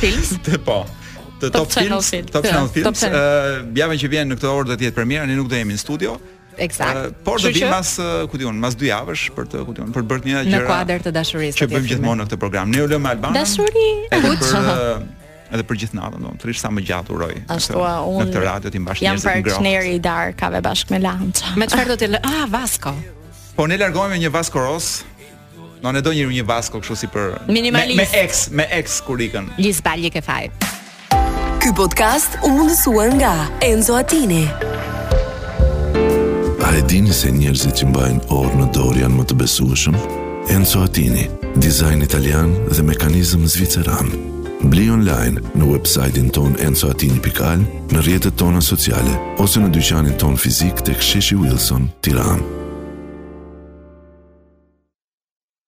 Films? 0.00 0.34
Të 0.46 0.60
po. 0.68 0.78
Të 1.42 1.50
top, 1.50 1.66
top 1.66 1.74
Films, 1.74 2.12
Top 2.32 2.46
Channel 2.46 2.70
Films. 2.72 3.02
Ëh, 3.06 3.10
eh, 3.10 3.50
uh, 3.64 3.66
javën 3.82 4.00
që 4.00 4.10
vjen 4.16 4.30
në 4.32 4.36
këtë 4.38 4.52
orë 4.54 4.68
do 4.72 4.76
të 4.80 4.88
jetë 4.88 4.98
premiera, 5.00 5.26
ne 5.28 5.36
nuk 5.38 5.48
do 5.50 5.58
jemi 5.58 5.74
në 5.76 5.82
studio. 5.82 6.14
Eksakt. 6.54 6.96
Uh, 6.96 7.10
eh, 7.10 7.14
por 7.26 7.40
do 7.42 7.50
vim 7.52 7.72
pas, 7.72 7.90
eh, 7.98 8.12
ku 8.30 8.38
diun, 8.40 8.60
pas 8.62 8.76
dy 8.78 8.90
javësh 8.92 9.24
për 9.34 9.48
të, 9.50 9.64
ku 9.66 9.74
diun, 9.74 9.90
për 9.94 10.06
bërt 10.12 10.28
një 10.28 10.36
gjëra. 10.36 10.54
Në 10.54 10.68
kuadër 10.68 11.02
të 11.08 11.12
dashurisë. 11.16 11.58
Që 11.62 11.68
bëjmë 11.74 11.90
gjithmonë 11.90 12.22
në 12.22 12.26
këtë 12.28 12.40
program. 12.44 12.70
Ne 12.76 12.84
u 12.84 12.88
lëmë 12.92 13.12
Albanin. 13.16 13.40
Dashuri. 13.40 13.86
Kuç 14.14 14.52
edhe 15.54 15.62
për 15.68 15.76
gjithë 15.82 15.94
natën, 16.00 16.14
domthonë, 16.24 16.40
thrish 16.42 16.58
sa 16.64 16.70
më 16.74 16.82
gjatë 16.86 17.12
uroj. 17.14 17.34
Ashtu 17.54 17.82
a 17.86 17.90
unë 18.08 18.24
në 18.24 18.30
këtë 18.32 18.40
radio 18.42 18.70
ti 18.74 18.80
mbash 18.82 19.02
njerëz 19.04 19.22
të 19.26 19.34
ngrohtë. 19.36 19.50
Jam 19.52 19.52
partneri 19.54 19.92
i 19.92 20.00
Darkave 20.02 20.62
bashkë 20.64 20.94
me 20.94 20.98
Lanca. 21.04 21.52
Me 21.60 21.68
çfarë 21.70 21.90
do 21.92 21.96
të? 22.00 22.10
Ah, 22.26 22.46
Vasco. 22.50 22.90
Po 23.54 23.68
ne 23.70 23.76
largohemi 23.78 24.16
me 24.16 24.22
një 24.24 24.32
Vasco 24.34 24.58
Ross, 24.58 25.04
Do 25.84 25.90
ne 25.92 26.00
do 26.00 26.14
një 26.16 26.24
një 26.32 26.42
vasko 26.48 26.78
kështu 26.80 26.94
si 26.96 27.08
për 27.12 27.52
Minimalist. 27.52 27.98
me 27.98 28.06
ex, 28.16 28.38
me 28.48 28.64
ex 28.72 29.02
kur 29.04 29.20
ikën. 29.20 29.50
Liz 29.60 29.82
Balje 29.84 30.08
ke 30.08 30.22
faj. 30.24 30.46
Ky 31.60 31.72
podcast 31.76 32.38
u 32.40 32.48
mundësuar 32.54 33.12
nga 33.18 33.32
Enzo 33.60 33.92
Attini. 33.98 34.46
A 36.64 36.72
e 36.78 36.80
dini 36.88 37.12
se 37.12 37.28
njerëzit 37.28 37.82
që 37.84 37.90
mbajnë 37.92 38.24
orë 38.38 38.62
në 38.62 38.70
dorë 38.72 39.04
janë 39.04 39.16
më 39.18 39.26
të 39.28 39.36
besueshëm? 39.44 39.98
Enzo 40.56 40.80
Attini, 40.88 41.28
dizajn 41.66 42.00
italian 42.08 42.56
dhe 42.72 42.80
mekanizëm 42.88 43.44
zviceran. 43.44 44.08
Bli 44.72 44.88
online 44.88 45.36
në 45.52 45.68
website-in 45.68 46.32
ton 46.32 46.56
enzoatini.al, 46.64 47.68
në 47.92 48.06
rjetët 48.08 48.40
tona 48.40 48.64
sociale, 48.64 49.12
ose 49.36 49.60
në 49.60 49.68
dyqanin 49.76 50.16
ton 50.16 50.40
fizik 50.40 50.80
të 50.80 50.96
ksheshi 50.96 51.36
Wilson, 51.44 51.90
tiran. 52.00 52.63